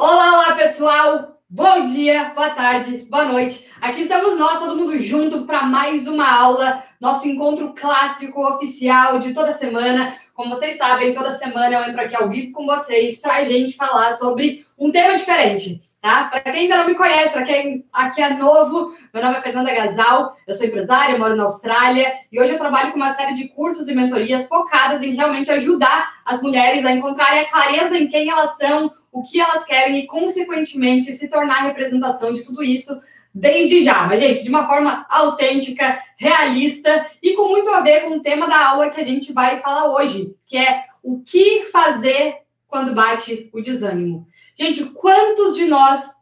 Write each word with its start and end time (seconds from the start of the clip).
Olá, 0.00 0.32
olá, 0.32 0.54
pessoal! 0.54 1.40
Bom 1.50 1.82
dia, 1.82 2.30
boa 2.32 2.50
tarde, 2.50 3.04
boa 3.10 3.24
noite. 3.24 3.68
Aqui 3.80 4.02
estamos 4.02 4.38
nós, 4.38 4.60
todo 4.60 4.76
mundo 4.76 4.96
junto, 5.00 5.44
para 5.44 5.64
mais 5.64 6.06
uma 6.06 6.40
aula, 6.40 6.84
nosso 7.00 7.26
encontro 7.26 7.74
clássico 7.74 8.46
oficial 8.46 9.18
de 9.18 9.34
toda 9.34 9.50
semana. 9.50 10.14
Como 10.34 10.54
vocês 10.54 10.76
sabem, 10.76 11.12
toda 11.12 11.32
semana 11.32 11.74
eu 11.74 11.82
entro 11.82 12.00
aqui 12.00 12.14
ao 12.14 12.28
vivo 12.28 12.52
com 12.52 12.64
vocês 12.64 13.18
para 13.18 13.38
a 13.38 13.44
gente 13.44 13.74
falar 13.74 14.12
sobre 14.12 14.64
um 14.78 14.92
tema 14.92 15.16
diferente. 15.16 15.82
Tá? 16.00 16.26
Para 16.26 16.42
quem 16.42 16.62
ainda 16.62 16.76
não 16.76 16.86
me 16.86 16.94
conhece, 16.94 17.32
para 17.32 17.42
quem 17.42 17.84
aqui 17.92 18.22
é 18.22 18.34
novo, 18.34 18.94
meu 19.12 19.20
nome 19.20 19.36
é 19.36 19.40
Fernanda 19.40 19.74
Gasal, 19.74 20.36
eu 20.46 20.54
sou 20.54 20.64
empresária, 20.64 21.18
moro 21.18 21.34
na 21.34 21.42
Austrália 21.42 22.12
e 22.30 22.40
hoje 22.40 22.52
eu 22.52 22.58
trabalho 22.58 22.92
com 22.92 22.98
uma 22.98 23.14
série 23.14 23.34
de 23.34 23.48
cursos 23.48 23.88
e 23.88 23.94
mentorias 23.96 24.46
focadas 24.46 25.02
em 25.02 25.16
realmente 25.16 25.50
ajudar 25.50 26.20
as 26.24 26.40
mulheres 26.40 26.84
a 26.86 26.92
encontrarem 26.92 27.40
a 27.40 27.50
clareza 27.50 27.98
em 27.98 28.06
quem 28.06 28.30
elas 28.30 28.56
são, 28.56 28.92
o 29.12 29.22
que 29.22 29.40
elas 29.40 29.64
querem 29.64 30.00
e, 30.00 30.06
consequentemente, 30.06 31.12
se 31.12 31.28
tornar 31.28 31.62
representação 31.62 32.32
de 32.32 32.42
tudo 32.42 32.62
isso 32.62 33.00
desde 33.34 33.82
já. 33.82 34.06
Mas, 34.06 34.20
gente, 34.20 34.42
de 34.42 34.48
uma 34.48 34.66
forma 34.66 35.06
autêntica, 35.08 36.00
realista 36.16 37.06
e 37.22 37.34
com 37.34 37.48
muito 37.48 37.70
a 37.70 37.80
ver 37.80 38.02
com 38.02 38.16
o 38.16 38.22
tema 38.22 38.46
da 38.46 38.68
aula 38.68 38.90
que 38.90 39.00
a 39.00 39.06
gente 39.06 39.32
vai 39.32 39.60
falar 39.60 39.92
hoje, 39.92 40.34
que 40.46 40.56
é 40.56 40.84
o 41.02 41.20
que 41.20 41.62
fazer 41.62 42.38
quando 42.66 42.94
bate 42.94 43.48
o 43.52 43.62
desânimo. 43.62 44.26
Gente, 44.56 44.84
quantos 44.84 45.54
de 45.54 45.66
nós 45.66 46.17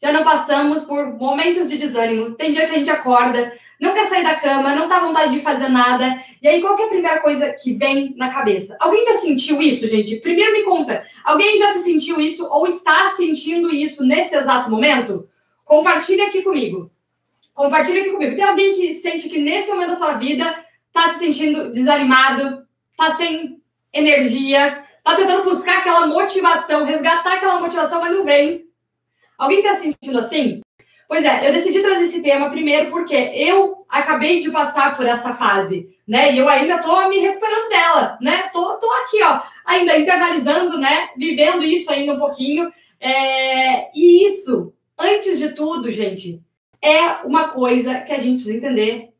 já 0.00 0.12
não 0.12 0.24
passamos 0.24 0.84
por 0.84 1.14
momentos 1.14 1.68
de 1.68 1.78
desânimo? 1.78 2.32
Tem 2.32 2.52
dia 2.52 2.66
que 2.66 2.74
a 2.74 2.78
gente 2.78 2.90
acorda, 2.90 3.52
não 3.80 3.92
quer 3.92 4.06
sair 4.06 4.22
da 4.22 4.36
cama, 4.36 4.74
não 4.74 4.88
tá 4.88 5.00
vontade 5.00 5.32
de 5.32 5.40
fazer 5.40 5.68
nada. 5.68 6.22
E 6.42 6.48
aí, 6.48 6.60
qual 6.60 6.78
é 6.78 6.84
a 6.84 6.88
primeira 6.88 7.20
coisa 7.20 7.54
que 7.60 7.74
vem 7.74 8.14
na 8.16 8.28
cabeça? 8.28 8.76
Alguém 8.80 9.04
já 9.04 9.14
sentiu 9.14 9.60
isso, 9.62 9.88
gente? 9.88 10.16
Primeiro 10.16 10.52
me 10.52 10.64
conta, 10.64 11.04
alguém 11.24 11.58
já 11.58 11.72
se 11.72 11.80
sentiu 11.80 12.20
isso 12.20 12.46
ou 12.46 12.66
está 12.66 13.10
sentindo 13.10 13.74
isso 13.74 14.04
nesse 14.04 14.36
exato 14.36 14.70
momento? 14.70 15.28
Compartilha 15.64 16.26
aqui 16.26 16.42
comigo. 16.42 16.90
Compartilha 17.54 18.02
aqui 18.02 18.10
comigo. 18.10 18.36
Tem 18.36 18.44
alguém 18.44 18.74
que 18.74 18.94
sente 18.94 19.28
que 19.28 19.38
nesse 19.38 19.70
momento 19.70 19.90
da 19.90 19.96
sua 19.96 20.14
vida 20.14 20.64
tá 20.92 21.08
se 21.08 21.18
sentindo 21.18 21.72
desanimado, 21.72 22.66
tá 22.96 23.16
sem 23.16 23.60
energia, 23.92 24.84
Tá 25.06 25.14
tentando 25.14 25.44
buscar 25.44 25.78
aquela 25.78 26.04
motivação, 26.08 26.84
resgatar 26.84 27.34
aquela 27.34 27.60
motivação, 27.60 28.00
mas 28.00 28.12
não 28.12 28.24
vem. 28.24 28.65
Alguém 29.38 29.62
tá 29.62 29.74
sentindo 29.74 30.18
assim? 30.18 30.60
Pois 31.08 31.24
é, 31.24 31.48
eu 31.48 31.52
decidi 31.52 31.80
trazer 31.82 32.02
esse 32.04 32.22
tema 32.22 32.50
primeiro 32.50 32.90
porque 32.90 33.14
eu 33.14 33.84
acabei 33.88 34.40
de 34.40 34.50
passar 34.50 34.96
por 34.96 35.06
essa 35.06 35.32
fase, 35.34 35.88
né? 36.06 36.32
E 36.32 36.38
eu 36.38 36.48
ainda 36.48 36.78
tô 36.78 37.08
me 37.08 37.18
recuperando 37.20 37.68
dela, 37.68 38.18
né? 38.20 38.50
Tô, 38.52 38.76
tô 38.78 38.90
aqui, 38.90 39.22
ó, 39.22 39.40
ainda 39.64 39.96
internalizando, 39.96 40.78
né? 40.78 41.10
Vivendo 41.16 41.62
isso 41.64 41.92
ainda 41.92 42.14
um 42.14 42.18
pouquinho. 42.18 42.72
É... 43.00 43.88
E 43.96 44.26
isso, 44.26 44.72
antes 44.98 45.38
de 45.38 45.50
tudo, 45.50 45.92
gente, 45.92 46.40
é 46.82 47.24
uma 47.24 47.48
coisa 47.48 48.00
que 48.00 48.12
a 48.12 48.18
gente 48.18 48.42
precisa 48.42 48.56
entender 48.56 49.10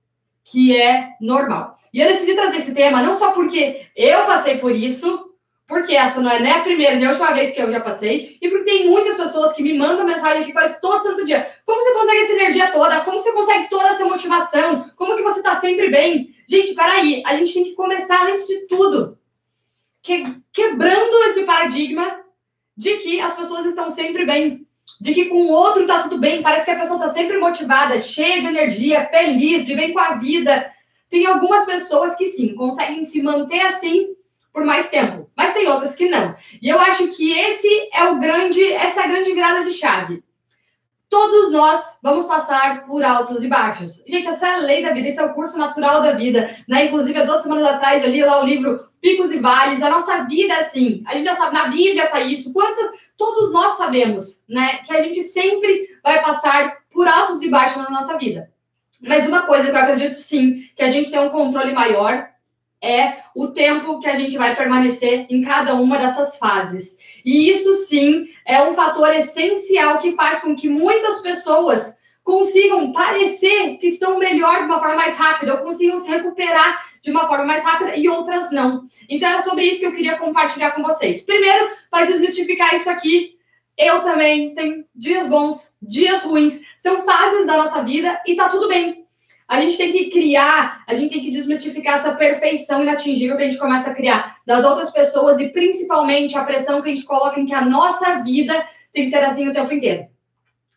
que 0.44 0.76
é 0.76 1.08
normal. 1.20 1.76
E 1.92 2.00
eu 2.00 2.08
decidi 2.08 2.34
trazer 2.34 2.58
esse 2.58 2.74
tema 2.74 3.02
não 3.02 3.14
só 3.14 3.32
porque 3.32 3.86
eu 3.94 4.24
passei 4.24 4.58
por 4.58 4.72
isso, 4.72 5.25
porque 5.66 5.96
essa 5.96 6.20
não 6.20 6.30
é 6.30 6.40
nem 6.40 6.52
a 6.52 6.60
primeira 6.60 6.94
nem 6.94 7.06
a 7.06 7.10
última 7.10 7.32
vez 7.32 7.50
que 7.50 7.60
eu 7.60 7.70
já 7.70 7.80
passei, 7.80 8.38
e 8.40 8.48
porque 8.48 8.64
tem 8.64 8.88
muitas 8.88 9.16
pessoas 9.16 9.52
que 9.52 9.62
me 9.62 9.76
mandam 9.76 10.06
mensagem 10.06 10.42
aqui 10.42 10.52
quase 10.52 10.80
todo 10.80 11.02
santo 11.02 11.26
dia. 11.26 11.46
Como 11.64 11.80
você 11.80 11.92
consegue 11.92 12.22
essa 12.22 12.32
energia 12.32 12.72
toda? 12.72 13.00
Como 13.00 13.18
você 13.18 13.32
consegue 13.32 13.68
toda 13.68 13.88
essa 13.88 14.04
motivação? 14.04 14.90
Como 14.96 15.16
que 15.16 15.22
você 15.22 15.42
tá 15.42 15.56
sempre 15.56 15.88
bem? 15.88 16.34
Gente, 16.48 16.74
peraí, 16.74 17.22
a 17.26 17.34
gente 17.36 17.52
tem 17.52 17.64
que 17.64 17.74
começar 17.74 18.26
antes 18.26 18.46
de 18.46 18.66
tudo. 18.68 19.18
Que, 20.02 20.22
quebrando 20.52 21.24
esse 21.28 21.42
paradigma 21.42 22.20
de 22.76 22.98
que 22.98 23.20
as 23.20 23.34
pessoas 23.34 23.66
estão 23.66 23.90
sempre 23.90 24.24
bem. 24.24 24.64
De 25.00 25.12
que 25.12 25.24
com 25.24 25.46
o 25.46 25.50
outro 25.50 25.84
tá 25.84 26.00
tudo 26.00 26.16
bem, 26.16 26.42
parece 26.42 26.64
que 26.64 26.70
a 26.70 26.78
pessoa 26.78 27.00
tá 27.00 27.08
sempre 27.08 27.38
motivada, 27.38 27.98
cheia 27.98 28.40
de 28.40 28.46
energia, 28.46 29.06
feliz, 29.06 29.66
de 29.66 29.74
bem 29.74 29.92
com 29.92 29.98
a 29.98 30.14
vida. 30.14 30.72
Tem 31.10 31.26
algumas 31.26 31.64
pessoas 31.64 32.14
que 32.14 32.28
sim, 32.28 32.54
conseguem 32.54 33.02
se 33.02 33.20
manter 33.20 33.62
assim 33.62 34.16
por 34.56 34.64
mais 34.64 34.88
tempo, 34.88 35.30
mas 35.36 35.52
tem 35.52 35.68
outras 35.68 35.94
que 35.94 36.08
não. 36.08 36.34
E 36.62 36.66
eu 36.66 36.80
acho 36.80 37.08
que 37.08 37.30
esse 37.30 37.68
é 37.92 38.04
o 38.04 38.18
grande, 38.18 38.72
essa 38.72 39.02
é 39.02 39.04
a 39.04 39.06
grande 39.06 39.34
virada 39.34 39.62
de 39.62 39.70
chave. 39.70 40.24
Todos 41.10 41.52
nós 41.52 41.98
vamos 42.02 42.24
passar 42.24 42.86
por 42.86 43.04
altos 43.04 43.44
e 43.44 43.48
baixos. 43.48 44.02
Gente, 44.08 44.26
essa 44.28 44.48
é 44.48 44.54
a 44.54 44.60
lei 44.60 44.82
da 44.82 44.94
vida, 44.94 45.08
esse 45.08 45.20
é 45.20 45.24
o 45.26 45.34
curso 45.34 45.58
natural 45.58 46.00
da 46.00 46.12
vida. 46.12 46.50
Né? 46.66 46.86
Inclusive, 46.86 47.20
há 47.20 47.26
duas 47.26 47.42
semanas 47.42 47.66
atrás 47.66 48.02
eu 48.02 48.08
li 48.08 48.24
lá 48.24 48.42
o 48.42 48.46
livro 48.46 48.88
Picos 48.98 49.30
e 49.30 49.38
Vales. 49.40 49.82
A 49.82 49.90
nossa 49.90 50.24
vida 50.24 50.54
é 50.54 50.60
assim. 50.60 51.02
A 51.06 51.14
gente 51.14 51.26
já 51.26 51.36
sabe, 51.36 51.52
na 51.52 51.68
Bíblia 51.68 52.04
está 52.04 52.20
isso. 52.20 52.50
Quanto, 52.54 52.80
todos 53.14 53.52
nós 53.52 53.72
sabemos 53.72 54.42
né, 54.48 54.78
que 54.86 54.96
a 54.96 55.02
gente 55.02 55.22
sempre 55.22 55.98
vai 56.02 56.22
passar 56.22 56.78
por 56.90 57.06
altos 57.06 57.42
e 57.42 57.50
baixos 57.50 57.82
na 57.82 57.90
nossa 57.90 58.16
vida. 58.16 58.50
Mas 59.02 59.28
uma 59.28 59.42
coisa 59.42 59.68
que 59.68 59.76
eu 59.76 59.80
acredito 59.80 60.14
sim, 60.14 60.62
que 60.74 60.82
a 60.82 60.90
gente 60.90 61.10
tem 61.10 61.20
um 61.20 61.28
controle 61.28 61.74
maior 61.74 62.34
é 62.82 63.18
o 63.34 63.48
tempo 63.48 63.98
que 63.98 64.08
a 64.08 64.14
gente 64.14 64.36
vai 64.36 64.54
permanecer 64.54 65.26
em 65.30 65.42
cada 65.42 65.74
uma 65.74 65.98
dessas 65.98 66.38
fases. 66.38 66.96
E 67.24 67.50
isso 67.50 67.72
sim 67.74 68.28
é 68.44 68.62
um 68.62 68.72
fator 68.72 69.14
essencial 69.14 69.98
que 69.98 70.12
faz 70.12 70.40
com 70.40 70.54
que 70.54 70.68
muitas 70.68 71.20
pessoas 71.20 71.96
consigam 72.22 72.92
parecer 72.92 73.78
que 73.78 73.86
estão 73.86 74.18
melhor 74.18 74.58
de 74.58 74.64
uma 74.64 74.80
forma 74.80 74.96
mais 74.96 75.16
rápida, 75.16 75.54
ou 75.54 75.60
consigam 75.60 75.96
se 75.96 76.10
recuperar 76.10 76.84
de 77.00 77.10
uma 77.12 77.28
forma 77.28 77.44
mais 77.44 77.62
rápida 77.62 77.96
e 77.96 78.08
outras 78.08 78.50
não. 78.50 78.84
Então 79.08 79.28
é 79.28 79.40
sobre 79.42 79.64
isso 79.64 79.78
que 79.78 79.86
eu 79.86 79.94
queria 79.94 80.18
compartilhar 80.18 80.72
com 80.72 80.82
vocês. 80.82 81.22
Primeiro, 81.22 81.70
para 81.88 82.04
desmistificar 82.04 82.74
isso 82.74 82.90
aqui, 82.90 83.36
eu 83.78 84.00
também 84.02 84.54
tenho 84.54 84.84
dias 84.92 85.28
bons, 85.28 85.76
dias 85.80 86.24
ruins, 86.24 86.62
são 86.78 86.98
fases 87.00 87.46
da 87.46 87.56
nossa 87.56 87.84
vida 87.84 88.20
e 88.26 88.34
tá 88.34 88.48
tudo 88.48 88.66
bem. 88.66 89.05
A 89.48 89.60
gente 89.60 89.76
tem 89.76 89.92
que 89.92 90.10
criar, 90.10 90.82
a 90.86 90.94
gente 90.94 91.12
tem 91.12 91.22
que 91.22 91.30
desmistificar 91.30 91.94
essa 91.94 92.12
perfeição 92.12 92.82
inatingível 92.82 93.36
que 93.36 93.44
a 93.44 93.46
gente 93.46 93.58
começa 93.58 93.90
a 93.90 93.94
criar 93.94 94.38
das 94.44 94.64
outras 94.64 94.90
pessoas 94.90 95.38
e 95.38 95.50
principalmente 95.50 96.36
a 96.36 96.42
pressão 96.42 96.82
que 96.82 96.88
a 96.88 96.94
gente 96.94 97.06
coloca 97.06 97.38
em 97.38 97.46
que 97.46 97.54
a 97.54 97.64
nossa 97.64 98.20
vida 98.22 98.66
tem 98.92 99.04
que 99.04 99.10
ser 99.10 99.22
assim 99.22 99.48
o 99.48 99.52
tempo 99.52 99.72
inteiro. 99.72 100.06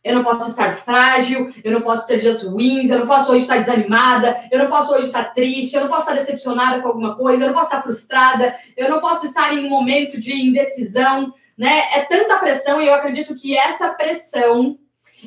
Eu 0.03 0.15
não 0.15 0.23
posso 0.23 0.49
estar 0.49 0.73
frágil, 0.73 1.51
eu 1.63 1.71
não 1.71 1.81
posso 1.81 2.07
ter 2.07 2.19
dias 2.19 2.43
ruins, 2.43 2.89
eu 2.89 2.99
não 2.99 3.07
posso 3.07 3.31
hoje 3.31 3.41
estar 3.41 3.57
desanimada, 3.57 4.37
eu 4.51 4.59
não 4.59 4.67
posso 4.67 4.93
hoje 4.93 5.07
estar 5.07 5.33
triste, 5.33 5.75
eu 5.75 5.81
não 5.81 5.89
posso 5.89 6.01
estar 6.01 6.13
decepcionada 6.13 6.81
com 6.81 6.87
alguma 6.87 7.15
coisa, 7.17 7.43
eu 7.43 7.47
não 7.47 7.53
posso 7.53 7.67
estar 7.67 7.81
frustrada, 7.81 8.53
eu 8.77 8.89
não 8.89 9.01
posso 9.01 9.25
estar 9.25 9.53
em 9.53 9.65
um 9.65 9.69
momento 9.69 10.19
de 10.19 10.33
indecisão, 10.33 11.33
né? 11.57 11.79
É 11.91 12.05
tanta 12.05 12.37
pressão 12.37 12.81
e 12.81 12.87
eu 12.87 12.93
acredito 12.93 13.35
que 13.35 13.57
essa 13.57 13.89
pressão 13.89 14.77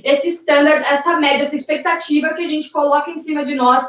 esse 0.02 0.28
standard, 0.28 0.84
essa 0.84 1.18
média, 1.18 1.44
essa 1.44 1.56
expectativa 1.56 2.34
que 2.34 2.42
a 2.42 2.48
gente 2.48 2.70
coloca 2.70 3.10
em 3.10 3.18
cima 3.18 3.44
de 3.44 3.54
nós, 3.54 3.82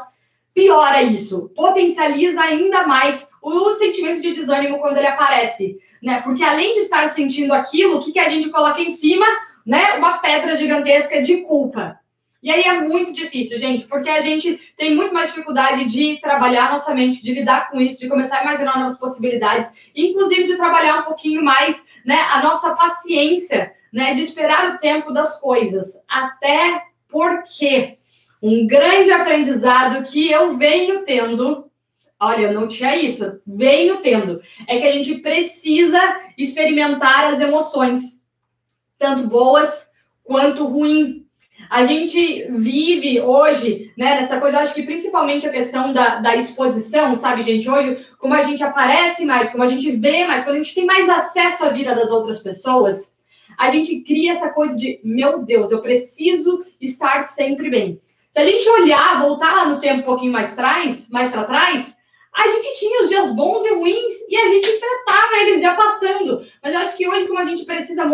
piora 0.54 1.02
isso, 1.02 1.50
potencializa 1.54 2.40
ainda 2.40 2.86
mais 2.86 3.28
o 3.42 3.72
sentimento 3.74 4.22
de 4.22 4.32
desânimo 4.32 4.78
quando 4.78 4.96
ele 4.96 5.06
aparece, 5.06 5.78
né? 6.02 6.22
Porque 6.22 6.44
além 6.44 6.72
de 6.72 6.80
estar 6.80 7.08
sentindo 7.08 7.52
aquilo, 7.52 7.96
o 7.96 8.00
que, 8.00 8.12
que 8.12 8.20
a 8.20 8.28
gente 8.28 8.48
coloca 8.48 8.80
em 8.80 8.90
cima, 8.90 9.26
né? 9.66 9.94
Uma 9.94 10.18
pedra 10.18 10.56
gigantesca 10.56 11.22
de 11.22 11.38
culpa. 11.38 11.98
E 12.44 12.50
aí 12.50 12.60
é 12.60 12.78
muito 12.80 13.10
difícil, 13.10 13.58
gente, 13.58 13.86
porque 13.86 14.10
a 14.10 14.20
gente 14.20 14.60
tem 14.76 14.94
muito 14.94 15.14
mais 15.14 15.30
dificuldade 15.30 15.86
de 15.86 16.20
trabalhar 16.20 16.70
nossa 16.70 16.94
mente, 16.94 17.22
de 17.22 17.32
lidar 17.32 17.70
com 17.70 17.80
isso, 17.80 17.98
de 17.98 18.06
começar 18.06 18.40
a 18.40 18.42
imaginar 18.42 18.78
novas 18.78 18.98
possibilidades, 18.98 19.70
inclusive 19.96 20.44
de 20.44 20.56
trabalhar 20.56 21.00
um 21.00 21.04
pouquinho 21.04 21.42
mais, 21.42 21.86
né, 22.04 22.20
a 22.30 22.42
nossa 22.42 22.74
paciência 22.74 23.72
né, 23.92 24.14
de 24.14 24.22
esperar 24.22 24.74
o 24.74 24.78
tempo 24.78 25.12
das 25.12 25.40
coisas. 25.40 25.94
Até 26.08 26.82
porque 27.08 27.98
um 28.42 28.66
grande 28.66 29.10
aprendizado 29.10 30.04
que 30.04 30.30
eu 30.30 30.56
venho 30.56 31.04
tendo, 31.04 31.70
olha, 32.20 32.42
eu 32.42 32.52
não 32.52 32.68
tinha 32.68 32.94
isso, 32.96 33.40
venho 33.46 34.02
tendo, 34.02 34.42
é 34.66 34.78
que 34.78 34.86
a 34.86 34.92
gente 34.92 35.16
precisa 35.16 35.98
experimentar 36.36 37.32
as 37.32 37.40
emoções, 37.40 38.26
tanto 38.98 39.28
boas 39.28 39.88
quanto 40.22 40.66
ruins. 40.66 41.23
A 41.70 41.84
gente 41.84 42.46
vive 42.50 43.20
hoje, 43.20 43.92
né, 43.96 44.16
nessa 44.16 44.40
coisa, 44.40 44.58
acho 44.58 44.74
que 44.74 44.82
principalmente 44.82 45.46
a 45.46 45.52
questão 45.52 45.92
da, 45.92 46.16
da 46.16 46.36
exposição, 46.36 47.14
sabe, 47.14 47.42
gente? 47.42 47.68
Hoje, 47.68 48.04
como 48.18 48.34
a 48.34 48.42
gente 48.42 48.62
aparece 48.62 49.24
mais, 49.24 49.50
como 49.50 49.62
a 49.62 49.66
gente 49.68 49.90
vê 49.90 50.26
mais, 50.26 50.44
quando 50.44 50.56
a 50.56 50.62
gente 50.62 50.74
tem 50.74 50.84
mais 50.84 51.08
acesso 51.08 51.64
à 51.64 51.70
vida 51.70 51.94
das 51.94 52.10
outras 52.10 52.40
pessoas, 52.40 53.14
a 53.58 53.70
gente 53.70 54.00
cria 54.00 54.32
essa 54.32 54.50
coisa 54.50 54.76
de, 54.76 55.00
meu 55.04 55.44
Deus, 55.44 55.70
eu 55.70 55.80
preciso 55.80 56.64
estar 56.80 57.24
sempre 57.24 57.70
bem. 57.70 58.00
Se 58.30 58.40
a 58.40 58.44
gente 58.44 58.68
olhar, 58.68 59.22
voltar 59.22 59.54
lá 59.54 59.66
no 59.66 59.78
tempo 59.78 60.00
um 60.00 60.04
pouquinho 60.04 60.32
mais 60.32 60.52
atrás, 60.52 61.08
mais 61.10 61.28
para 61.28 61.44
trás, 61.44 61.96
a 62.34 62.48
gente 62.48 62.78
tinha 62.80 63.02
os 63.02 63.08
dias 63.08 63.32
bons 63.32 63.64
e 63.64 63.74
ruins 63.74 64.12
e 64.28 64.36
a 64.36 64.48
gente 64.48 64.68
tratava 64.80 65.36
eles 65.42 65.60
já 65.60 65.74
passando. 65.74 66.44
Mas 66.60 66.74
eu 66.74 66.80
acho 66.80 66.96
que 66.96 67.08
hoje, 67.08 67.28
como 67.28 67.38
a 67.38 67.44
gente 67.44 67.64
precisa 67.64 68.04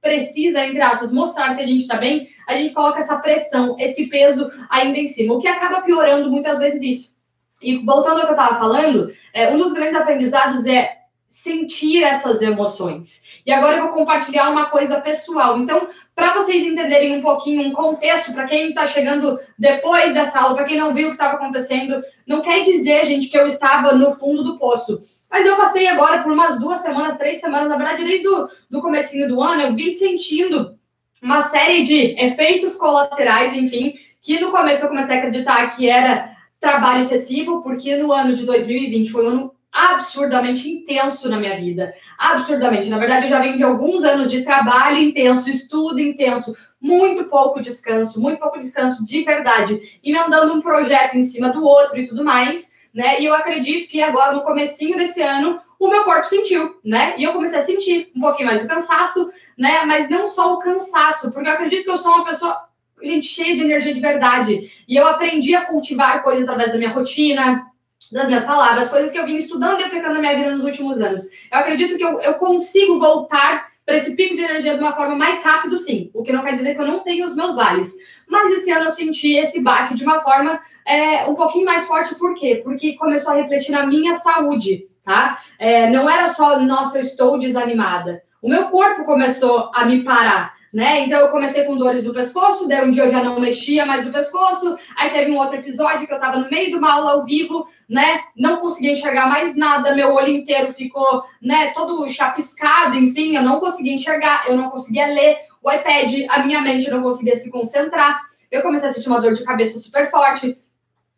precisa, 0.00 0.64
entre 0.64 0.80
aspas, 0.80 1.12
mostrar 1.12 1.54
que 1.54 1.62
a 1.62 1.66
gente 1.66 1.82
está 1.82 1.96
bem, 1.96 2.28
a 2.48 2.56
gente 2.56 2.72
coloca 2.72 2.98
essa 2.98 3.18
pressão, 3.18 3.76
esse 3.78 4.08
peso 4.08 4.50
ainda 4.68 4.98
em 4.98 5.06
cima, 5.06 5.34
o 5.34 5.40
que 5.40 5.48
acaba 5.48 5.82
piorando 5.82 6.30
muitas 6.30 6.58
vezes 6.58 6.82
isso. 6.82 7.16
E 7.62 7.84
voltando 7.84 8.20
ao 8.20 8.26
que 8.26 8.32
eu 8.32 8.36
estava 8.36 8.58
falando, 8.58 9.12
é, 9.34 9.52
um 9.52 9.58
dos 9.58 9.72
grandes 9.72 9.94
aprendizados 9.94 10.66
é 10.66 11.00
sentir 11.26 12.02
essas 12.02 12.42
emoções. 12.42 13.42
E 13.46 13.52
agora 13.52 13.76
eu 13.76 13.84
vou 13.84 13.92
compartilhar 13.92 14.50
uma 14.50 14.66
coisa 14.66 15.00
pessoal. 15.00 15.58
Então, 15.58 15.88
para 16.12 16.34
vocês 16.34 16.66
entenderem 16.66 17.16
um 17.16 17.22
pouquinho 17.22 17.68
um 17.68 17.72
contexto, 17.72 18.32
para 18.32 18.46
quem 18.46 18.70
está 18.70 18.84
chegando 18.84 19.38
depois 19.56 20.12
dessa 20.12 20.40
aula, 20.40 20.56
para 20.56 20.64
quem 20.64 20.76
não 20.76 20.92
viu 20.92 21.06
o 21.06 21.10
que 21.10 21.14
estava 21.14 21.34
acontecendo, 21.34 22.02
não 22.26 22.40
quer 22.40 22.64
dizer, 22.64 23.06
gente, 23.06 23.28
que 23.28 23.38
eu 23.38 23.46
estava 23.46 23.92
no 23.92 24.12
fundo 24.12 24.42
do 24.42 24.58
poço. 24.58 25.00
Mas 25.30 25.46
eu 25.46 25.56
passei 25.56 25.86
agora 25.86 26.22
por 26.22 26.32
umas 26.32 26.58
duas 26.58 26.80
semanas, 26.80 27.16
três 27.16 27.40
semanas, 27.40 27.68
na 27.68 27.76
verdade, 27.76 28.04
desde 28.04 28.26
o 28.26 28.48
do 28.68 28.82
comecinho 28.82 29.28
do 29.28 29.40
ano, 29.40 29.62
eu 29.62 29.74
vim 29.74 29.92
sentindo 29.92 30.74
uma 31.22 31.42
série 31.42 31.84
de 31.84 32.18
efeitos 32.18 32.74
colaterais, 32.76 33.54
enfim, 33.54 33.94
que 34.20 34.40
no 34.40 34.50
começo 34.50 34.84
eu 34.84 34.88
comecei 34.88 35.16
a 35.16 35.18
acreditar 35.18 35.68
que 35.68 35.88
era 35.88 36.34
trabalho 36.58 37.00
excessivo, 37.00 37.62
porque 37.62 37.96
no 37.96 38.12
ano 38.12 38.34
de 38.34 38.44
2020 38.44 39.10
foi 39.10 39.24
um 39.24 39.28
ano 39.28 39.54
absurdamente 39.72 40.68
intenso 40.68 41.28
na 41.28 41.38
minha 41.38 41.56
vida. 41.56 41.94
Absurdamente. 42.18 42.90
Na 42.90 42.98
verdade, 42.98 43.26
eu 43.26 43.30
já 43.30 43.40
venho 43.40 43.56
de 43.56 43.62
alguns 43.62 44.02
anos 44.02 44.30
de 44.30 44.42
trabalho 44.42 44.98
intenso, 44.98 45.48
estudo 45.48 46.00
intenso, 46.00 46.56
muito 46.80 47.24
pouco 47.24 47.60
descanso, 47.60 48.20
muito 48.20 48.40
pouco 48.40 48.58
descanso 48.58 49.06
de 49.06 49.22
verdade, 49.22 50.00
e 50.02 50.12
me 50.12 50.18
andando 50.18 50.54
um 50.54 50.60
projeto 50.60 51.16
em 51.16 51.22
cima 51.22 51.50
do 51.50 51.64
outro 51.64 52.00
e 52.00 52.08
tudo 52.08 52.24
mais, 52.24 52.74
né? 52.94 53.20
E 53.20 53.24
eu 53.24 53.34
acredito 53.34 53.88
que 53.88 54.02
agora, 54.02 54.32
no 54.32 54.42
comecinho 54.42 54.96
desse 54.96 55.22
ano, 55.22 55.60
o 55.78 55.88
meu 55.88 56.04
corpo 56.04 56.26
sentiu, 56.26 56.78
né? 56.84 57.14
E 57.16 57.24
eu 57.24 57.32
comecei 57.32 57.58
a 57.58 57.62
sentir 57.62 58.10
um 58.14 58.20
pouquinho 58.20 58.48
mais 58.48 58.64
o 58.64 58.68
cansaço, 58.68 59.30
né? 59.56 59.84
Mas 59.84 60.10
não 60.10 60.26
só 60.26 60.54
o 60.54 60.58
cansaço, 60.58 61.32
porque 61.32 61.48
eu 61.48 61.52
acredito 61.54 61.84
que 61.84 61.90
eu 61.90 61.98
sou 61.98 62.12
uma 62.12 62.24
pessoa, 62.24 62.56
gente, 63.02 63.26
cheia 63.26 63.54
de 63.54 63.62
energia 63.62 63.94
de 63.94 64.00
verdade. 64.00 64.70
E 64.86 64.96
eu 64.96 65.06
aprendi 65.06 65.54
a 65.54 65.64
cultivar 65.64 66.22
coisas 66.22 66.44
através 66.44 66.72
da 66.72 66.78
minha 66.78 66.90
rotina, 66.90 67.66
das 68.12 68.26
minhas 68.26 68.44
palavras, 68.44 68.90
coisas 68.90 69.12
que 69.12 69.18
eu 69.18 69.24
vim 69.24 69.36
estudando 69.36 69.80
e 69.80 69.84
aplicando 69.84 70.14
na 70.14 70.20
minha 70.20 70.36
vida 70.36 70.50
nos 70.50 70.64
últimos 70.64 71.00
anos. 71.00 71.24
Eu 71.24 71.58
acredito 71.58 71.96
que 71.96 72.04
eu, 72.04 72.20
eu 72.20 72.34
consigo 72.34 72.98
voltar 72.98 73.70
para 73.86 73.96
esse 73.96 74.14
pico 74.14 74.34
de 74.34 74.42
energia 74.42 74.74
de 74.74 74.80
uma 74.80 74.94
forma 74.94 75.16
mais 75.16 75.42
rápido, 75.42 75.76
sim. 75.78 76.10
O 76.14 76.22
que 76.22 76.32
não 76.32 76.42
quer 76.42 76.54
dizer 76.54 76.74
que 76.74 76.80
eu 76.80 76.86
não 76.86 77.00
tenho 77.00 77.26
os 77.26 77.34
meus 77.34 77.56
vales. 77.56 77.94
Mas 78.30 78.52
esse 78.52 78.70
ano 78.70 78.86
eu 78.86 78.90
senti 78.90 79.36
esse 79.36 79.62
baque 79.62 79.94
de 79.94 80.04
uma 80.04 80.20
forma 80.20 80.60
é, 80.86 81.24
um 81.24 81.34
pouquinho 81.34 81.64
mais 81.64 81.86
forte, 81.86 82.14
por 82.14 82.34
quê? 82.34 82.60
Porque 82.62 82.96
começou 82.96 83.32
a 83.32 83.36
refletir 83.36 83.72
na 83.72 83.84
minha 83.84 84.14
saúde, 84.14 84.86
tá? 85.04 85.38
É, 85.58 85.90
não 85.90 86.08
era 86.08 86.28
só, 86.28 86.60
nossa, 86.60 86.98
eu 86.98 87.02
estou 87.02 87.38
desanimada. 87.38 88.22
O 88.40 88.48
meu 88.48 88.68
corpo 88.68 89.04
começou 89.04 89.70
a 89.74 89.84
me 89.84 90.02
parar 90.02 90.54
né? 90.72 91.04
Então 91.04 91.18
eu 91.18 91.30
comecei 91.30 91.64
com 91.64 91.76
dores 91.76 92.04
no 92.04 92.14
pescoço, 92.14 92.68
daí 92.68 92.86
um 92.86 92.92
dia 92.92 93.04
eu 93.04 93.10
já 93.10 93.22
não 93.22 93.40
mexia 93.40 93.84
mais 93.84 94.06
o 94.06 94.12
pescoço, 94.12 94.76
aí 94.96 95.10
teve 95.10 95.30
um 95.30 95.36
outro 95.36 95.56
episódio 95.56 96.06
que 96.06 96.12
eu 96.12 96.16
estava 96.16 96.38
no 96.38 96.48
meio 96.48 96.70
de 96.70 96.76
uma 96.76 96.92
aula 96.92 97.12
ao 97.12 97.24
vivo, 97.24 97.66
né? 97.88 98.20
Não 98.36 98.58
conseguia 98.58 98.92
enxergar 98.92 99.26
mais 99.26 99.56
nada, 99.56 99.94
meu 99.94 100.14
olho 100.14 100.28
inteiro 100.28 100.72
ficou, 100.72 101.24
né, 101.42 101.72
todo 101.74 102.08
chapiscado, 102.08 102.96
enfim, 102.96 103.34
eu 103.34 103.42
não 103.42 103.58
conseguia 103.58 103.94
enxergar, 103.94 104.44
eu 104.48 104.56
não 104.56 104.70
conseguia 104.70 105.06
ler 105.06 105.38
o 105.62 105.70
iPad, 105.70 106.12
a 106.28 106.44
minha 106.44 106.60
mente 106.60 106.90
não 106.90 107.02
conseguia 107.02 107.36
se 107.36 107.50
concentrar. 107.50 108.20
Eu 108.50 108.62
comecei 108.62 108.88
a 108.88 108.92
sentir 108.92 109.08
uma 109.08 109.20
dor 109.20 109.34
de 109.34 109.44
cabeça 109.44 109.78
super 109.78 110.10
forte. 110.10 110.58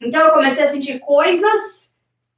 Então 0.00 0.20
eu 0.20 0.32
comecei 0.32 0.64
a 0.64 0.68
sentir 0.68 0.98
coisas 0.98 1.92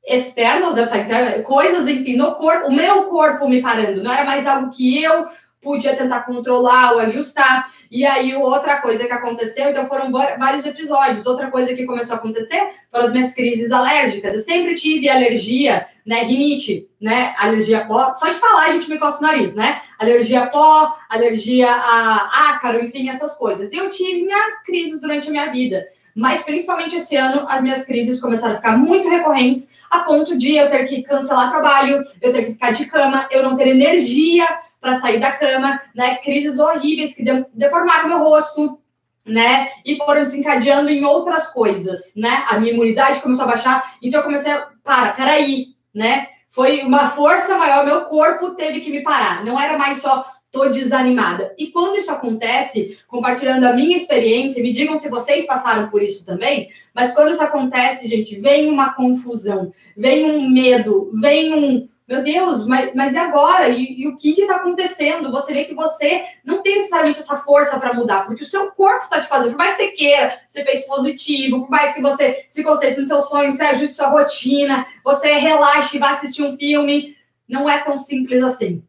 externas, 0.07 0.75
deve 0.75 0.87
estar 0.87 0.99
interna, 0.99 1.43
coisas, 1.43 1.89
enfim, 1.89 2.17
no 2.17 2.35
corpo, 2.35 2.69
o 2.69 2.73
meu 2.73 3.05
corpo 3.05 3.49
me 3.49 3.63
parando, 3.63 4.03
não 4.03 4.13
era 4.13 4.25
mais 4.25 4.47
algo 4.47 4.71
que 4.71 5.03
eu 5.03 5.27
podia 5.63 5.97
tentar 5.97 6.25
controlar 6.25 6.93
ou 6.93 7.01
ajustar. 7.01 7.73
E 7.95 8.05
aí, 8.05 8.35
outra 8.35 8.79
coisa 8.79 9.07
que 9.07 9.13
aconteceu, 9.13 9.71
então 9.71 9.87
foram 9.87 10.11
vários 10.11 10.67
episódios. 10.67 11.27
Outra 11.27 11.49
coisa 11.49 11.75
que 11.75 11.87
começou 11.87 12.17
a 12.17 12.19
acontecer 12.19 12.71
foram 12.91 13.05
as 13.05 13.13
minhas 13.13 13.33
crises 13.33 13.71
alérgicas. 13.71 14.35
Eu 14.35 14.41
sempre 14.41 14.75
tive 14.75 15.09
alergia, 15.09 15.87
né? 16.05 16.25
Rinite, 16.25 16.89
né? 17.01 17.37
Alergia 17.39 17.87
pó. 17.87 18.13
Só 18.15 18.29
de 18.29 18.35
falar 18.35 18.65
a 18.65 18.73
gente 18.73 18.91
me 18.91 18.99
coça 18.99 19.21
o 19.21 19.23
nariz, 19.23 19.55
né? 19.55 19.81
Alergia 19.97 20.43
a 20.43 20.47
pó, 20.49 20.93
alergia 21.09 21.71
a 21.71 22.51
ácaro, 22.51 22.85
enfim, 22.85 23.09
essas 23.09 23.37
coisas. 23.37 23.73
Eu 23.73 23.89
tinha 23.91 24.39
crises 24.67 25.01
durante 25.01 25.29
a 25.29 25.31
minha 25.31 25.53
vida. 25.53 25.87
Mas 26.17 26.43
principalmente 26.43 26.97
esse 26.97 27.15
ano, 27.15 27.47
as 27.49 27.63
minhas 27.63 27.87
crises 27.87 28.21
começaram 28.21 28.55
a 28.55 28.57
ficar 28.57 28.77
muito 28.77 29.09
recorrentes, 29.09 29.73
a 29.89 30.01
ponto 30.01 30.37
de 30.37 30.57
eu 30.57 30.69
ter 30.69 30.83
que 30.83 31.05
cancelar 31.05 31.49
trabalho, 31.49 32.05
eu 32.21 32.33
ter 32.33 32.45
que 32.45 32.55
ficar 32.55 32.73
de 32.73 32.87
cama, 32.87 33.29
eu 33.31 33.45
não 33.45 33.55
ter 33.55 33.69
energia 33.69 34.49
para 34.85 35.01
sair 35.01 35.19
da 35.19 35.33
cama, 35.33 35.81
né? 35.95 36.17
Crises 36.17 36.59
horríveis 36.59 37.17
que 37.17 37.25
deformaram 37.55 38.07
meu 38.07 38.19
rosto, 38.19 38.79
né? 39.25 39.71
E 39.83 39.97
foram 39.97 40.23
desencadeando 40.23 40.91
em 40.91 41.07
outras 41.07 41.47
coisas, 41.51 42.13
né? 42.15 42.45
A 42.51 42.61
minha 42.61 42.75
imunidade 42.75 43.23
começou 43.23 43.47
a 43.47 43.49
baixar, 43.49 43.97
então 44.03 44.21
eu 44.21 44.25
comecei 44.25 44.53
a, 44.53 44.69
para, 44.85 45.15
peraí, 45.15 45.69
né? 45.95 46.29
Foi 46.51 46.83
uma 46.83 47.09
força 47.09 47.57
maior, 47.57 47.87
meu 47.87 48.03
corpo 48.03 48.51
teve 48.51 48.81
que 48.81 48.91
me 48.91 49.03
parar. 49.03 49.43
Não 49.43 49.59
era 49.59 49.79
mais 49.79 50.03
só 50.03 50.23
tô 50.53 50.69
desanimada. 50.69 51.55
E 51.59 51.69
quando 51.69 51.97
isso 51.97 52.13
acontece, 52.13 52.99
compartilhando 53.09 53.65
a 53.65 53.73
minha 53.73 53.97
experiência, 53.97 54.63
me 54.63 54.71
digam 54.71 54.99
se 54.99 55.09
vocês 55.09 55.47
passaram 55.47 55.89
por 55.89 56.03
isso 56.03 56.27
também, 56.27 56.69
mas 56.95 57.13
quando 57.15 57.33
isso 57.33 57.43
acontece, 57.43 58.07
gente, 58.07 58.39
vem 58.39 58.71
uma 58.71 58.93
confusão, 58.93 59.73
vem 59.97 60.31
um 60.31 60.49
medo, 60.49 61.11
vem 61.15 61.55
um, 61.55 61.89
meu 62.07 62.23
Deus, 62.23 62.67
mas, 62.67 62.95
mas 62.95 63.15
e 63.15 63.19
agora? 63.19 63.69
E, 63.69 64.03
e 64.03 64.09
o 64.09 64.17
que 64.17 64.39
está 64.39 64.57
acontecendo? 64.57 65.31
Você 65.31 65.55
vê 65.55 65.65
que 65.65 65.75
você 65.75 66.23
não 66.45 66.63
tem 66.63 66.77
necessariamente 66.77 67.21
essa 67.21 67.39
força 67.39 67.81
para 67.81 67.95
mudar, 67.95 68.27
porque 68.27 68.45
o 68.45 68.47
seu 68.47 68.71
corpo 68.73 69.05
está 69.05 69.23
te 69.23 69.29
fazendo. 69.29 69.53
Por 69.53 69.59
mais 69.59 69.75
que 69.77 69.85
você 69.85 69.91
queira, 69.93 70.39
você 70.47 70.63
fez 70.65 70.87
positivo, 70.87 71.61
por 71.61 71.71
mais 71.71 71.95
que 71.95 72.03
você 72.03 72.45
se 72.47 72.63
concentre 72.63 73.01
no 73.01 73.07
seu 73.07 73.23
sonho, 73.23 73.51
você 73.51 73.65
ajuste 73.65 73.97
sua 73.97 74.09
rotina, 74.09 74.85
você 75.03 75.35
relaxe 75.35 75.97
e 75.97 76.01
vá 76.01 76.11
assistir 76.11 76.43
um 76.43 76.57
filme, 76.59 77.17
não 77.49 77.69
é 77.69 77.83
tão 77.83 77.97
simples 77.97 78.43
assim. 78.43 78.83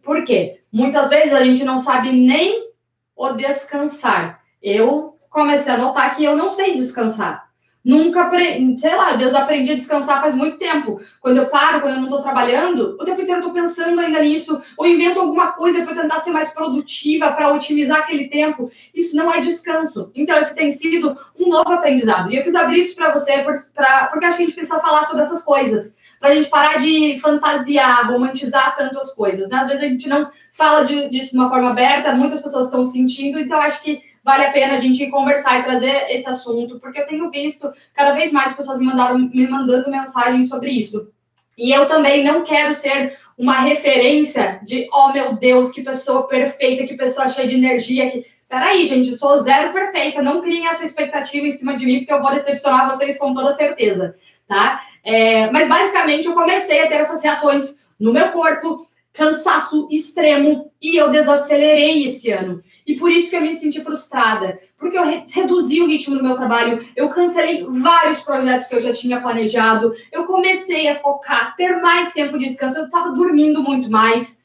Por 0.00 0.24
quê? 0.24 0.60
Muitas 0.72 1.10
vezes 1.10 1.32
a 1.32 1.42
gente 1.42 1.64
não 1.64 1.78
sabe 1.78 2.12
nem 2.12 2.70
o 3.16 3.32
descansar. 3.32 4.40
Eu 4.62 5.16
comecei 5.30 5.72
a 5.72 5.78
notar 5.78 6.14
que 6.14 6.22
eu 6.22 6.36
não 6.36 6.48
sei 6.48 6.74
descansar. 6.74 7.51
Nunca, 7.84 8.30
sei 8.76 8.94
lá, 8.94 9.14
Deus 9.14 9.34
aprendi 9.34 9.72
a 9.72 9.74
descansar 9.74 10.20
faz 10.20 10.36
muito 10.36 10.56
tempo. 10.56 11.00
Quando 11.20 11.38
eu 11.38 11.50
paro, 11.50 11.80
quando 11.80 11.94
eu 11.94 12.00
não 12.00 12.04
estou 12.04 12.22
trabalhando, 12.22 12.96
o 13.00 13.04
tempo 13.04 13.20
inteiro 13.20 13.40
eu 13.40 13.48
estou 13.48 13.52
pensando 13.52 14.00
ainda 14.00 14.20
nisso, 14.20 14.62
ou 14.76 14.86
invento 14.86 15.18
alguma 15.18 15.48
coisa 15.48 15.82
para 15.82 16.00
tentar 16.00 16.18
ser 16.18 16.30
mais 16.30 16.50
produtiva, 16.50 17.32
para 17.32 17.52
otimizar 17.52 17.98
aquele 17.98 18.28
tempo. 18.28 18.70
Isso 18.94 19.16
não 19.16 19.34
é 19.34 19.40
descanso. 19.40 20.12
Então, 20.14 20.38
esse 20.38 20.54
tem 20.54 20.70
sido 20.70 21.16
um 21.38 21.48
novo 21.48 21.72
aprendizado. 21.72 22.30
E 22.30 22.36
eu 22.36 22.44
quis 22.44 22.54
abrir 22.54 22.80
isso 22.80 22.94
para 22.94 23.12
você, 23.12 23.44
pra, 23.74 24.06
porque 24.06 24.26
acho 24.26 24.36
que 24.36 24.42
a 24.44 24.46
gente 24.46 24.54
precisa 24.54 24.78
falar 24.78 25.02
sobre 25.04 25.22
essas 25.22 25.42
coisas, 25.42 25.96
para 26.20 26.30
a 26.30 26.34
gente 26.34 26.48
parar 26.48 26.78
de 26.78 27.18
fantasiar, 27.20 28.08
romantizar 28.08 28.76
tanto 28.76 28.96
as 28.96 29.12
coisas. 29.12 29.48
Né? 29.48 29.56
Às 29.56 29.66
vezes 29.66 29.82
a 29.82 29.88
gente 29.88 30.08
não 30.08 30.30
fala 30.52 30.84
de, 30.84 31.10
disso 31.10 31.32
de 31.32 31.36
uma 31.36 31.50
forma 31.50 31.70
aberta, 31.70 32.14
muitas 32.14 32.40
pessoas 32.40 32.66
estão 32.66 32.84
sentindo, 32.84 33.40
então 33.40 33.58
acho 33.60 33.82
que 33.82 34.11
vale 34.22 34.46
a 34.46 34.52
pena 34.52 34.74
a 34.74 34.78
gente 34.78 35.10
conversar 35.10 35.60
e 35.60 35.64
trazer 35.64 36.10
esse 36.10 36.28
assunto, 36.28 36.78
porque 36.78 37.00
eu 37.00 37.06
tenho 37.06 37.30
visto 37.30 37.70
cada 37.94 38.12
vez 38.12 38.32
mais 38.32 38.54
pessoas 38.54 38.78
me, 38.78 38.86
mandaram, 38.86 39.18
me 39.18 39.48
mandando 39.48 39.90
mensagens 39.90 40.48
sobre 40.48 40.70
isso. 40.70 41.12
E 41.56 41.70
eu 41.70 41.86
também 41.86 42.24
não 42.24 42.44
quero 42.44 42.72
ser 42.72 43.18
uma 43.36 43.60
referência 43.60 44.60
de, 44.62 44.88
oh 44.92 45.12
meu 45.12 45.34
Deus, 45.34 45.72
que 45.72 45.82
pessoa 45.82 46.26
perfeita, 46.26 46.84
que 46.84 46.96
pessoa 46.96 47.28
cheia 47.28 47.48
de 47.48 47.56
energia. 47.56 48.10
Que... 48.10 48.24
Peraí, 48.48 48.86
gente, 48.86 49.10
eu 49.10 49.18
sou 49.18 49.38
zero 49.38 49.72
perfeita. 49.72 50.22
Não 50.22 50.40
criem 50.40 50.66
essa 50.66 50.84
expectativa 50.84 51.46
em 51.46 51.50
cima 51.50 51.76
de 51.76 51.84
mim, 51.84 51.98
porque 51.98 52.12
eu 52.12 52.22
vou 52.22 52.32
decepcionar 52.32 52.88
vocês 52.88 53.18
com 53.18 53.34
toda 53.34 53.50
certeza, 53.50 54.14
tá? 54.46 54.80
É, 55.04 55.50
mas 55.50 55.68
basicamente 55.68 56.26
eu 56.26 56.34
comecei 56.34 56.82
a 56.82 56.86
ter 56.86 56.96
essas 56.96 57.22
reações 57.22 57.82
no 57.98 58.12
meu 58.12 58.28
corpo, 58.30 58.86
cansaço 59.12 59.88
extremo 59.90 60.70
e 60.80 60.96
eu 60.96 61.10
desacelerei 61.10 62.04
esse 62.04 62.30
ano. 62.30 62.62
E 62.86 62.96
por 62.96 63.10
isso 63.10 63.30
que 63.30 63.36
eu 63.36 63.40
me 63.40 63.52
senti 63.52 63.80
frustrada, 63.80 64.58
porque 64.76 64.98
eu 64.98 65.04
re 65.04 65.24
reduzi 65.30 65.80
o 65.80 65.86
ritmo 65.86 66.16
do 66.16 66.22
meu 66.22 66.34
trabalho, 66.34 66.84
eu 66.96 67.08
cancelei 67.08 67.64
vários 67.68 68.20
projetos 68.20 68.66
que 68.66 68.74
eu 68.74 68.80
já 68.80 68.92
tinha 68.92 69.20
planejado, 69.20 69.94
eu 70.10 70.24
comecei 70.24 70.88
a 70.88 70.96
focar, 70.96 71.54
ter 71.56 71.80
mais 71.80 72.12
tempo 72.12 72.38
de 72.38 72.46
descanso, 72.46 72.78
eu 72.78 72.86
estava 72.86 73.12
dormindo 73.12 73.62
muito 73.62 73.90
mais 73.90 74.42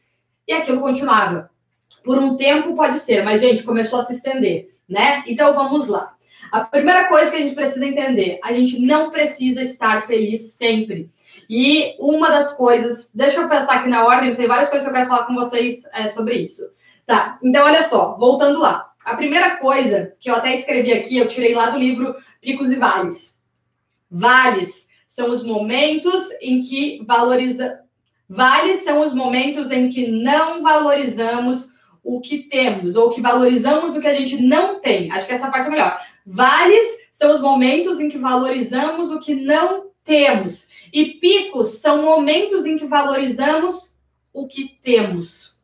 e 0.48 0.54
aquilo 0.54 0.80
continuava. 0.80 1.50
Por 2.04 2.20
um 2.20 2.38
tempo 2.38 2.76
pode 2.76 3.00
ser, 3.00 3.24
mas 3.24 3.42
gente, 3.42 3.64
começou 3.64 4.00
a 4.00 4.04
se 4.04 4.14
estender, 4.14 4.70
né? 4.88 5.24
Então 5.26 5.54
vamos 5.54 5.88
lá. 5.88 6.14
A 6.52 6.62
primeira 6.62 7.08
coisa 7.08 7.32
que 7.32 7.38
a 7.38 7.40
gente 7.40 7.56
precisa 7.56 7.86
entender, 7.86 8.40
a 8.44 8.54
gente 8.54 8.80
não 8.80 9.10
precisa 9.12 9.62
estar 9.62 10.06
feliz 10.06 10.54
sempre. 10.54 11.10
E 11.50 11.96
uma 12.00 12.30
das 12.30 12.54
coisas, 12.56 13.12
deixa 13.14 13.42
eu 13.42 13.50
pensar 13.50 13.76
aqui 13.76 13.90
na 13.90 14.06
ordem, 14.06 14.36
tem 14.36 14.48
várias 14.48 14.70
coisas 14.70 14.88
que 14.88 14.90
eu 14.90 14.96
quero 14.96 15.10
falar 15.10 15.26
com 15.26 15.34
vocês 15.34 15.84
é, 15.94 16.08
sobre 16.08 16.36
isso. 16.36 16.64
Tá, 17.08 17.40
então 17.42 17.64
olha 17.64 17.82
só, 17.84 18.18
voltando 18.18 18.60
lá. 18.60 18.92
A 19.06 19.16
primeira 19.16 19.56
coisa 19.56 20.14
que 20.20 20.30
eu 20.30 20.36
até 20.36 20.54
escrevi 20.54 20.92
aqui, 20.92 21.18
eu 21.18 21.26
tirei 21.26 21.56
lá 21.56 21.70
do 21.70 21.80
livro 21.80 22.14
Picos 22.42 22.70
e 22.70 22.76
Vales. 22.76 23.42
Vales 24.12 24.90
são 25.08 25.32
os 25.32 25.42
momentos 25.42 26.30
em 26.42 26.62
que 26.62 27.02
valoriza. 27.08 27.80
Vales 28.28 28.84
são 28.84 29.06
os 29.06 29.14
momentos 29.14 29.72
em 29.72 29.88
que 29.88 30.08
não 30.08 30.62
valorizamos 30.62 31.70
o 32.04 32.20
que 32.20 32.40
temos, 32.40 32.98
ou 32.98 33.10
que 33.10 33.22
valorizamos 33.22 33.96
o 33.96 34.02
que 34.02 34.08
a 34.08 34.14
gente 34.14 34.42
não 34.42 34.82
tem. 34.82 35.10
Acho 35.10 35.28
que 35.28 35.34
essa 35.34 35.50
parte 35.50 35.68
é 35.68 35.72
melhor. 35.72 35.98
Vales 36.26 36.86
são 37.14 37.34
os 37.34 37.40
momentos 37.40 38.02
em 38.02 38.10
que 38.10 38.18
valorizamos 38.18 39.14
o 39.14 39.22
que 39.22 39.34
não 39.34 39.92
temos. 40.04 40.68
E 40.92 41.14
picos 41.22 41.80
são 41.80 42.02
momentos 42.02 42.66
em 42.66 42.78
que 42.78 42.86
valorizamos 42.86 43.96
o 44.34 44.46
que 44.46 44.78
temos. 44.82 45.57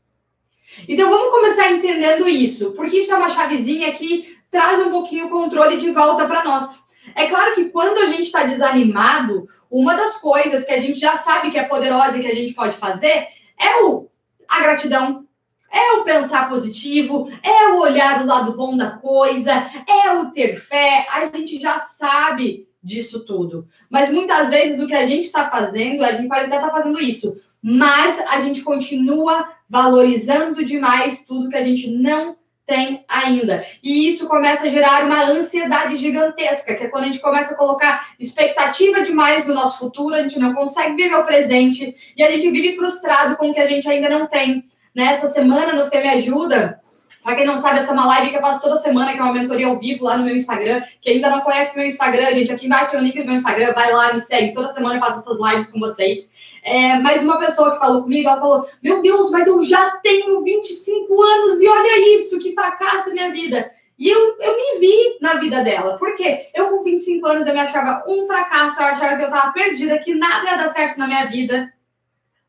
Então 0.87 1.09
vamos 1.09 1.31
começar 1.31 1.71
entendendo 1.71 2.27
isso, 2.27 2.71
porque 2.73 2.99
isso 2.99 3.13
é 3.13 3.17
uma 3.17 3.29
chavezinha 3.29 3.91
que 3.91 4.37
traz 4.49 4.79
um 4.85 4.91
pouquinho 4.91 5.27
o 5.27 5.29
controle 5.29 5.77
de 5.77 5.91
volta 5.91 6.25
para 6.25 6.43
nós. 6.43 6.83
É 7.15 7.27
claro 7.27 7.53
que 7.53 7.65
quando 7.65 7.97
a 7.97 8.05
gente 8.05 8.23
está 8.23 8.43
desanimado, 8.43 9.47
uma 9.69 9.95
das 9.95 10.17
coisas 10.17 10.63
que 10.65 10.71
a 10.71 10.79
gente 10.79 10.99
já 10.99 11.15
sabe 11.15 11.51
que 11.51 11.57
é 11.57 11.63
poderosa 11.63 12.17
e 12.17 12.21
que 12.21 12.27
a 12.27 12.35
gente 12.35 12.53
pode 12.53 12.77
fazer 12.77 13.27
é 13.59 13.83
o, 13.83 14.07
a 14.47 14.61
gratidão, 14.61 15.25
é 15.71 15.93
o 15.93 16.03
pensar 16.03 16.47
positivo, 16.47 17.27
é 17.41 17.69
o 17.69 17.79
olhar 17.79 18.21
o 18.21 18.27
lado 18.27 18.55
bom 18.55 18.77
da 18.77 18.91
coisa, 18.91 19.51
é 19.87 20.13
o 20.13 20.29
ter 20.31 20.55
fé. 20.55 21.07
A 21.11 21.25
gente 21.25 21.59
já 21.59 21.79
sabe 21.79 22.67
disso 22.83 23.25
tudo. 23.25 23.67
Mas 23.89 24.11
muitas 24.11 24.49
vezes 24.49 24.79
o 24.79 24.85
que 24.85 24.93
a 24.93 25.05
gente 25.05 25.23
está 25.23 25.49
fazendo, 25.49 26.03
a 26.03 26.11
gente 26.11 26.27
pode 26.27 26.45
até 26.45 26.55
estar 26.57 26.69
tá 26.69 26.71
fazendo 26.71 27.01
isso, 27.01 27.35
mas 27.63 28.20
a 28.27 28.39
gente 28.39 28.62
continua 28.62 29.50
valorizando 29.70 30.65
demais 30.65 31.25
tudo 31.25 31.50
que 31.50 31.55
a 31.55 31.63
gente 31.63 31.89
não 31.89 32.36
tem 32.65 33.03
ainda. 33.08 33.65
E 33.82 34.08
isso 34.08 34.27
começa 34.27 34.67
a 34.67 34.70
gerar 34.70 35.05
uma 35.05 35.24
ansiedade 35.25 35.96
gigantesca, 35.98 36.75
que 36.75 36.84
é 36.84 36.88
quando 36.88 37.03
a 37.03 37.08
gente 37.08 37.20
começa 37.20 37.53
a 37.53 37.58
colocar 37.58 38.10
expectativa 38.20 39.01
demais 39.01 39.46
no 39.46 39.53
nosso 39.53 39.79
futuro, 39.79 40.15
a 40.15 40.22
gente 40.22 40.39
não 40.39 40.53
consegue 40.53 40.96
viver 40.96 41.15
o 41.15 41.25
presente 41.25 41.96
e 42.15 42.24
a 42.24 42.32
gente 42.32 42.50
vive 42.51 42.75
frustrado 42.75 43.38
com 43.38 43.50
o 43.50 43.53
que 43.53 43.60
a 43.60 43.65
gente 43.65 43.89
ainda 43.89 44.10
não 44.10 44.27
tem. 44.27 44.65
Nessa 44.93 45.27
semana 45.27 45.74
no 45.74 45.86
Fê 45.86 46.01
Me 46.01 46.10
Ajuda, 46.10 46.79
para 47.24 47.36
quem 47.36 47.46
não 47.46 47.58
sabe, 47.58 47.79
essa 47.79 47.91
é 47.91 47.93
uma 47.93 48.05
live 48.05 48.32
que 48.32 48.36
eu 48.36 48.41
faço 48.41 48.62
toda 48.62 48.75
semana, 48.75 49.13
que 49.13 49.20
é 49.20 49.24
uma 49.24 49.34
mentoria 49.34 49.67
ao 49.67 49.79
vivo 49.79 50.03
lá 50.03 50.17
no 50.17 50.25
meu 50.25 50.36
Instagram. 50.36 50.82
Quem 51.01 51.15
ainda 51.15 51.29
não 51.29 51.41
conhece 51.41 51.77
meu 51.77 51.88
Instagram, 51.88 52.34
gente, 52.34 52.51
aqui 52.51 52.65
embaixo 52.65 52.91
tem 52.91 53.00
o 53.00 53.03
link 53.03 53.17
do 53.17 53.25
meu 53.25 53.36
Instagram, 53.36 53.72
vai 53.74 53.91
lá, 53.93 54.13
me 54.13 54.20
segue. 54.20 54.53
Toda 54.53 54.67
semana 54.67 54.96
eu 54.96 55.00
faço 55.00 55.20
essas 55.20 55.39
lives 55.39 55.72
com 55.72 55.79
vocês. 55.79 56.29
É, 56.63 56.98
mas 57.00 57.24
uma 57.24 57.38
pessoa 57.38 57.74
que 57.74 57.79
falou 57.79 58.03
comigo, 58.03 58.27
ela 58.27 58.39
falou: 58.39 58.67
Meu 58.82 59.01
Deus, 59.01 59.29
mas 59.32 59.48
eu 59.48 59.62
já 59.63 59.91
tenho 59.98 60.41
25 60.41 61.22
anos 61.22 61.62
e 61.62 61.67
olha 61.67 62.15
isso, 62.15 62.39
que 62.39 62.53
fracasso 62.53 63.12
minha 63.12 63.32
vida. 63.32 63.72
E 64.00 64.10
eu, 64.10 64.36
eu 64.39 64.58
me 64.58 64.79
vi 64.79 65.17
na 65.22 65.36
vida 65.36 65.63
dela. 65.63 65.98
Por 65.98 66.15
quê? 66.15 66.50
Eu, 66.53 66.70
com 66.70 66.84
25 66.84 67.25
anos, 67.27 67.48
eu 67.48 67.53
me 67.53 67.60
achava 67.60 68.03
um 68.08 68.25
fracasso, 68.25 68.82
eu 68.82 68.88
achava 68.88 69.17
que 69.17 69.24
eu 69.24 69.27
estava 69.27 69.51
perdida, 69.51 70.00
que 70.00 70.15
nada 70.15 70.50
ia 70.50 70.58
dar 70.58 70.70
certo 70.70 70.98
na 70.98 71.08
minha 71.08 71.25
vida. 71.25 71.72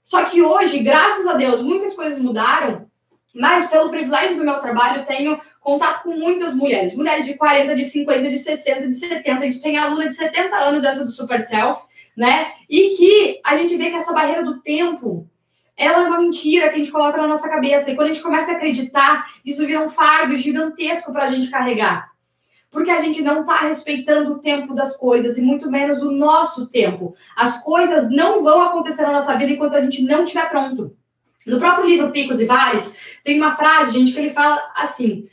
Só 0.04 0.24
que 0.24 0.42
hoje, 0.42 0.78
graças 0.78 1.26
a 1.26 1.34
Deus, 1.34 1.62
muitas 1.62 1.94
coisas 1.94 2.18
mudaram 2.18 2.88
mas, 3.34 3.68
pelo 3.68 3.90
privilégio 3.90 4.36
do 4.36 4.44
meu 4.44 4.60
trabalho, 4.60 5.00
eu 5.00 5.04
tenho 5.04 5.40
contato 5.60 6.04
com 6.04 6.12
muitas 6.12 6.54
mulheres. 6.54 6.94
Mulheres 6.94 7.26
de 7.26 7.34
40, 7.34 7.74
de 7.74 7.84
50, 7.84 8.30
de 8.30 8.38
60, 8.38 8.86
de 8.86 8.94
70. 8.94 9.40
A 9.40 9.42
gente 9.42 9.60
tem 9.60 9.76
aluna 9.76 10.08
de 10.08 10.14
70 10.14 10.56
anos 10.56 10.82
dentro 10.82 11.04
do 11.04 11.10
Super 11.10 11.42
Self, 11.42 11.82
né? 12.16 12.52
E 12.68 12.90
que 12.90 13.40
a 13.44 13.56
gente 13.56 13.76
vê 13.76 13.90
que 13.90 13.96
essa 13.96 14.12
barreira 14.12 14.44
do 14.44 14.60
tempo, 14.60 15.28
ela 15.76 16.04
é 16.04 16.06
uma 16.06 16.20
mentira 16.20 16.68
que 16.68 16.76
a 16.76 16.78
gente 16.78 16.92
coloca 16.92 17.18
na 17.18 17.26
nossa 17.26 17.48
cabeça. 17.48 17.90
E 17.90 17.96
quando 17.96 18.08
a 18.08 18.12
gente 18.12 18.22
começa 18.22 18.52
a 18.52 18.56
acreditar, 18.56 19.26
isso 19.44 19.66
vira 19.66 19.80
um 19.80 19.88
fardo 19.88 20.36
gigantesco 20.36 21.12
para 21.12 21.24
a 21.24 21.30
gente 21.30 21.50
carregar. 21.50 22.12
Porque 22.70 22.90
a 22.90 23.00
gente 23.00 23.22
não 23.22 23.42
está 23.42 23.60
respeitando 23.60 24.32
o 24.32 24.38
tempo 24.38 24.74
das 24.74 24.96
coisas, 24.96 25.38
e 25.38 25.42
muito 25.42 25.70
menos 25.70 26.02
o 26.02 26.10
nosso 26.10 26.68
tempo. 26.68 27.14
As 27.36 27.62
coisas 27.62 28.10
não 28.10 28.42
vão 28.42 28.60
acontecer 28.60 29.02
na 29.02 29.12
nossa 29.12 29.36
vida 29.36 29.52
enquanto 29.52 29.74
a 29.74 29.80
gente 29.80 30.02
não 30.02 30.24
estiver 30.24 30.48
pronto. 30.50 30.96
No 31.46 31.58
próprio 31.58 31.86
livro 31.86 32.10
Picos 32.10 32.40
e 32.40 32.46
Vales, 32.46 33.20
tem 33.22 33.36
uma 33.36 33.54
frase, 33.54 33.92
gente, 33.92 34.12
que 34.12 34.18
ele 34.18 34.30
fala 34.30 34.60
assim: 34.74 35.28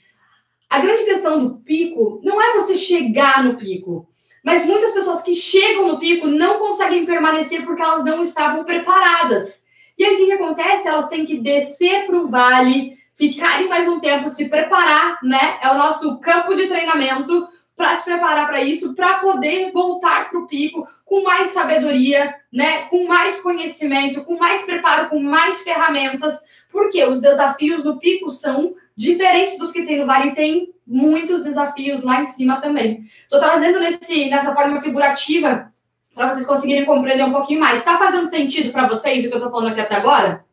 a 0.70 0.80
grande 0.80 1.04
questão 1.04 1.44
do 1.44 1.56
pico 1.58 2.22
não 2.24 2.42
é 2.42 2.54
você 2.54 2.76
chegar 2.76 3.44
no 3.44 3.58
pico, 3.58 4.11
mas 4.44 4.66
muitas 4.66 4.92
pessoas 4.92 5.22
que 5.22 5.36
chegam 5.36 5.88
no 5.88 6.00
pico 6.00 6.28
não 6.28 6.58
conseguem 6.58 7.06
permanecer 7.06 7.64
porque 7.64 7.82
elas 7.82 8.04
não 8.04 8.22
estavam 8.22 8.64
preparadas. 8.64 9.62
E 9.98 10.04
aí 10.04 10.16
o 10.16 10.18
que, 10.18 10.26
que 10.26 10.32
acontece? 10.34 10.88
Elas 10.88 11.08
têm 11.08 11.26
que 11.26 11.38
descer 11.38 12.08
para 12.08 12.18
o 12.18 12.28
vale, 12.28 12.98
ficarem 13.16 13.68
mais 13.68 13.88
um 13.88 14.00
tempo, 14.00 14.28
se 14.28 14.50
preparar, 14.50 15.20
né? 15.22 15.60
É 15.62 15.70
o 15.70 15.78
nosso 15.78 16.20
campo 16.20 16.56
de 16.56 16.68
treinamento 16.68 17.48
para 17.76 17.96
se 17.96 18.06
preparar 18.06 18.48
para 18.48 18.62
isso, 18.62 18.96
para 18.96 19.20
poder 19.20 19.72
voltar 19.72 20.30
para 20.30 20.40
o 20.40 20.48
pico 20.48 20.88
com 21.06 21.24
mais 21.24 21.50
sabedoria, 21.50 22.34
né? 22.52 22.84
Com 22.84 23.08
mais 23.08 23.40
conhecimento, 23.42 24.24
com 24.24 24.38
mais 24.38 24.64
preparo, 24.64 25.10
com 25.10 25.20
mais 25.20 25.64
ferramentas, 25.64 26.40
porque 26.72 27.04
os 27.06 27.22
desafios 27.22 27.84
do 27.84 28.00
pico 28.00 28.30
são 28.30 28.74
diferentes 29.02 29.58
dos 29.58 29.72
que 29.72 29.84
tem 29.84 30.00
no 30.00 30.06
vale, 30.06 30.36
tem 30.36 30.74
muitos 30.86 31.44
desafios 31.44 32.04
lá 32.04 32.22
em 32.22 32.26
cima 32.26 32.62
também. 32.62 33.10
Estou 33.24 33.40
trazendo 33.40 33.80
nesse, 33.80 34.30
nessa 34.30 34.54
forma 34.54 34.80
figurativa 34.80 35.74
para 36.14 36.30
vocês 36.30 36.46
conseguirem 36.46 36.86
compreender 36.86 37.24
um 37.24 37.32
pouquinho 37.32 37.60
mais. 37.60 37.80
Está 37.80 37.98
fazendo 37.98 38.28
sentido 38.28 38.72
para 38.72 38.88
vocês 38.88 39.26
o 39.26 39.28
que 39.28 39.34
eu 39.34 39.40
estou 39.40 39.50
falando 39.50 39.72
aqui 39.72 39.82
até 39.82 39.96
agora? 39.96 40.46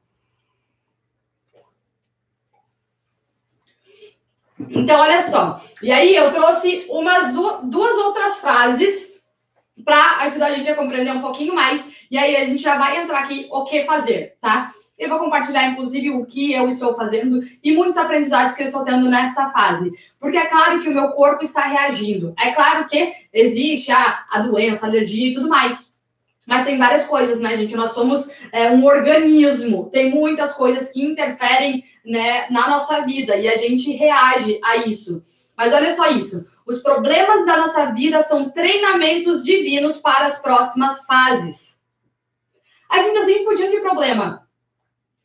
Então, 4.58 4.98
olha 4.98 5.20
só. 5.20 5.62
E 5.82 5.92
aí, 5.92 6.16
eu 6.16 6.32
trouxe 6.32 6.86
umas 6.88 7.34
duas 7.34 7.98
outras 7.98 8.38
frases 8.38 9.17
para 9.84 10.18
ajudar 10.26 10.46
a 10.46 10.54
gente 10.54 10.70
a 10.70 10.76
compreender 10.76 11.12
um 11.12 11.20
pouquinho 11.20 11.54
mais. 11.54 11.88
E 12.10 12.18
aí, 12.18 12.36
a 12.36 12.44
gente 12.44 12.62
já 12.62 12.76
vai 12.76 13.02
entrar 13.02 13.20
aqui 13.20 13.48
o 13.50 13.64
que 13.64 13.82
fazer, 13.82 14.36
tá? 14.40 14.70
Eu 14.98 15.08
vou 15.08 15.18
compartilhar, 15.18 15.70
inclusive, 15.70 16.10
o 16.10 16.26
que 16.26 16.52
eu 16.52 16.68
estou 16.68 16.92
fazendo 16.92 17.40
e 17.62 17.72
muitos 17.72 17.96
aprendizados 17.96 18.54
que 18.54 18.62
eu 18.62 18.66
estou 18.66 18.82
tendo 18.82 19.08
nessa 19.08 19.48
fase. 19.50 19.92
Porque 20.18 20.36
é 20.36 20.46
claro 20.46 20.82
que 20.82 20.88
o 20.88 20.92
meu 20.92 21.10
corpo 21.10 21.44
está 21.44 21.62
reagindo. 21.62 22.34
É 22.36 22.50
claro 22.50 22.88
que 22.88 23.12
existe 23.32 23.92
a, 23.92 24.24
a 24.28 24.40
doença, 24.40 24.86
a 24.86 24.88
alergia 24.88 25.28
e 25.28 25.34
tudo 25.34 25.48
mais. 25.48 25.96
Mas 26.48 26.64
tem 26.64 26.78
várias 26.78 27.06
coisas, 27.06 27.38
né, 27.38 27.56
gente? 27.56 27.76
Nós 27.76 27.92
somos 27.92 28.28
é, 28.50 28.70
um 28.72 28.84
organismo. 28.84 29.88
Tem 29.92 30.10
muitas 30.10 30.54
coisas 30.54 30.90
que 30.90 31.04
interferem 31.04 31.84
né, 32.04 32.48
na 32.50 32.68
nossa 32.68 33.02
vida 33.02 33.36
e 33.36 33.46
a 33.46 33.56
gente 33.56 33.92
reage 33.92 34.58
a 34.64 34.78
isso. 34.78 35.24
Mas 35.56 35.72
olha 35.72 35.94
só 35.94 36.10
isso: 36.10 36.48
os 36.68 36.80
problemas 36.82 37.46
da 37.46 37.56
nossa 37.56 37.86
vida 37.86 38.20
são 38.20 38.50
treinamentos 38.50 39.42
divinos 39.42 39.96
para 39.96 40.26
as 40.26 40.38
próximas 40.38 41.06
fases. 41.06 41.80
A 42.90 42.98
gente 42.98 43.14
está 43.14 43.24
sempre 43.24 43.44
fugindo 43.44 43.70
de 43.70 43.80
problema. 43.80 44.46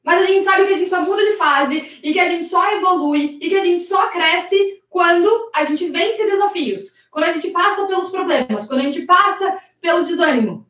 Mas 0.02 0.24
a 0.24 0.26
gente 0.26 0.44
sabe 0.44 0.68
que 0.68 0.74
a 0.74 0.78
gente 0.78 0.90
só 0.90 1.02
muda 1.02 1.24
de 1.24 1.34
fase 1.34 2.00
e 2.02 2.14
que 2.14 2.20
a 2.20 2.30
gente 2.30 2.46
só 2.46 2.72
evolui 2.72 3.40
e 3.42 3.50
que 3.50 3.58
a 3.58 3.64
gente 3.64 3.84
só 3.84 4.08
cresce 4.08 4.82
quando 4.90 5.52
a 5.54 5.66
gente 5.66 5.90
vence 5.90 6.26
desafios, 6.26 6.94
quando 7.12 7.26
a 7.26 7.34
gente 7.34 7.50
passa 7.50 7.88
pelos 7.88 8.10
problemas, 8.10 8.66
quando 8.66 8.80
a 8.80 8.84
gente 8.84 9.02
passa 9.02 9.60
pelo 9.82 10.04
desânimo 10.04 10.66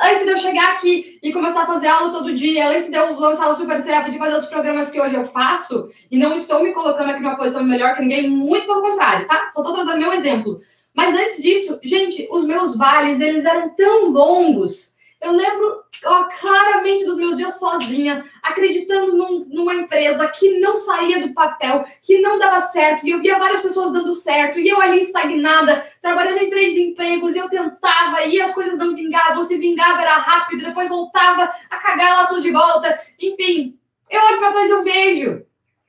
antes 0.00 0.24
de 0.24 0.30
eu 0.30 0.36
chegar 0.36 0.74
aqui 0.74 1.18
e 1.22 1.32
começar 1.32 1.62
a 1.62 1.66
fazer 1.66 1.88
aula 1.88 2.12
todo 2.12 2.34
dia, 2.34 2.68
antes 2.68 2.90
de 2.90 2.96
eu 2.96 3.18
lançar 3.18 3.50
o 3.50 3.54
Super 3.54 3.78
CF, 3.78 4.10
de 4.10 4.18
fazer 4.18 4.38
os 4.38 4.46
programas 4.46 4.90
que 4.90 5.00
hoje 5.00 5.14
eu 5.14 5.24
faço, 5.24 5.88
e 6.10 6.18
não 6.18 6.34
estou 6.34 6.62
me 6.62 6.72
colocando 6.72 7.10
aqui 7.10 7.22
numa 7.22 7.36
posição 7.36 7.62
melhor 7.62 7.94
que 7.94 8.02
ninguém, 8.02 8.28
muito 8.28 8.66
pelo 8.66 8.82
contrário, 8.82 9.26
tá? 9.26 9.50
Só 9.52 9.60
estou 9.60 9.74
trazendo 9.74 9.98
meu 9.98 10.12
exemplo. 10.12 10.60
Mas 10.94 11.14
antes 11.14 11.42
disso, 11.42 11.80
gente, 11.82 12.28
os 12.30 12.44
meus 12.44 12.76
vales, 12.76 13.20
eles 13.20 13.44
eram 13.44 13.68
tão 13.70 14.10
longos 14.10 14.93
eu 15.24 15.32
lembro 15.32 15.82
ó, 16.04 16.24
claramente 16.24 17.04
dos 17.04 17.16
meus 17.16 17.36
dias 17.36 17.58
sozinha, 17.58 18.24
acreditando 18.42 19.16
num, 19.16 19.46
numa 19.48 19.74
empresa 19.74 20.28
que 20.28 20.60
não 20.60 20.76
saía 20.76 21.26
do 21.26 21.32
papel, 21.32 21.84
que 22.02 22.20
não 22.20 22.38
dava 22.38 22.60
certo, 22.60 23.06
e 23.06 23.10
eu 23.10 23.20
via 23.20 23.38
várias 23.38 23.62
pessoas 23.62 23.92
dando 23.92 24.12
certo, 24.12 24.58
e 24.58 24.68
eu 24.68 24.80
ali 24.80 25.00
estagnada, 25.00 25.84
trabalhando 26.02 26.38
em 26.38 26.50
três 26.50 26.76
empregos, 26.76 27.34
e 27.34 27.38
eu 27.38 27.48
tentava, 27.48 28.22
e 28.24 28.40
as 28.40 28.52
coisas 28.52 28.78
não 28.78 28.94
vingavam, 28.94 29.44
se 29.44 29.56
vingava 29.56 30.02
era 30.02 30.16
rápido, 30.16 30.64
depois 30.64 30.88
voltava 30.88 31.50
a 31.70 31.76
cagar 31.78 32.16
lá 32.16 32.26
tudo 32.26 32.42
de 32.42 32.50
volta. 32.50 32.98
Enfim, 33.20 33.78
eu 34.10 34.22
olho 34.22 34.38
para 34.38 34.52
trás 34.52 34.68
e 34.68 34.72
eu 34.72 34.82
vejo. 34.82 35.46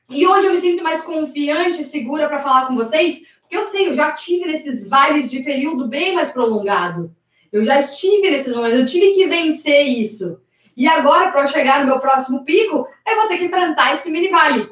E 0.09 0.25
hoje 0.27 0.47
eu 0.47 0.53
me 0.53 0.61
sinto 0.61 0.83
mais 0.83 1.01
confiante 1.01 1.81
e 1.81 1.83
segura 1.83 2.27
para 2.27 2.39
falar 2.39 2.67
com 2.67 2.75
vocês, 2.75 3.23
porque 3.41 3.57
eu 3.57 3.63
sei, 3.63 3.89
eu 3.89 3.93
já 3.93 4.11
tive 4.13 4.45
nesses 4.45 4.87
vales 4.87 5.29
de 5.29 5.43
período 5.43 5.87
bem 5.87 6.13
mais 6.13 6.31
prolongado. 6.31 7.14
Eu 7.55 7.63
já 7.63 7.79
estive 7.79 8.29
nesses 8.29 8.53
momentos, 8.53 8.77
eu 8.77 8.85
tive 8.85 9.13
que 9.13 9.27
vencer 9.27 9.87
isso. 9.87 10.41
E 10.75 10.85
agora, 10.89 11.31
para 11.31 11.43
eu 11.43 11.47
chegar 11.47 11.79
no 11.79 11.85
meu 11.85 12.01
próximo 12.01 12.43
pico, 12.43 12.85
eu 13.07 13.15
vou 13.15 13.29
ter 13.29 13.37
que 13.37 13.45
enfrentar 13.45 13.93
esse 13.93 14.11
mini 14.11 14.27
vale. 14.27 14.69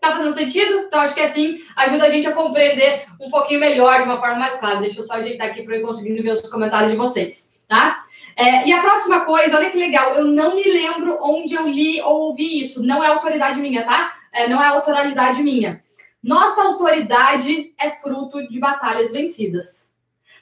Tá 0.00 0.12
fazendo 0.12 0.32
sentido? 0.32 0.86
Então, 0.86 1.00
acho 1.00 1.14
que 1.14 1.20
assim 1.20 1.60
ajuda 1.76 2.06
a 2.06 2.08
gente 2.08 2.26
a 2.26 2.32
compreender 2.32 3.04
um 3.20 3.28
pouquinho 3.28 3.60
melhor, 3.60 3.98
de 3.98 4.04
uma 4.04 4.16
forma 4.16 4.36
mais 4.38 4.56
clara. 4.56 4.80
Deixa 4.80 5.00
eu 5.00 5.02
só 5.02 5.16
ajeitar 5.16 5.48
aqui 5.48 5.64
para 5.64 5.76
eu 5.76 5.80
ir 5.80 5.84
conseguindo 5.84 6.22
ver 6.22 6.32
os 6.32 6.48
comentários 6.48 6.92
de 6.92 6.96
vocês, 6.96 7.62
tá? 7.68 8.02
É, 8.34 8.66
e 8.66 8.72
a 8.72 8.80
próxima 8.80 9.26
coisa, 9.26 9.58
olha 9.58 9.68
que 9.68 9.76
legal, 9.76 10.14
eu 10.14 10.24
não 10.24 10.56
me 10.56 10.64
lembro 10.64 11.18
onde 11.20 11.54
eu 11.54 11.68
li 11.68 12.00
ou 12.00 12.28
ouvi 12.28 12.58
isso. 12.58 12.82
Não 12.82 13.04
é 13.04 13.08
autoridade 13.08 13.60
minha, 13.60 13.84
tá? 13.84 14.14
É, 14.32 14.48
não 14.48 14.64
é 14.64 14.68
autoralidade 14.68 15.42
minha. 15.42 15.84
Nossa 16.22 16.62
autoridade 16.62 17.74
é 17.78 17.90
fruto 17.90 18.48
de 18.48 18.58
batalhas 18.58 19.12
vencidas. 19.12 19.92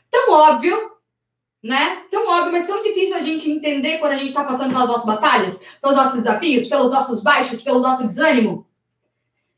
Tão 0.09 0.31
óbvio 0.31 0.92
né? 1.63 2.03
Tão 2.11 2.27
óbvio, 2.27 2.53
mas 2.53 2.67
tão 2.67 2.83
difícil 2.83 3.15
a 3.15 3.23
gente 3.23 3.51
entender 3.51 3.99
quando 3.99 4.13
a 4.13 4.17
gente 4.17 4.29
está 4.29 4.43
passando 4.43 4.73
pelas 4.73 4.89
nossas 4.89 5.07
batalhas, 5.07 5.61
pelos 5.81 5.97
nossos 5.97 6.17
desafios, 6.17 6.67
pelos 6.67 6.91
nossos 6.91 7.23
baixos, 7.23 7.63
pelo 7.63 7.79
nosso 7.79 8.05
desânimo. 8.07 8.67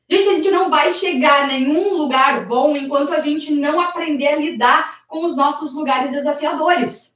Gente, 0.08 0.28
a 0.28 0.32
gente 0.34 0.50
não 0.50 0.68
vai 0.68 0.92
chegar 0.92 1.44
a 1.44 1.46
nenhum 1.46 1.94
lugar 1.96 2.46
bom 2.46 2.76
enquanto 2.76 3.14
a 3.14 3.20
gente 3.20 3.54
não 3.54 3.80
aprender 3.80 4.28
a 4.28 4.37
lidar 4.37 5.04
com 5.08 5.25
os 5.25 5.34
nossos 5.34 5.73
lugares 5.73 6.11
desafiadores. 6.11 7.14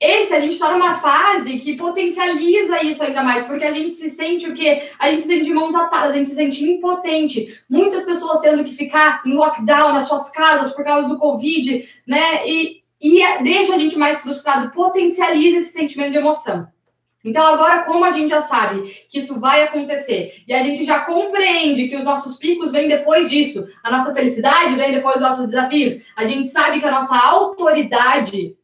esse 0.00 0.34
a 0.34 0.40
gente 0.40 0.52
está 0.52 0.72
numa 0.72 0.94
fase 0.94 1.58
que 1.58 1.76
potencializa 1.76 2.82
isso 2.82 3.04
ainda 3.04 3.22
mais, 3.22 3.44
porque 3.44 3.64
a 3.64 3.72
gente 3.72 3.90
se 3.90 4.08
sente 4.08 4.48
o 4.48 4.54
quê? 4.54 4.90
A 4.98 5.10
gente 5.10 5.20
se 5.20 5.28
sente 5.28 5.44
de 5.44 5.52
mãos 5.52 5.74
atadas, 5.74 6.12
a 6.12 6.16
gente 6.16 6.30
se 6.30 6.36
sente 6.36 6.64
impotente. 6.64 7.62
Muitas 7.68 8.04
pessoas 8.04 8.40
tendo 8.40 8.64
que 8.64 8.72
ficar 8.72 9.20
em 9.26 9.34
lockdown 9.34 9.92
nas 9.92 10.08
suas 10.08 10.30
casas 10.30 10.72
por 10.72 10.82
causa 10.84 11.06
do 11.06 11.18
Covid, 11.18 11.86
né? 12.06 12.48
E, 12.48 12.80
e 13.00 13.22
deixa 13.42 13.74
a 13.74 13.78
gente 13.78 13.96
mais 13.96 14.18
frustrado, 14.18 14.72
potencializa 14.72 15.58
esse 15.58 15.72
sentimento 15.72 16.12
de 16.12 16.18
emoção. 16.18 16.68
Então, 17.24 17.46
agora, 17.46 17.82
como 17.82 18.04
a 18.04 18.12
gente 18.12 18.30
já 18.30 18.40
sabe 18.40 18.82
que 19.08 19.18
isso 19.18 19.38
vai 19.38 19.62
acontecer 19.62 20.42
e 20.48 20.54
a 20.54 20.62
gente 20.62 20.86
já 20.86 21.00
compreende 21.00 21.86
que 21.86 21.96
os 21.96 22.04
nossos 22.04 22.36
picos 22.36 22.72
vêm 22.72 22.88
depois 22.88 23.28
disso, 23.28 23.66
a 23.82 23.90
nossa 23.90 24.14
felicidade 24.14 24.74
vem 24.74 24.92
depois 24.92 25.16
dos 25.16 25.22
nossos 25.22 25.48
desafios, 25.48 26.02
a 26.16 26.26
gente 26.26 26.48
sabe 26.48 26.80
que 26.80 26.86
a 26.86 26.90
nossa 26.90 27.16
autoridade 27.16 28.56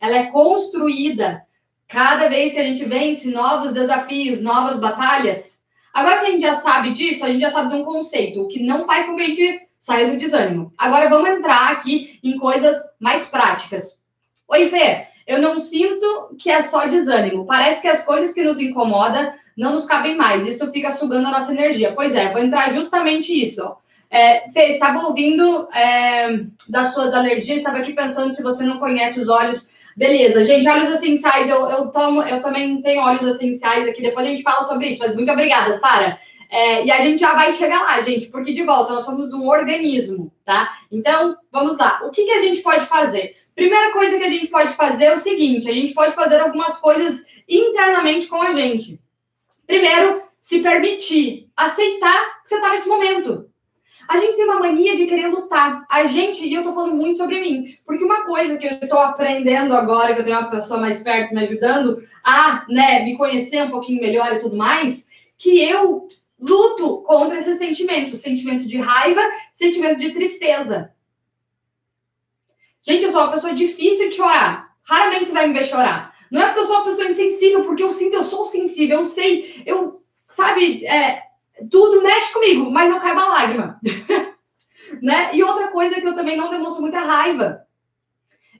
ela 0.00 0.16
é 0.16 0.26
construída 0.26 1.42
cada 1.88 2.28
vez 2.28 2.52
que 2.52 2.58
a 2.58 2.64
gente 2.64 2.84
vence 2.84 3.30
novos 3.30 3.72
desafios, 3.72 4.40
novas 4.40 4.78
batalhas. 4.78 5.60
Agora 5.92 6.20
que 6.20 6.26
a 6.26 6.30
gente 6.30 6.42
já 6.42 6.54
sabe 6.54 6.92
disso, 6.92 7.24
a 7.24 7.28
gente 7.28 7.40
já 7.40 7.50
sabe 7.50 7.70
de 7.70 7.76
um 7.76 7.84
conceito, 7.84 8.42
o 8.42 8.48
que 8.48 8.62
não 8.62 8.84
faz 8.84 9.06
com 9.06 9.16
que 9.16 9.22
a 9.22 9.26
gente 9.26 9.60
saia 9.84 10.10
do 10.10 10.16
desânimo. 10.16 10.72
Agora 10.78 11.10
vamos 11.10 11.28
entrar 11.28 11.70
aqui 11.70 12.18
em 12.24 12.38
coisas 12.38 12.74
mais 12.98 13.26
práticas. 13.26 14.02
Oi, 14.48 14.66
Fê, 14.66 15.08
eu 15.26 15.42
não 15.42 15.58
sinto 15.58 16.34
que 16.38 16.48
é 16.48 16.62
só 16.62 16.86
desânimo. 16.86 17.44
Parece 17.44 17.82
que 17.82 17.88
as 17.88 18.02
coisas 18.02 18.34
que 18.34 18.42
nos 18.42 18.58
incomodam 18.58 19.34
não 19.54 19.74
nos 19.74 19.84
cabem 19.84 20.16
mais. 20.16 20.46
Isso 20.46 20.72
fica 20.72 20.90
sugando 20.90 21.28
a 21.28 21.32
nossa 21.32 21.52
energia. 21.52 21.92
Pois 21.94 22.14
é, 22.14 22.32
vou 22.32 22.40
entrar 22.40 22.72
justamente 22.72 23.30
isso. 23.30 23.76
É, 24.10 24.48
Fê, 24.48 24.68
estava 24.70 25.06
ouvindo 25.06 25.68
é, 25.70 26.44
das 26.66 26.94
suas 26.94 27.12
alergias, 27.12 27.58
estava 27.58 27.76
aqui 27.76 27.92
pensando 27.92 28.32
se 28.32 28.42
você 28.42 28.64
não 28.64 28.78
conhece 28.78 29.20
os 29.20 29.28
olhos 29.28 29.68
Beleza, 29.96 30.44
gente, 30.44 30.68
óleos 30.68 30.88
essenciais, 30.88 31.48
eu, 31.48 31.70
eu 31.70 31.88
tomo, 31.92 32.20
eu 32.22 32.42
também 32.42 32.80
tenho 32.80 33.00
óleos 33.00 33.22
essenciais 33.22 33.86
aqui, 33.86 34.02
depois 34.02 34.26
a 34.26 34.30
gente 34.30 34.42
fala 34.42 34.64
sobre 34.64 34.88
isso, 34.88 34.98
mas 34.98 35.14
muito 35.14 35.30
obrigada, 35.30 35.72
Sara. 35.74 36.18
É, 36.54 36.86
e 36.86 36.90
a 36.92 37.00
gente 37.00 37.18
já 37.18 37.34
vai 37.34 37.52
chegar 37.52 37.82
lá, 37.82 38.00
gente, 38.00 38.28
porque 38.28 38.52
de 38.52 38.62
volta 38.62 38.92
nós 38.92 39.04
somos 39.04 39.32
um 39.32 39.48
organismo, 39.48 40.32
tá? 40.44 40.70
Então, 40.88 41.36
vamos 41.50 41.76
lá. 41.76 42.00
O 42.04 42.12
que, 42.12 42.24
que 42.24 42.30
a 42.30 42.40
gente 42.40 42.62
pode 42.62 42.86
fazer? 42.86 43.34
Primeira 43.56 43.90
coisa 43.90 44.16
que 44.16 44.22
a 44.22 44.28
gente 44.28 44.46
pode 44.46 44.72
fazer 44.74 45.06
é 45.06 45.12
o 45.12 45.18
seguinte: 45.18 45.68
a 45.68 45.72
gente 45.72 45.92
pode 45.92 46.14
fazer 46.14 46.38
algumas 46.38 46.78
coisas 46.78 47.20
internamente 47.48 48.28
com 48.28 48.40
a 48.40 48.52
gente. 48.52 49.00
Primeiro, 49.66 50.22
se 50.40 50.60
permitir 50.60 51.50
aceitar 51.56 52.40
que 52.40 52.48
você 52.48 52.54
está 52.54 52.70
nesse 52.70 52.88
momento. 52.88 53.50
A 54.08 54.18
gente 54.18 54.36
tem 54.36 54.44
uma 54.44 54.60
mania 54.60 54.94
de 54.94 55.06
querer 55.06 55.26
lutar. 55.26 55.84
A 55.90 56.04
gente, 56.04 56.46
e 56.46 56.54
eu 56.54 56.62
tô 56.62 56.72
falando 56.72 56.94
muito 56.94 57.18
sobre 57.18 57.40
mim, 57.40 57.64
porque 57.84 58.04
uma 58.04 58.26
coisa 58.26 58.56
que 58.56 58.66
eu 58.66 58.78
estou 58.80 59.00
aprendendo 59.00 59.74
agora, 59.74 60.14
que 60.14 60.20
eu 60.20 60.24
tenho 60.24 60.38
uma 60.38 60.50
pessoa 60.50 60.78
mais 60.78 61.02
perto 61.02 61.34
me 61.34 61.42
ajudando 61.42 62.00
a, 62.22 62.64
né, 62.68 63.02
me 63.02 63.16
conhecer 63.16 63.64
um 63.64 63.70
pouquinho 63.70 64.00
melhor 64.00 64.34
e 64.34 64.38
tudo 64.38 64.56
mais, 64.56 65.08
que 65.36 65.60
eu 65.60 66.06
luto 66.38 67.02
contra 67.02 67.38
esse 67.38 67.54
sentimento, 67.54 68.16
sentimento 68.16 68.66
de 68.66 68.78
raiva, 68.78 69.22
sentimento 69.52 69.98
de 69.98 70.12
tristeza. 70.12 70.92
Gente, 72.82 73.04
eu 73.04 73.12
sou 73.12 73.22
uma 73.22 73.32
pessoa 73.32 73.54
difícil 73.54 74.10
de 74.10 74.16
chorar. 74.16 74.74
Raramente 74.82 75.26
você 75.26 75.32
vai 75.32 75.46
me 75.46 75.54
ver 75.54 75.64
chorar. 75.64 76.14
Não 76.30 76.42
é 76.42 76.46
porque 76.46 76.60
eu 76.60 76.64
sou 76.64 76.76
uma 76.76 76.84
pessoa 76.84 77.08
insensível, 77.08 77.64
porque 77.64 77.82
eu 77.82 77.90
sinto, 77.90 78.14
eu 78.14 78.24
sou 78.24 78.44
sensível, 78.44 78.98
eu 78.98 79.04
sei, 79.04 79.62
eu, 79.64 80.02
sabe, 80.28 80.84
é, 80.84 81.22
tudo 81.70 82.02
mexe 82.02 82.32
comigo, 82.32 82.70
mas 82.70 82.90
não 82.90 83.00
cai 83.00 83.12
uma 83.12 83.28
lágrima. 83.28 83.80
né? 85.00 85.30
E 85.34 85.42
outra 85.42 85.68
coisa 85.68 85.96
é 85.96 86.00
que 86.00 86.06
eu 86.06 86.14
também 86.14 86.36
não 86.36 86.50
demonstro 86.50 86.82
muita 86.82 87.00
raiva. 87.00 87.64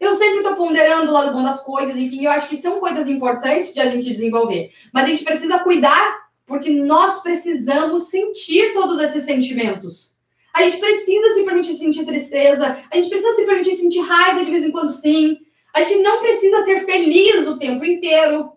Eu 0.01 0.15
sempre 0.15 0.39
estou 0.39 0.57
ponderando 0.57 1.11
o 1.11 1.15
lado 1.15 1.33
bom 1.33 1.43
das 1.43 1.63
coisas, 1.63 1.97
enfim, 1.97 2.25
eu 2.25 2.31
acho 2.31 2.49
que 2.49 2.57
são 2.57 2.81
coisas 2.81 3.07
importantes 3.09 3.73
de 3.73 3.81
a 3.81 3.87
gente 3.87 4.09
desenvolver. 4.09 4.73
Mas 4.93 5.05
a 5.05 5.09
gente 5.09 5.25
precisa 5.25 5.59
cuidar, 5.61 6.24
porque 6.47 6.71
nós 6.71 7.23
precisamos 7.23 8.05
sentir 8.05 8.73
todos 8.73 9.01
esses 9.01 9.25
sentimentos. 9.25 10.15
A 10.55 10.63
gente 10.63 10.79
precisa 10.79 11.35
se 11.35 11.45
permitir 11.45 11.75
sentir 11.75 12.05
tristeza, 12.05 12.79
a 12.91 12.97
gente 12.97 13.09
precisa 13.09 13.33
se 13.33 13.45
permitir 13.45 13.77
sentir 13.77 14.01
raiva 14.01 14.45
de 14.45 14.51
vez 14.51 14.63
em 14.63 14.71
quando, 14.71 14.91
sim. 14.91 15.39
A 15.75 15.81
gente 15.81 16.03
não 16.03 16.21
precisa 16.21 16.63
ser 16.63 16.85
feliz 16.87 17.49
o 17.49 17.59
tempo 17.59 17.85
inteiro, 17.85 18.53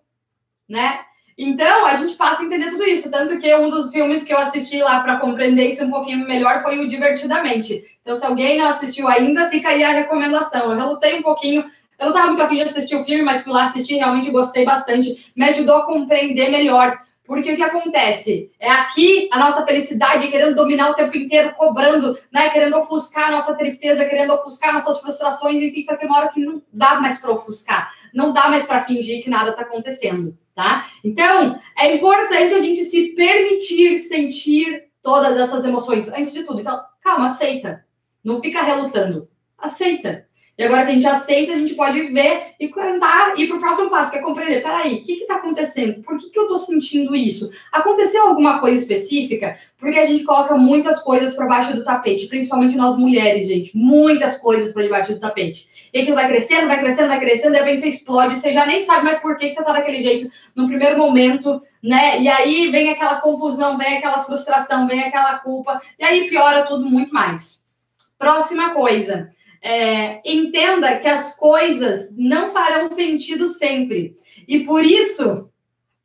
né? 0.70 1.00
Então, 1.38 1.86
a 1.86 1.94
gente 1.94 2.16
passa 2.16 2.42
a 2.42 2.46
entender 2.46 2.72
tudo 2.72 2.84
isso. 2.84 3.12
Tanto 3.12 3.38
que 3.38 3.56
um 3.56 3.70
dos 3.70 3.92
filmes 3.92 4.24
que 4.24 4.34
eu 4.34 4.40
assisti 4.40 4.80
lá 4.82 5.02
para 5.02 5.18
compreender 5.18 5.68
isso 5.68 5.84
um 5.84 5.90
pouquinho 5.92 6.28
melhor 6.28 6.64
foi 6.64 6.80
o 6.80 6.88
Divertidamente. 6.88 7.84
Então, 8.02 8.16
se 8.16 8.26
alguém 8.26 8.58
não 8.58 8.68
assistiu 8.68 9.08
ainda, 9.08 9.48
fica 9.50 9.70
aí 9.70 9.84
a 9.84 9.92
recomendação. 9.92 10.72
Eu 10.72 10.78
relutei 10.78 11.20
um 11.20 11.22
pouquinho. 11.22 11.64
Eu 12.00 12.06
não 12.06 12.10
estava 12.10 12.28
muito 12.28 12.42
afim 12.42 12.56
de 12.56 12.64
assistir 12.64 12.96
o 12.96 13.04
filme, 13.04 13.22
mas 13.22 13.42
fui 13.42 13.54
lá 13.54 13.64
assistir, 13.64 13.96
realmente 13.96 14.32
gostei 14.32 14.66
bastante. 14.66 15.32
Me 15.36 15.46
ajudou 15.46 15.78
a 15.78 15.86
compreender 15.86 16.50
melhor. 16.50 17.00
Porque 17.28 17.52
o 17.52 17.56
que 17.56 17.62
acontece? 17.62 18.52
É 18.60 18.72
aqui 18.72 19.28
a 19.32 19.38
nossa 19.38 19.66
felicidade 19.66 20.30
querendo 20.30 20.56
dominar 20.56 20.92
o 20.92 20.96
tempo 20.96 21.16
inteiro, 21.18 21.54
cobrando, 21.56 22.18
né? 22.32 22.50
Querendo 22.50 22.78
ofuscar 22.78 23.28
a 23.28 23.32
nossa 23.32 23.54
tristeza, 23.56 24.06
querendo 24.06 24.34
ofuscar 24.34 24.74
nossas 24.74 25.02
frustrações, 25.02 25.62
enfim, 25.62 25.84
só 25.84 25.96
que 25.96 26.06
uma 26.06 26.18
hora 26.18 26.30
que 26.30 26.40
não 26.40 26.62
dá 26.72 27.00
mais 27.02 27.20
para 27.20 27.34
ofuscar, 27.34 27.94
não 28.14 28.32
dá 28.32 28.50
mais 28.50 28.66
para 28.66 28.86
fingir 28.86 29.22
que 29.22 29.30
nada 29.30 29.52
está 29.52 29.62
acontecendo 29.62 30.36
tá? 30.58 30.90
Então, 31.04 31.62
é 31.78 31.96
importante 31.96 32.56
a 32.56 32.60
gente 32.60 32.84
se 32.84 33.10
permitir 33.10 34.00
sentir 34.00 34.86
todas 35.04 35.38
essas 35.38 35.64
emoções 35.64 36.10
antes 36.10 36.34
de 36.34 36.44
tudo. 36.44 36.60
Então, 36.60 36.84
calma, 37.00 37.28
aceita. 37.28 37.86
Não 38.24 38.42
fica 38.42 38.64
relutando. 38.64 39.30
Aceita. 39.56 40.27
E 40.58 40.64
agora 40.64 40.86
que 40.86 40.92
a 40.92 40.94
gente 40.96 41.08
aceita, 41.08 41.54
a 41.54 41.56
gente 41.56 41.76
pode 41.76 42.02
ver 42.08 42.56
e 42.60 42.68
tentar 42.68 43.38
ir 43.38 43.48
para 43.48 43.58
o 43.58 43.60
próximo 43.60 43.92
passo, 43.92 44.10
que 44.10 44.18
é 44.18 44.22
compreender. 44.22 44.64
Peraí, 44.64 44.96
o 44.96 45.04
que 45.04 45.14
está 45.14 45.36
acontecendo? 45.36 46.02
Por 46.02 46.18
que, 46.18 46.32
que 46.32 46.40
eu 46.40 46.44
estou 46.44 46.58
sentindo 46.58 47.16
isso? 47.16 47.52
Aconteceu 47.72 48.24
alguma 48.24 48.60
coisa 48.60 48.76
específica? 48.76 49.56
Porque 49.78 50.00
a 50.00 50.06
gente 50.06 50.24
coloca 50.24 50.58
muitas 50.58 51.00
coisas 51.00 51.36
para 51.36 51.46
baixo 51.46 51.76
do 51.76 51.84
tapete, 51.84 52.26
principalmente 52.26 52.76
nós 52.76 52.98
mulheres, 52.98 53.48
gente. 53.48 53.78
Muitas 53.78 54.40
coisas 54.40 54.74
para 54.74 54.82
debaixo 54.82 55.14
do 55.14 55.20
tapete. 55.20 55.68
E 55.94 56.00
aquilo 56.00 56.16
vai 56.16 56.28
crescendo, 56.28 56.68
vai 56.68 56.80
crescendo, 56.80 57.10
vai 57.10 57.20
crescendo, 57.20 57.52
de 57.52 57.60
repente 57.60 57.82
você 57.82 57.90
explode, 57.90 58.36
você 58.36 58.52
já 58.52 58.66
nem 58.66 58.82
sabe 58.82 59.06
mais 59.06 59.22
por 59.22 59.38
que, 59.38 59.50
que 59.50 59.54
você 59.54 59.60
está 59.60 59.74
daquele 59.74 60.02
jeito 60.02 60.32
no 60.56 60.68
primeiro 60.68 60.98
momento, 60.98 61.62
né? 61.84 62.20
E 62.20 62.28
aí 62.28 62.72
vem 62.72 62.90
aquela 62.90 63.22
confusão, 63.22 63.78
vem 63.78 64.00
aquela 64.00 64.24
frustração, 64.24 64.88
vem 64.88 65.04
aquela 65.04 65.38
culpa, 65.38 65.80
e 66.00 66.04
aí 66.04 66.28
piora 66.28 66.66
tudo 66.66 66.90
muito 66.90 67.14
mais. 67.14 67.64
Próxima 68.18 68.74
coisa 68.74 69.37
é, 69.68 70.22
entenda 70.24 70.98
que 70.98 71.10
as 71.10 71.36
coisas 71.36 72.16
não 72.18 72.48
farão 72.48 72.90
sentido 72.90 73.48
sempre. 73.48 74.16
E 74.48 74.62
por 74.62 74.82
isso, 74.82 75.50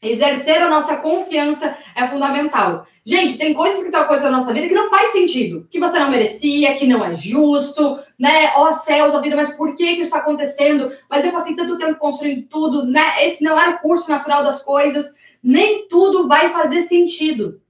exercer 0.03 0.61
a 0.61 0.69
nossa 0.69 0.97
confiança 0.97 1.77
é 1.95 2.05
fundamental. 2.09 2.85
Gente, 3.07 3.39
tem 3.39 3.55
coisas 3.55 3.79
que 3.81 3.87
estão 3.87 4.03
acontecendo 4.03 4.33
na 4.33 4.39
nossa 4.39 4.53
vida 4.53 4.67
que 4.67 4.75
não 4.75 4.91
faz 4.91 5.13
sentido, 5.13 5.69
que 5.71 5.79
você 5.79 5.97
não 5.97 6.11
merecia, 6.11 6.75
que 6.75 6.89
não 6.89 7.05
é 7.05 7.15
justo, 7.15 8.01
né? 8.19 8.53
Ó 8.57 8.69
oh, 8.69 8.73
céus, 8.73 9.15
ó 9.15 9.21
vida, 9.21 9.37
mas 9.37 9.55
por 9.55 9.77
que, 9.77 9.85
que 9.85 9.93
isso 9.93 10.03
está 10.03 10.19
acontecendo? 10.19 10.91
Mas 11.09 11.25
eu 11.25 11.31
passei 11.31 11.55
tanto 11.55 11.79
tempo 11.79 12.01
construindo 12.01 12.49
tudo, 12.49 12.85
né? 12.85 13.25
Esse 13.25 13.45
não 13.45 13.57
era 13.57 13.77
o 13.77 13.79
curso 13.79 14.11
natural 14.11 14.43
das 14.43 14.61
coisas. 14.61 15.15
Nem 15.41 15.87
tudo 15.87 16.27
vai 16.27 16.51
fazer 16.51 16.83
sentido. 16.83 17.61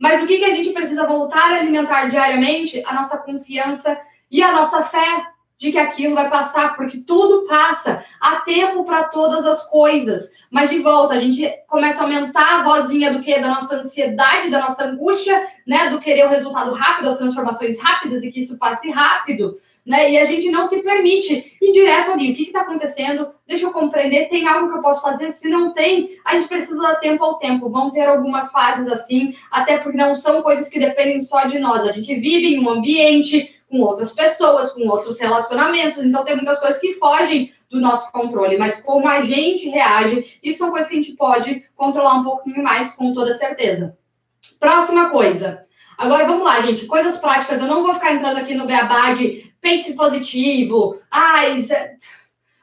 Mas 0.00 0.20
o 0.20 0.26
que, 0.26 0.38
que 0.38 0.44
a 0.44 0.54
gente 0.54 0.70
precisa 0.70 1.06
voltar 1.06 1.52
a 1.52 1.60
alimentar 1.60 2.06
diariamente? 2.06 2.82
A 2.84 2.92
nossa 2.92 3.18
confiança 3.18 3.96
e 4.30 4.42
a 4.42 4.52
nossa 4.52 4.82
fé 4.82 5.26
de 5.58 5.72
que 5.72 5.78
aquilo 5.78 6.14
vai 6.14 6.30
passar, 6.30 6.76
porque 6.76 6.98
tudo 6.98 7.46
passa. 7.48 8.04
Há 8.20 8.36
tempo 8.36 8.84
para 8.84 9.04
todas 9.04 9.44
as 9.44 9.68
coisas. 9.68 10.30
Mas 10.50 10.70
de 10.70 10.78
volta, 10.78 11.14
a 11.14 11.20
gente 11.20 11.46
começa 11.66 12.00
a 12.00 12.04
aumentar 12.04 12.60
a 12.60 12.62
vozinha 12.62 13.12
do 13.12 13.20
que? 13.20 13.38
Da 13.38 13.48
nossa 13.48 13.74
ansiedade, 13.74 14.50
da 14.50 14.60
nossa 14.60 14.84
angústia, 14.84 15.46
né? 15.66 15.90
Do 15.90 16.00
querer 16.00 16.26
o 16.26 16.30
resultado 16.30 16.72
rápido, 16.72 17.10
as 17.10 17.18
transformações 17.18 17.80
rápidas 17.80 18.22
e 18.22 18.30
que 18.30 18.38
isso 18.38 18.56
passe 18.56 18.88
rápido. 18.90 19.58
Né? 19.84 20.12
E 20.12 20.18
a 20.18 20.24
gente 20.26 20.50
não 20.50 20.66
se 20.66 20.82
permite 20.82 21.56
ir 21.60 21.72
direto 21.72 22.12
ali. 22.12 22.30
O 22.30 22.36
que 22.36 22.42
está 22.42 22.60
acontecendo? 22.60 23.30
Deixa 23.46 23.64
eu 23.64 23.72
compreender. 23.72 24.28
Tem 24.28 24.46
algo 24.46 24.70
que 24.70 24.76
eu 24.76 24.82
posso 24.82 25.00
fazer? 25.00 25.30
Se 25.30 25.48
não 25.48 25.72
tem, 25.72 26.10
a 26.26 26.34
gente 26.34 26.46
precisa 26.46 26.80
dar 26.80 26.96
tempo 26.96 27.24
ao 27.24 27.38
tempo. 27.38 27.70
Vão 27.70 27.90
ter 27.90 28.06
algumas 28.06 28.52
fases 28.52 28.86
assim, 28.86 29.34
até 29.50 29.78
porque 29.78 29.96
não 29.96 30.14
são 30.14 30.42
coisas 30.42 30.68
que 30.68 30.78
dependem 30.78 31.22
só 31.22 31.46
de 31.46 31.58
nós. 31.58 31.84
A 31.84 31.92
gente 31.92 32.14
vive 32.14 32.54
em 32.54 32.60
um 32.60 32.68
ambiente 32.68 33.57
com 33.68 33.80
outras 33.80 34.12
pessoas, 34.12 34.72
com 34.72 34.88
outros 34.88 35.20
relacionamentos. 35.20 36.04
Então, 36.04 36.24
tem 36.24 36.36
muitas 36.36 36.58
coisas 36.58 36.80
que 36.80 36.94
fogem 36.94 37.52
do 37.70 37.80
nosso 37.80 38.10
controle, 38.10 38.56
mas 38.56 38.80
como 38.80 39.06
a 39.06 39.20
gente 39.20 39.68
reage, 39.68 40.38
isso 40.42 40.58
são 40.58 40.70
coisas 40.70 40.88
que 40.88 40.94
a 40.94 41.02
gente 41.02 41.16
pode 41.16 41.64
controlar 41.76 42.14
um 42.14 42.24
pouquinho 42.24 42.62
mais, 42.62 42.92
com 42.94 43.12
toda 43.12 43.32
certeza. 43.32 43.96
Próxima 44.58 45.10
coisa. 45.10 45.66
Agora 45.98 46.26
vamos 46.26 46.44
lá, 46.44 46.60
gente. 46.60 46.86
Coisas 46.86 47.18
práticas. 47.18 47.60
Eu 47.60 47.66
não 47.66 47.82
vou 47.82 47.92
ficar 47.92 48.14
entrando 48.14 48.38
aqui 48.38 48.54
no 48.54 48.66
beabá 48.66 49.12
de 49.12 49.52
pense 49.60 49.94
positivo. 49.94 50.98
Ai, 51.10 51.58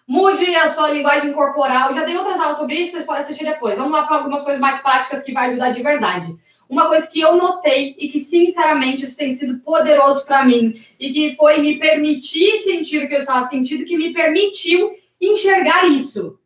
mude 0.08 0.56
a 0.56 0.70
sua 0.70 0.92
linguagem 0.92 1.34
corporal. 1.34 1.94
Já 1.94 2.04
dei 2.04 2.18
outras 2.18 2.40
aulas 2.40 2.58
sobre 2.58 2.76
isso, 2.76 2.94
vocês 2.94 3.06
podem 3.06 3.22
assistir 3.22 3.44
depois. 3.44 3.78
Vamos 3.78 3.92
lá 3.92 4.04
para 4.04 4.18
algumas 4.18 4.44
coisas 4.44 4.60
mais 4.60 4.82
práticas 4.82 5.22
que 5.24 5.34
vai 5.34 5.50
ajudar 5.50 5.72
de 5.72 5.84
verdade. 5.84 6.36
Uma 6.70 6.88
coisa 6.88 7.10
que 7.10 7.20
eu 7.20 7.36
notei 7.36 7.96
e 8.00 8.10
que, 8.10 8.20
sinceramente, 8.20 9.06
isso 9.06 9.16
tem 9.16 9.32
sido 9.32 9.60
poderoso 9.60 10.26
para 10.26 10.44
mim 10.44 10.74
e 11.00 11.12
que 11.12 11.36
foi 11.36 11.62
me 11.62 11.78
permitir 11.78 12.58
sentir 12.64 13.04
o 13.04 13.08
que 13.08 13.14
eu 13.14 13.20
estava 13.20 13.44
sentindo, 13.44 13.86
que 13.86 13.98
me 13.98 14.14
permitiu 14.14 14.92
enxergar 15.22 15.86
isso. 15.86 16.40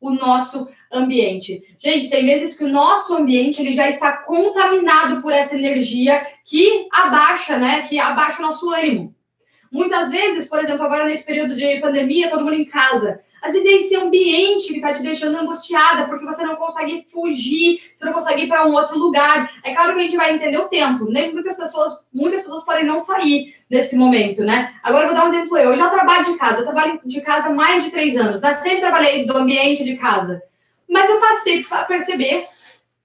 o 0.00 0.10
nosso 0.10 0.68
ambiente. 0.90 1.62
Gente, 1.78 2.08
tem 2.08 2.24
vezes 2.24 2.56
que 2.56 2.64
o 2.64 2.68
nosso 2.68 3.14
ambiente 3.14 3.60
ele 3.60 3.72
já 3.72 3.88
está 3.88 4.12
contaminado 4.12 5.20
por 5.20 5.32
essa 5.32 5.54
energia 5.54 6.22
que 6.44 6.88
abaixa, 6.90 7.58
né? 7.58 7.82
Que 7.82 7.98
abaixa 7.98 8.38
o 8.38 8.46
nosso 8.46 8.70
ânimo. 8.70 9.14
Muitas 9.70 10.10
vezes, 10.10 10.48
por 10.48 10.58
exemplo, 10.58 10.84
agora 10.84 11.04
nesse 11.04 11.24
período 11.24 11.54
de 11.54 11.78
pandemia, 11.80 12.30
todo 12.30 12.42
mundo 12.42 12.54
em 12.54 12.64
casa. 12.64 13.20
Às 13.42 13.52
vezes 13.52 13.66
é 13.66 13.72
esse 13.72 13.96
ambiente 13.96 14.68
que 14.68 14.76
está 14.76 14.92
te 14.92 15.02
deixando 15.02 15.38
angustiada, 15.38 16.06
porque 16.06 16.24
você 16.24 16.42
não 16.44 16.56
consegue 16.56 17.06
fugir, 17.10 17.80
você 17.94 18.04
não 18.04 18.12
consegue 18.12 18.42
ir 18.42 18.48
para 18.48 18.66
um 18.66 18.72
outro 18.72 18.98
lugar. 18.98 19.50
É 19.64 19.74
claro 19.74 19.94
que 19.94 20.00
a 20.00 20.02
gente 20.02 20.16
vai 20.16 20.34
entender 20.34 20.58
o 20.58 20.68
tempo. 20.68 21.10
Nem 21.10 21.32
muitas 21.32 21.56
pessoas, 21.56 21.92
muitas 22.12 22.42
pessoas 22.42 22.64
podem 22.64 22.84
não 22.84 22.98
sair 22.98 23.54
nesse 23.68 23.96
momento, 23.96 24.44
né? 24.44 24.74
Agora 24.82 25.04
eu 25.04 25.08
vou 25.08 25.16
dar 25.16 25.24
um 25.24 25.28
exemplo. 25.28 25.56
Eu, 25.56 25.70
eu 25.70 25.76
já 25.76 25.88
trabalho 25.88 26.24
de 26.24 26.38
casa, 26.38 26.60
eu 26.60 26.64
trabalho 26.64 27.00
de 27.04 27.20
casa 27.20 27.48
há 27.48 27.54
mais 27.54 27.84
de 27.84 27.90
três 27.90 28.16
anos, 28.16 28.42
né? 28.42 28.52
Sempre 28.52 28.80
trabalhei 28.80 29.26
do 29.26 29.36
ambiente 29.36 29.84
de 29.84 29.96
casa. 29.96 30.42
Mas 30.88 31.08
eu 31.08 31.20
passei 31.20 31.64
a 31.70 31.84
perceber 31.84 32.46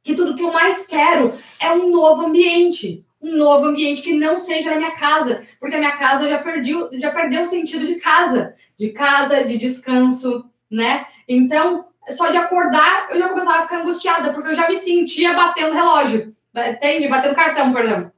que 0.04 0.16
tudo 0.16 0.36
que 0.36 0.44
eu 0.44 0.52
mais 0.52 0.86
quero 0.86 1.34
é 1.60 1.72
um 1.72 1.90
novo 1.90 2.26
ambiente 2.26 3.06
um 3.26 3.38
novo 3.38 3.66
ambiente 3.66 4.04
que 4.04 4.14
não 4.14 4.38
seja 4.38 4.70
na 4.70 4.78
minha 4.78 4.92
casa, 4.92 5.44
porque 5.60 5.76
a 5.76 5.80
minha 5.80 5.98
casa 5.98 6.30
já 6.30 6.38
perdeu, 6.38 6.90
já 6.94 7.12
perdeu 7.12 7.42
o 7.42 7.46
sentido 7.46 7.86
de 7.86 7.96
casa, 7.96 8.55
de 8.78 8.90
casa, 8.90 9.44
de 9.44 9.58
descanso, 9.58 10.50
né? 10.70 11.08
Então, 11.28 11.88
só 12.10 12.30
de 12.30 12.38
acordar, 12.38 13.08
eu 13.10 13.20
já 13.20 13.30
começava 13.30 13.60
a 13.60 13.62
ficar 13.64 13.82
angustiada, 13.82 14.34
porque 14.34 14.50
eu 14.50 14.56
já 14.56 14.68
me 14.68 14.76
sentia 14.76 15.34
batendo 15.34 15.74
relógio, 15.74 16.36
entende? 16.56 17.08
Batendo 17.08 17.36
cartão, 17.36 17.74
perdão. 17.74 18.12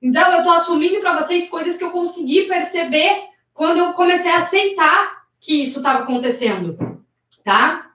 Então, 0.00 0.32
eu 0.32 0.44
tô 0.44 0.50
assumindo 0.50 1.00
para 1.00 1.20
vocês 1.20 1.48
coisas 1.48 1.76
que 1.76 1.84
eu 1.84 1.90
consegui 1.90 2.44
perceber 2.44 3.28
quando 3.52 3.78
eu 3.78 3.92
comecei 3.92 4.30
a 4.30 4.38
aceitar 4.38 5.26
que 5.40 5.62
isso 5.62 5.78
estava 5.78 6.00
acontecendo, 6.00 7.04
tá? 7.44 7.92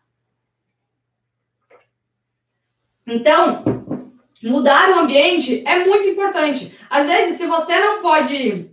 Então, 3.08 3.64
mudar 4.42 4.90
o 4.90 5.00
ambiente 5.00 5.64
é 5.66 5.86
muito 5.86 6.08
importante. 6.08 6.78
Às 6.90 7.06
vezes, 7.06 7.36
se 7.38 7.48
você 7.48 7.80
não 7.80 8.02
pode 8.02 8.72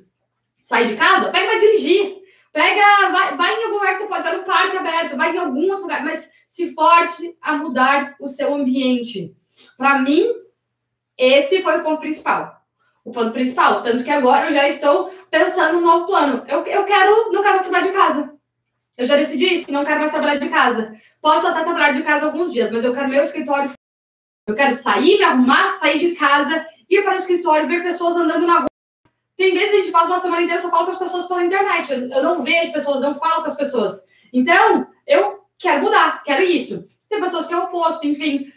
sair 0.63 0.89
de 0.89 0.97
casa, 0.97 1.31
pega 1.31 1.47
vai 1.47 1.61
dirigir. 1.61 2.20
Pega, 2.53 3.11
vai, 3.13 3.37
vai 3.37 3.55
em 3.55 3.65
algum 3.65 3.77
lugar 3.77 3.93
que 3.93 4.01
você 4.01 4.07
pode, 4.07 4.23
vai 4.23 4.37
no 4.37 4.45
parque 4.45 4.77
aberto, 4.77 5.17
vai 5.17 5.35
em 5.35 5.39
algum 5.39 5.63
outro 5.71 5.83
lugar, 5.83 6.05
mas 6.05 6.31
se 6.49 6.75
force 6.75 7.37
a 7.41 7.57
mudar 7.57 8.17
o 8.21 8.27
seu 8.27 8.55
ambiente. 8.55 9.35
Para 9.77 9.99
mim, 10.01 10.27
esse 11.17 11.63
foi 11.63 11.79
o 11.79 11.85
ponto 11.85 12.01
principal. 12.01 12.61
O 13.05 13.13
ponto 13.13 13.33
principal. 13.33 13.83
Tanto 13.83 14.03
que 14.03 14.11
agora 14.11 14.47
eu 14.47 14.53
já 14.53 14.69
estou 14.69 15.15
pensando 15.31 15.81
no 15.81 15.87
novo 15.87 16.07
plano. 16.07 16.45
Eu, 16.49 16.67
eu 16.67 16.85
quero, 16.85 17.33
não 17.33 17.43
quero 17.43 17.57
mais 17.57 17.69
trabalhar 17.69 17.87
de 17.87 17.93
casa. 17.93 18.35
Eu 18.97 19.07
já 19.07 19.17
decidi 19.17 19.55
isso, 19.55 19.73
não 19.73 19.85
quero 19.85 20.01
mais 20.01 20.11
trabalhar 20.11 20.37
de 20.37 20.49
casa. 20.49 20.95
Posso 21.23 21.47
até 21.47 21.63
trabalhar 21.63 21.93
de 21.93 22.03
casa 22.03 22.27
alguns 22.27 22.53
dias, 22.53 22.71
mas 22.71 22.85
eu 22.85 22.93
quero 22.93 23.09
meu 23.09 23.23
escritório 23.23 23.71
eu 24.51 24.57
quero 24.57 24.75
sair, 24.75 25.17
me 25.17 25.23
arrumar, 25.23 25.69
sair 25.79 25.99
de 25.99 26.13
casa, 26.17 26.67
ir 26.89 27.03
para 27.03 27.13
o 27.13 27.17
escritório, 27.17 27.69
ver 27.69 27.85
pessoas 27.85 28.17
andando 28.17 28.47
na 28.47 28.59
rua. 28.59 28.70
Tem 29.41 29.55
vezes 29.55 29.73
a 29.73 29.77
gente 29.79 29.91
passa 29.91 30.09
uma 30.09 30.19
semana 30.19 30.43
inteira 30.43 30.61
só 30.61 30.69
fala 30.69 30.85
com 30.85 30.93
as 30.93 30.99
pessoas 30.99 31.25
pela 31.25 31.43
internet. 31.43 31.91
Eu, 31.91 32.09
eu 32.11 32.23
não 32.23 32.43
vejo 32.43 32.75
pessoas, 32.75 33.01
não 33.01 33.15
falo 33.15 33.41
com 33.41 33.49
as 33.49 33.57
pessoas. 33.57 34.05
Então, 34.31 34.87
eu 35.07 35.41
quero 35.59 35.83
mudar, 35.83 36.23
quero 36.25 36.43
isso. 36.43 36.87
Tem 37.09 37.19
pessoas 37.19 37.47
que 37.47 37.55
é 37.55 37.57
o 37.57 37.65
oposto, 37.65 38.07
enfim. 38.07 38.53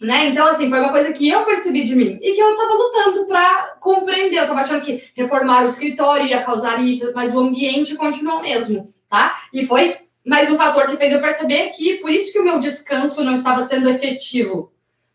Né? 0.00 0.28
Então, 0.28 0.46
assim, 0.46 0.70
foi 0.70 0.78
uma 0.78 0.92
coisa 0.92 1.12
que 1.12 1.28
eu 1.28 1.44
percebi 1.44 1.82
de 1.82 1.96
mim 1.96 2.20
e 2.22 2.34
que 2.34 2.40
eu 2.40 2.54
tava 2.54 2.72
lutando 2.72 3.26
para 3.26 3.74
compreender. 3.80 4.38
Eu 4.38 4.46
tava 4.46 4.60
achando 4.60 4.84
que 4.84 5.02
reformar 5.16 5.64
o 5.64 5.66
escritório 5.66 6.28
ia 6.28 6.44
causar 6.44 6.80
isso, 6.80 7.10
mas 7.12 7.34
o 7.34 7.40
ambiente 7.40 7.96
continuou 7.96 8.42
mesmo, 8.42 8.94
tá? 9.10 9.40
E 9.52 9.66
foi 9.66 9.96
mais 10.24 10.48
um 10.48 10.56
fator 10.56 10.86
que 10.86 10.96
fez 10.96 11.12
eu 11.12 11.20
perceber 11.20 11.70
que 11.70 11.94
por 11.94 12.10
isso 12.10 12.32
que 12.32 12.38
o 12.38 12.44
meu 12.44 12.60
descanso 12.60 13.24
não 13.24 13.34
estava 13.34 13.62
sendo 13.62 13.90
efetivo 13.90 14.70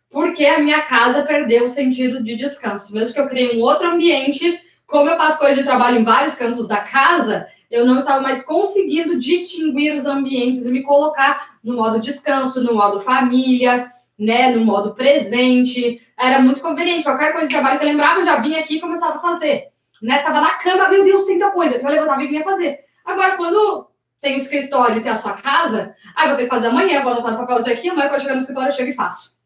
porque 0.09 0.45
a 0.45 0.59
minha 0.59 0.81
casa 0.81 1.23
perdeu 1.23 1.65
o 1.65 1.69
sentido 1.69 2.23
de 2.23 2.35
descanso. 2.35 2.93
Mesmo 2.93 3.13
que 3.13 3.19
eu 3.19 3.27
criei 3.27 3.57
um 3.57 3.61
outro 3.61 3.87
ambiente, 3.87 4.59
como 4.87 5.09
eu 5.09 5.17
faço 5.17 5.37
coisa 5.37 5.55
de 5.55 5.63
trabalho 5.63 5.99
em 5.99 6.03
vários 6.05 6.33
cantos 6.33 6.67
da 6.67 6.77
casa, 6.77 7.47
eu 7.69 7.85
não 7.85 7.99
estava 7.99 8.21
mais 8.21 8.43
conseguindo 8.43 9.19
distinguir 9.19 9.95
os 9.97 10.05
ambientes 10.05 10.65
e 10.65 10.71
me 10.71 10.81
colocar 10.81 11.57
no 11.61 11.75
modo 11.75 11.99
descanso, 11.99 12.63
no 12.63 12.73
modo 12.73 13.01
família, 13.01 13.87
né, 14.17 14.49
no 14.55 14.63
modo 14.63 14.95
presente. 14.95 16.01
Era 16.17 16.39
muito 16.39 16.61
conveniente. 16.61 17.03
Qualquer 17.03 17.33
coisa 17.33 17.47
de 17.47 17.53
trabalho 17.53 17.77
que 17.77 17.83
eu 17.83 17.89
lembrava, 17.89 18.21
eu 18.21 18.25
já 18.25 18.37
vinha 18.37 18.61
aqui 18.61 18.77
e 18.77 18.81
começava 18.81 19.17
a 19.17 19.21
fazer. 19.21 19.65
Né? 20.01 20.19
Tava 20.19 20.39
na 20.39 20.51
cama, 20.51 20.87
meu 20.87 21.03
Deus, 21.03 21.25
tanta 21.25 21.51
coisa. 21.51 21.75
Eu 21.75 21.89
levantava 21.89 22.23
e 22.23 22.27
vinha 22.27 22.43
fazer. 22.43 22.79
Agora, 23.03 23.35
quando 23.35 23.87
tem 24.21 24.35
o 24.35 24.37
escritório 24.37 24.97
e 24.97 25.01
tem 25.01 25.11
a 25.11 25.17
sua 25.17 25.33
casa, 25.33 25.93
aí 26.15 26.29
vou 26.29 26.37
ter 26.37 26.43
que 26.43 26.49
fazer 26.49 26.67
amanhã, 26.67 27.03
vou 27.03 27.11
anotar 27.11 27.31
no 27.31 27.37
papelzinho 27.37 27.75
aqui, 27.75 27.89
amanhã 27.89 28.07
quando 28.07 28.15
eu 28.15 28.21
chegar 28.21 28.33
no 28.35 28.41
escritório 28.41 28.69
eu 28.69 28.75
chego 28.75 28.89
e 28.89 28.93
faço. 28.93 29.37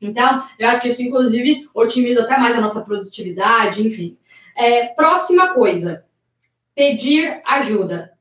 Então, 0.00 0.42
eu 0.58 0.68
acho 0.68 0.80
que 0.80 0.88
isso, 0.88 1.02
inclusive, 1.02 1.68
otimiza 1.74 2.22
até 2.22 2.38
mais 2.38 2.56
a 2.56 2.60
nossa 2.60 2.80
produtividade, 2.82 3.86
enfim. 3.86 4.16
É, 4.60 4.88
próxima 4.88 5.54
coisa: 5.54 6.04
pedir 6.74 7.40
ajuda. 7.46 8.12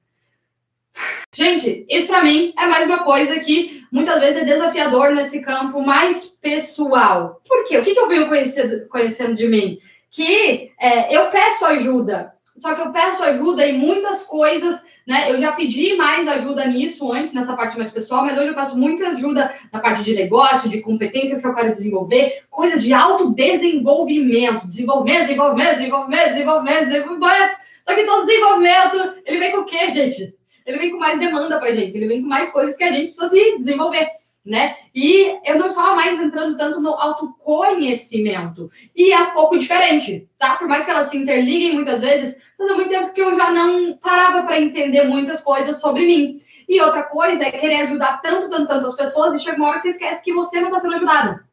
Gente, 1.33 1.85
isso 1.89 2.07
para 2.07 2.23
mim 2.23 2.53
é 2.57 2.65
mais 2.65 2.85
uma 2.85 3.03
coisa 3.03 3.41
que 3.41 3.83
muitas 3.91 4.17
vezes 4.21 4.41
é 4.41 4.45
desafiador 4.45 5.11
nesse 5.13 5.41
campo 5.41 5.81
mais 5.81 6.27
pessoal. 6.27 7.41
Por 7.45 7.65
quê? 7.65 7.77
O 7.77 7.83
que, 7.83 7.93
que 7.93 7.99
eu 7.99 8.07
venho 8.07 8.29
conhecendo, 8.29 8.87
conhecendo 8.87 9.35
de 9.35 9.49
mim? 9.49 9.79
Que 10.09 10.71
é, 10.79 11.13
eu 11.15 11.29
peço 11.29 11.65
ajuda, 11.65 12.33
só 12.59 12.73
que 12.73 12.81
eu 12.81 12.91
peço 12.91 13.23
ajuda 13.23 13.65
em 13.65 13.77
muitas 13.77 14.23
coisas 14.23 14.85
né? 15.09 15.31
Eu 15.31 15.39
já 15.39 15.51
pedi 15.53 15.95
mais 15.95 16.27
ajuda 16.27 16.67
nisso 16.67 17.11
antes, 17.11 17.33
nessa 17.33 17.57
parte 17.57 17.75
mais 17.75 17.89
pessoal, 17.89 18.23
mas 18.23 18.37
hoje 18.37 18.49
eu 18.49 18.53
passo 18.53 18.77
muita 18.77 19.07
ajuda 19.07 19.51
na 19.73 19.79
parte 19.79 20.03
de 20.03 20.13
negócio, 20.13 20.69
de 20.69 20.81
competências 20.81 21.41
que 21.41 21.47
eu 21.47 21.55
quero 21.55 21.71
desenvolver, 21.71 22.43
coisas 22.47 22.83
de 22.83 22.93
autodesenvolvimento, 22.93 24.67
desenvolvimento, 24.67 25.21
desenvolvimento, 25.21 25.77
desenvolvimento, 25.77 26.27
desenvolvimento, 26.27 26.83
desenvolvimento. 26.83 27.55
Só 27.83 27.95
que 27.95 28.05
todo 28.05 28.27
desenvolvimento, 28.27 29.15
ele 29.25 29.39
vem 29.39 29.51
com 29.51 29.61
o 29.61 29.65
quê, 29.65 29.89
gente? 29.89 30.35
Ele 30.63 30.77
vem 30.77 30.91
com 30.91 30.99
mais 30.99 31.19
demanda 31.19 31.57
pra 31.57 31.71
gente, 31.71 31.97
ele 31.97 32.07
vem 32.07 32.21
com 32.21 32.27
mais 32.27 32.51
coisas 32.51 32.77
que 32.77 32.83
a 32.83 32.91
gente 32.91 33.15
precisa 33.15 33.29
se 33.29 33.57
desenvolver 33.57 34.07
né? 34.45 34.75
E 34.95 35.37
eu 35.45 35.59
não 35.59 35.67
estava 35.67 35.95
mais 35.95 36.19
entrando 36.19 36.57
tanto 36.57 36.79
no 36.79 36.89
autoconhecimento. 36.89 38.69
E 38.95 39.11
é 39.11 39.19
um 39.19 39.31
pouco 39.31 39.57
diferente, 39.57 40.29
tá? 40.37 40.55
Por 40.55 40.67
mais 40.67 40.85
que 40.85 40.91
elas 40.91 41.07
se 41.07 41.17
interliguem 41.17 41.75
muitas 41.75 42.01
vezes, 42.01 42.41
faz 42.57 42.75
muito 42.75 42.89
tempo 42.89 43.13
que 43.13 43.21
eu 43.21 43.35
já 43.35 43.51
não 43.51 43.97
parava 43.97 44.43
para 44.43 44.59
entender 44.59 45.03
muitas 45.03 45.41
coisas 45.41 45.79
sobre 45.79 46.05
mim. 46.05 46.39
E 46.67 46.79
outra 46.81 47.03
coisa 47.03 47.45
é 47.45 47.51
querer 47.51 47.81
ajudar 47.81 48.21
tanto, 48.21 48.49
tanto, 48.49 48.67
tantas 48.67 48.95
pessoas 48.95 49.33
e 49.33 49.39
chega 49.39 49.57
uma 49.57 49.69
hora 49.69 49.77
que 49.77 49.83
você 49.83 49.89
esquece 49.89 50.23
que 50.23 50.33
você 50.33 50.59
não 50.59 50.67
está 50.67 50.79
sendo 50.79 50.95
ajudada. 50.95 51.43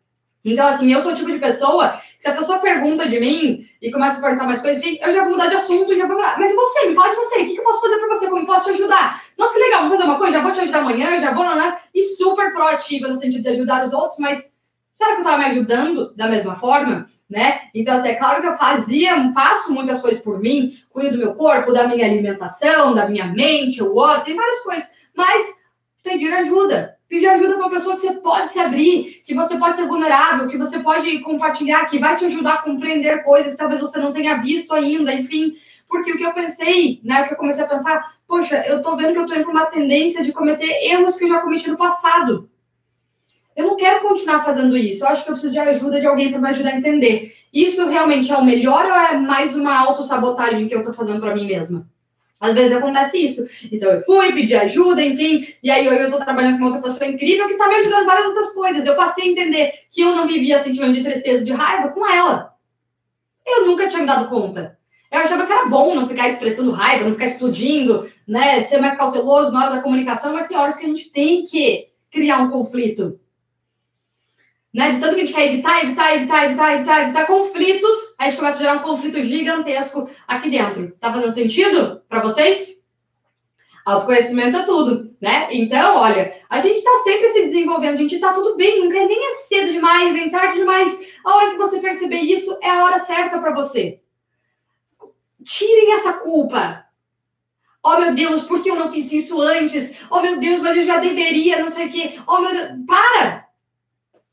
Então, 0.46 0.66
assim, 0.68 0.92
eu 0.92 1.00
sou 1.00 1.10
o 1.10 1.14
tipo 1.14 1.32
de 1.32 1.40
pessoa 1.40 1.88
que 1.90 2.22
se 2.22 2.28
a 2.28 2.34
pessoa 2.34 2.60
pergunta 2.60 3.08
de 3.08 3.18
mim 3.18 3.66
e 3.82 3.90
começa 3.90 4.18
a 4.18 4.20
perguntar 4.22 4.44
mais 4.44 4.62
coisas, 4.62 4.84
eu 4.84 5.12
já 5.12 5.22
vou 5.22 5.32
mudar 5.32 5.48
de 5.48 5.56
assunto 5.56 5.96
já 5.96 6.06
vou 6.06 6.16
mudar. 6.16 6.38
Mas 6.38 6.52
e 6.52 6.54
você? 6.54 6.86
Me 6.86 6.94
fala 6.94 7.10
de 7.10 7.16
você. 7.16 7.40
O 7.40 7.46
que 7.46 7.56
eu 7.56 7.64
posso 7.64 7.80
fazer 7.80 7.98
para 7.98 8.08
você? 8.08 8.28
Como 8.28 8.46
posso 8.46 8.64
te 8.66 8.70
ajudar? 8.70 9.20
Nossa, 9.36 9.54
que 9.54 9.58
legal, 9.58 9.80
vamos 9.80 9.96
fazer 9.96 10.08
uma 10.08 10.18
coisa? 10.18 10.32
Já 10.34 10.42
vou 10.42 10.52
te 10.52 10.60
ajudar 10.60 10.78
amanhã, 10.78 11.18
já 11.18 11.34
vou, 11.34 11.44
super 12.46 12.52
proativa 12.52 13.08
no 13.08 13.16
sentido 13.16 13.42
de 13.42 13.48
ajudar 13.48 13.84
os 13.84 13.92
outros, 13.92 14.18
mas 14.18 14.52
será 14.94 15.12
que 15.12 15.20
eu 15.20 15.24
estava 15.24 15.38
me 15.38 15.44
ajudando 15.46 16.14
da 16.14 16.28
mesma 16.28 16.54
forma? 16.56 17.06
Né? 17.28 17.62
Então, 17.74 17.94
assim, 17.94 18.08
é 18.08 18.14
claro 18.14 18.40
que 18.40 18.46
eu 18.46 18.52
fazia, 18.52 19.30
faço 19.32 19.72
muitas 19.72 20.00
coisas 20.00 20.22
por 20.22 20.38
mim, 20.38 20.74
cuido 20.90 21.12
do 21.12 21.18
meu 21.18 21.34
corpo, 21.34 21.72
da 21.72 21.88
minha 21.88 22.06
alimentação, 22.06 22.94
da 22.94 23.08
minha 23.08 23.26
mente, 23.26 23.82
o 23.82 23.94
outro, 23.94 24.24
tem 24.24 24.36
várias 24.36 24.60
coisas, 24.60 24.90
mas 25.14 25.42
pedir 26.04 26.32
ajuda 26.32 26.96
Pedir 27.08 27.28
ajuda 27.28 27.54
para 27.54 27.66
uma 27.66 27.70
pessoa 27.70 27.94
que 27.94 28.00
você 28.00 28.14
pode 28.14 28.50
se 28.50 28.58
abrir, 28.58 29.22
que 29.24 29.32
você 29.32 29.56
pode 29.56 29.76
ser 29.76 29.86
vulnerável, 29.86 30.48
que 30.48 30.58
você 30.58 30.80
pode 30.80 31.20
compartilhar, 31.20 31.86
que 31.86 32.00
vai 32.00 32.16
te 32.16 32.24
ajudar 32.24 32.54
a 32.54 32.62
compreender 32.62 33.22
coisas 33.22 33.52
que 33.52 33.58
talvez 33.58 33.80
você 33.80 34.00
não 34.00 34.12
tenha 34.12 34.42
visto 34.42 34.74
ainda, 34.74 35.14
enfim. 35.14 35.54
Porque 35.88 36.12
o 36.12 36.16
que 36.16 36.24
eu 36.24 36.32
pensei, 36.32 37.00
né, 37.04 37.22
o 37.22 37.28
que 37.28 37.34
eu 37.34 37.38
comecei 37.38 37.64
a 37.64 37.68
pensar, 37.68 38.16
poxa, 38.26 38.64
eu 38.66 38.82
tô 38.82 38.96
vendo 38.96 39.12
que 39.12 39.18
eu 39.20 39.26
tô 39.26 39.34
indo 39.34 39.44
para 39.44 39.52
uma 39.52 39.66
tendência 39.66 40.24
de 40.24 40.32
cometer 40.32 40.66
erros 40.84 41.16
que 41.16 41.24
eu 41.24 41.28
já 41.28 41.40
cometi 41.40 41.70
no 41.70 41.76
passado. 41.76 42.50
Eu 43.56 43.66
não 43.66 43.76
quero 43.76 44.06
continuar 44.06 44.44
fazendo 44.44 44.76
isso. 44.76 45.02
Eu 45.02 45.08
acho 45.08 45.24
que 45.24 45.30
eu 45.30 45.32
preciso 45.32 45.52
de 45.52 45.58
ajuda 45.58 45.98
de 45.98 46.06
alguém 46.06 46.30
para 46.30 46.40
me 46.40 46.48
ajudar 46.50 46.70
a 46.70 46.76
entender. 46.76 47.34
Isso 47.52 47.88
realmente 47.88 48.30
é 48.30 48.36
o 48.36 48.44
melhor 48.44 48.84
ou 48.84 48.92
é 48.92 49.16
mais 49.16 49.56
uma 49.56 49.78
autossabotagem 49.78 50.68
que 50.68 50.74
eu 50.74 50.84
tô 50.84 50.92
fazendo 50.92 51.20
para 51.20 51.34
mim 51.34 51.46
mesma? 51.46 51.88
Às 52.38 52.54
vezes 52.54 52.76
acontece 52.76 53.24
isso. 53.24 53.48
Então 53.72 53.90
eu 53.90 54.00
fui, 54.02 54.32
pedi 54.32 54.54
ajuda, 54.54 55.02
enfim, 55.02 55.46
e 55.62 55.70
aí 55.70 55.86
eu 55.86 56.10
tô 56.10 56.18
trabalhando 56.18 56.58
com 56.58 56.66
outra 56.66 56.82
pessoa 56.82 57.08
incrível 57.08 57.48
que 57.48 57.56
tá 57.56 57.66
me 57.66 57.76
ajudando 57.76 58.04
várias 58.04 58.26
outras 58.26 58.52
coisas. 58.52 58.84
Eu 58.84 58.94
passei 58.94 59.24
a 59.24 59.32
entender 59.32 59.72
que 59.90 60.02
eu 60.02 60.14
não 60.14 60.26
vivia 60.26 60.58
sentimento 60.58 60.92
de 60.92 61.02
tristeza, 61.02 61.44
de 61.44 61.52
raiva 61.52 61.88
com 61.88 62.06
ela. 62.06 62.54
Eu 63.46 63.64
nunca 63.64 63.88
tinha 63.88 64.02
me 64.02 64.06
dado 64.06 64.28
conta. 64.28 64.75
Eu 65.16 65.24
achava 65.24 65.46
que 65.46 65.52
era 65.52 65.66
bom 65.66 65.94
não 65.94 66.08
ficar 66.08 66.28
expressando 66.28 66.70
raiva, 66.70 67.04
não 67.04 67.12
ficar 67.12 67.26
explodindo, 67.26 68.08
né? 68.26 68.62
Ser 68.62 68.80
mais 68.80 68.96
cauteloso 68.96 69.52
na 69.52 69.64
hora 69.64 69.76
da 69.76 69.82
comunicação, 69.82 70.32
mas 70.32 70.46
tem 70.46 70.56
horas 70.56 70.76
que 70.76 70.84
a 70.84 70.88
gente 70.88 71.10
tem 71.10 71.44
que 71.44 71.88
criar 72.10 72.38
um 72.38 72.50
conflito 72.50 73.18
né? 74.76 74.90
De 74.90 75.00
tanto 75.00 75.14
que 75.14 75.22
a 75.22 75.24
gente 75.24 75.34
quer 75.34 75.46
evitar, 75.46 75.82
evitar, 75.82 76.14
evitar, 76.16 76.44
evitar, 76.44 76.74
evitar, 76.74 77.02
evitar 77.04 77.26
conflitos, 77.26 78.14
a 78.18 78.26
gente 78.26 78.36
começa 78.36 78.56
a 78.56 78.58
gerar 78.58 78.74
um 78.74 78.82
conflito 78.82 79.24
gigantesco 79.24 80.10
aqui 80.28 80.50
dentro. 80.50 80.92
Tá 81.00 81.10
fazendo 81.10 81.32
sentido 81.32 82.02
para 82.06 82.20
vocês? 82.20 82.76
Autoconhecimento 83.86 84.58
é 84.58 84.64
tudo, 84.66 85.16
né? 85.18 85.48
Então, 85.50 85.96
olha, 85.96 86.34
a 86.50 86.60
gente 86.60 86.76
está 86.76 86.90
sempre 87.04 87.30
se 87.30 87.40
desenvolvendo, 87.40 87.94
a 87.94 87.96
gente 87.96 88.16
está 88.16 88.34
tudo 88.34 88.54
bem, 88.54 88.82
nunca 88.82 88.98
é 88.98 89.06
nem 89.06 89.28
é 89.28 89.30
cedo 89.30 89.72
demais, 89.72 90.12
nem 90.12 90.28
tarde 90.28 90.58
demais. 90.58 91.18
A 91.24 91.36
hora 91.36 91.50
que 91.52 91.56
você 91.56 91.78
perceber 91.78 92.18
isso 92.18 92.58
é 92.62 92.68
a 92.68 92.84
hora 92.84 92.98
certa 92.98 93.40
para 93.40 93.54
você. 93.54 94.00
Tirem 95.46 95.92
essa 95.92 96.14
culpa. 96.14 96.84
Oh, 97.82 98.00
meu 98.00 98.14
Deus, 98.14 98.42
por 98.42 98.60
que 98.60 98.68
eu 98.68 98.74
não 98.74 98.90
fiz 98.90 99.12
isso 99.12 99.40
antes? 99.40 99.96
Oh, 100.10 100.20
meu 100.20 100.40
Deus, 100.40 100.60
mas 100.60 100.76
eu 100.76 100.82
já 100.82 100.98
deveria, 100.98 101.60
não 101.60 101.70
sei 101.70 101.86
o 101.86 101.90
quê. 101.90 102.18
Oh, 102.26 102.40
meu 102.40 102.50
Deus, 102.50 102.84
para! 102.84 103.46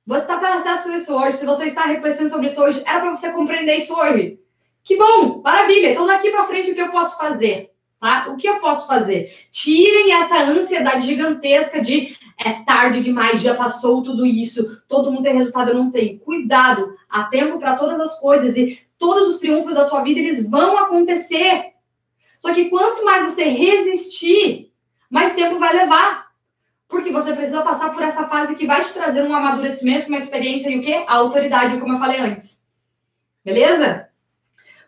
Você 0.07 0.21
está 0.23 0.39
tendo 0.39 0.53
acesso 0.53 0.89
a 0.89 0.95
isso 0.95 1.13
hoje. 1.15 1.37
Se 1.37 1.45
você 1.45 1.65
está 1.65 1.83
refletindo 1.83 2.29
sobre 2.29 2.47
isso 2.47 2.61
hoje, 2.61 2.81
era 2.83 2.99
para 2.99 3.15
você 3.15 3.31
compreender 3.31 3.75
isso 3.75 3.95
hoje. 3.95 4.39
Que 4.83 4.97
bom, 4.97 5.41
maravilha. 5.43 5.91
Então, 5.91 6.07
daqui 6.07 6.31
para 6.31 6.45
frente, 6.45 6.71
o 6.71 6.75
que 6.75 6.81
eu 6.81 6.91
posso 6.91 7.15
fazer? 7.17 7.71
Tá? 7.99 8.27
O 8.29 8.35
que 8.35 8.49
eu 8.49 8.59
posso 8.59 8.87
fazer? 8.87 9.31
Tirem 9.51 10.13
essa 10.13 10.43
ansiedade 10.43 11.05
gigantesca 11.05 11.79
de 11.79 12.17
é 12.43 12.63
tarde 12.63 13.01
demais, 13.01 13.41
já 13.41 13.55
passou 13.55 14.01
tudo 14.01 14.25
isso, 14.25 14.81
todo 14.87 15.11
mundo 15.11 15.23
tem 15.23 15.35
resultado, 15.35 15.69
eu 15.69 15.75
não 15.75 15.91
tenho. 15.91 16.19
Cuidado, 16.19 16.95
há 17.07 17.23
tempo 17.25 17.59
para 17.59 17.75
todas 17.75 17.99
as 17.99 18.19
coisas 18.19 18.57
e 18.57 18.79
todos 19.03 19.27
os 19.27 19.39
triunfos 19.39 19.75
da 19.75 19.83
sua 19.83 19.99
vida 19.99 20.21
eles 20.21 20.49
vão 20.49 20.77
acontecer. 20.77 21.73
Só 22.39 22.53
que 22.53 22.69
quanto 22.69 23.03
mais 23.03 23.29
você 23.29 23.43
resistir, 23.43 24.71
mais 25.09 25.33
tempo 25.33 25.59
vai 25.59 25.75
levar. 25.75 26.31
Porque 26.87 27.11
você 27.11 27.33
precisa 27.33 27.63
passar 27.63 27.93
por 27.93 28.01
essa 28.01 28.29
fase 28.29 28.55
que 28.55 28.65
vai 28.65 28.81
te 28.81 28.93
trazer 28.93 29.23
um 29.23 29.35
amadurecimento, 29.35 30.07
uma 30.07 30.17
experiência 30.17 30.69
e 30.69 30.79
o 30.79 30.81
quê? 30.81 31.03
A 31.05 31.15
autoridade, 31.15 31.79
como 31.81 31.93
eu 31.93 31.97
falei 31.97 32.21
antes. 32.21 32.63
Beleza? 33.43 34.07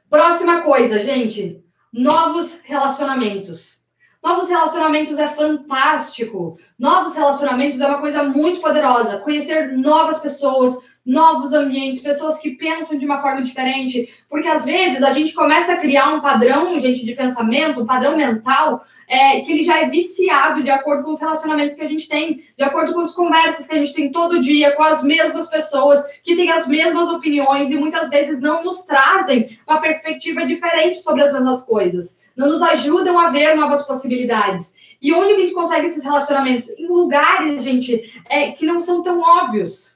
Próxima 0.10 0.62
coisa, 0.62 0.98
gente 1.00 1.66
novos 1.96 2.60
relacionamentos. 2.64 3.86
Novos 4.22 4.50
relacionamentos 4.50 5.18
é 5.18 5.28
fantástico. 5.28 6.60
Novos 6.78 7.16
relacionamentos 7.16 7.80
é 7.80 7.88
uma 7.88 8.00
coisa 8.00 8.22
muito 8.24 8.60
poderosa. 8.60 9.20
Conhecer 9.20 9.78
novas 9.78 10.20
pessoas, 10.20 10.78
novos 11.06 11.54
ambientes, 11.54 12.02
pessoas 12.02 12.40
que 12.40 12.52
pensam 12.52 12.98
de 12.98 13.06
uma 13.06 13.22
forma 13.22 13.44
diferente, 13.44 14.12
porque 14.28 14.48
às 14.48 14.66
vezes 14.66 15.04
a 15.04 15.14
gente 15.14 15.34
começa 15.34 15.74
a 15.74 15.78
criar 15.78 16.12
um 16.14 16.20
padrão, 16.20 16.80
gente, 16.80 17.06
de 17.06 17.14
pensamento, 17.14 17.82
um 17.82 17.86
padrão 17.86 18.18
mental, 18.18 18.84
é, 19.08 19.40
que 19.42 19.52
ele 19.52 19.64
já 19.64 19.82
é 19.82 19.86
viciado 19.86 20.64
de 20.64 20.72
acordo 20.72 21.04
com 21.04 21.12
os 21.12 21.20
relacionamentos 21.20 21.76
que 21.76 21.84
a 21.84 21.88
gente 21.88 22.10
tem, 22.10 22.44
de 22.58 22.64
acordo 22.64 22.94
com 22.94 23.02
as 23.02 23.14
conversas 23.14 23.68
que 23.68 23.76
a 23.76 23.78
gente 23.78 23.94
tem 23.94 24.12
todo 24.12 24.42
dia 24.42 24.72
com 24.72 24.84
as 24.84 25.04
mesmas 25.04 25.48
pessoas, 25.48 26.04
que 26.24 26.36
têm 26.36 26.50
as 26.50 26.68
mesmas 26.68 27.08
opiniões 27.10 27.70
e 27.70 27.76
muitas 27.76 28.10
vezes 28.10 28.42
não 28.42 28.64
nos 28.64 28.84
trazem 28.84 29.48
uma 29.68 29.80
perspectiva 29.80 30.44
diferente 30.44 30.98
sobre 30.98 31.24
as 31.24 31.32
mesmas 31.32 31.62
coisas, 31.64 32.20
não 32.36 32.50
nos 32.50 32.64
ajudam 32.64 33.20
a 33.20 33.30
ver 33.30 33.56
novas 33.56 33.86
possibilidades. 33.86 34.74
E 35.00 35.14
onde 35.14 35.34
a 35.34 35.40
gente 35.40 35.54
consegue 35.54 35.86
esses 35.86 36.04
relacionamentos? 36.04 36.68
Em 36.80 36.88
lugares, 36.88 37.62
gente, 37.62 38.12
é, 38.28 38.52
que 38.52 38.66
não 38.66 38.80
são 38.80 39.04
tão 39.04 39.20
óbvios 39.20 39.95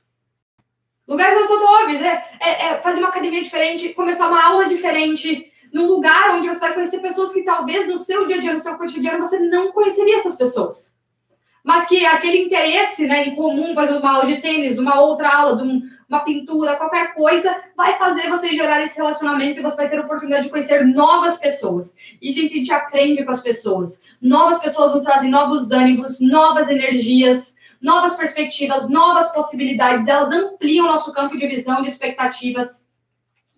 Lugares 1.09 1.39
não 1.39 1.47
são 1.47 1.81
óbvios. 1.81 2.01
É, 2.01 2.23
é, 2.39 2.65
é, 2.67 2.81
fazer 2.81 2.99
uma 2.99 3.09
academia 3.09 3.41
diferente, 3.41 3.89
começar 3.89 4.27
uma 4.27 4.45
aula 4.45 4.67
diferente, 4.67 5.51
num 5.73 5.87
lugar 5.87 6.35
onde 6.35 6.47
você 6.47 6.59
vai 6.59 6.73
conhecer 6.75 6.99
pessoas 6.99 7.33
que 7.33 7.43
talvez 7.43 7.87
no 7.87 7.97
seu 7.97 8.27
dia 8.27 8.37
a 8.37 8.39
dia, 8.39 8.53
no 8.53 8.59
seu 8.59 8.77
cotidiano, 8.77 9.25
você 9.25 9.39
não 9.39 9.71
conheceria 9.71 10.17
essas 10.17 10.35
pessoas. 10.35 10.99
Mas 11.63 11.87
que 11.87 12.05
aquele 12.05 12.45
interesse 12.45 13.07
né, 13.07 13.27
em 13.27 13.35
comum, 13.35 13.73
por 13.73 13.83
exemplo, 13.83 14.01
uma 14.01 14.13
aula 14.13 14.27
de 14.27 14.37
tênis, 14.37 14.77
uma 14.77 15.01
outra 15.01 15.35
aula, 15.35 15.57
de 15.57 15.63
um, 15.63 15.81
uma 16.07 16.19
pintura, 16.21 16.75
qualquer 16.75 17.13
coisa, 17.13 17.55
vai 17.75 17.97
fazer 17.97 18.29
você 18.29 18.49
gerar 18.49 18.81
esse 18.81 18.97
relacionamento 18.97 19.59
e 19.59 19.63
você 19.63 19.75
vai 19.75 19.89
ter 19.89 19.97
a 19.97 20.01
oportunidade 20.01 20.45
de 20.45 20.51
conhecer 20.51 20.85
novas 20.85 21.37
pessoas. 21.37 21.95
E, 22.21 22.31
gente, 22.31 22.53
a 22.53 22.57
gente 22.57 22.71
aprende 22.71 23.25
com 23.25 23.31
as 23.31 23.41
pessoas. 23.41 24.01
Novas 24.21 24.59
pessoas 24.59 24.93
nos 24.93 25.03
trazem 25.03 25.29
novos 25.29 25.71
ânimos, 25.71 26.19
novas 26.21 26.69
energias 26.69 27.58
novas 27.81 28.15
perspectivas, 28.15 28.89
novas 28.89 29.31
possibilidades, 29.31 30.07
elas 30.07 30.31
ampliam 30.31 30.85
o 30.85 30.89
nosso 30.89 31.13
campo 31.13 31.37
de 31.37 31.47
visão, 31.47 31.81
de 31.81 31.89
expectativas. 31.89 32.87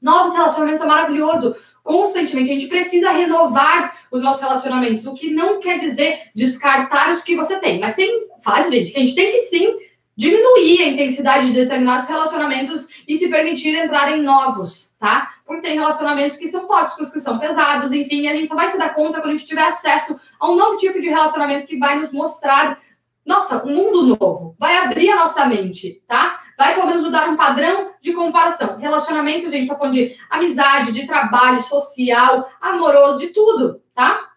Novos 0.02 0.34
relacionamentos 0.34 0.82
é 0.82 0.86
maravilhoso. 0.86 1.56
Constantemente, 1.84 2.52
a 2.52 2.54
gente 2.54 2.68
precisa 2.68 3.12
renovar 3.12 3.98
os 4.12 4.22
nossos 4.22 4.42
relacionamentos, 4.42 5.06
o 5.08 5.16
que 5.16 5.32
não 5.32 5.60
quer 5.60 5.80
dizer 5.80 6.30
descartar 6.36 7.14
os 7.14 7.24
que 7.24 7.36
você 7.36 7.60
tem, 7.60 7.80
mas 7.80 7.96
tem 7.96 8.28
faz, 8.44 8.70
gente, 8.70 8.92
que 8.92 8.98
a 8.98 9.02
gente 9.02 9.16
tem 9.16 9.32
que 9.32 9.40
sim 9.40 9.78
diminuir 10.16 10.84
a 10.84 10.88
intensidade 10.90 11.48
de 11.48 11.54
determinados 11.54 12.08
relacionamentos 12.08 12.88
e 13.08 13.18
se 13.18 13.30
permitir 13.30 13.76
entrar 13.76 14.16
em 14.16 14.22
novos, 14.22 14.96
tá? 15.00 15.34
Porque 15.46 15.64
tem 15.64 15.76
relacionamentos 15.76 16.38
que 16.38 16.48
são 16.48 16.68
tóxicos, 16.68 17.10
que 17.10 17.20
são 17.20 17.40
pesados, 17.40 17.92
enfim, 17.92 18.28
a 18.28 18.36
gente 18.36 18.48
só 18.48 18.56
vai 18.56 18.68
se 18.68 18.78
dar 18.78 18.94
conta 18.94 19.20
quando 19.20 19.34
a 19.34 19.38
gente 19.38 19.48
tiver 19.48 19.64
acesso 19.64 20.20
a 20.40 20.52
um 20.52 20.56
novo 20.56 20.78
tipo 20.78 21.02
de 21.02 21.10
relacionamento 21.10 21.66
que 21.66 21.78
vai 21.78 21.98
nos 21.98 22.12
mostrar 22.12 22.80
nossa, 23.26 23.66
um 23.66 23.74
mundo 23.74 24.18
novo. 24.20 24.56
Vai 24.58 24.78
abrir 24.78 25.10
a 25.10 25.16
nossa 25.16 25.46
mente, 25.46 26.04
tá? 26.08 26.42
Vai 26.58 26.76
pelo 26.76 26.88
menos 26.88 27.04
mudar 27.04 27.30
um 27.30 27.36
padrão 27.36 27.92
de 28.02 28.14
comparação. 28.14 28.78
Relacionamento, 28.78 29.50
gente, 29.50 29.68
tá 29.68 29.76
falando 29.76 29.94
de 29.94 30.16
amizade, 30.30 30.92
de 30.92 31.06
trabalho, 31.06 31.62
social, 31.64 32.50
amoroso, 32.60 33.20
de 33.20 33.28
tudo, 33.28 33.82
tá? 33.94 34.32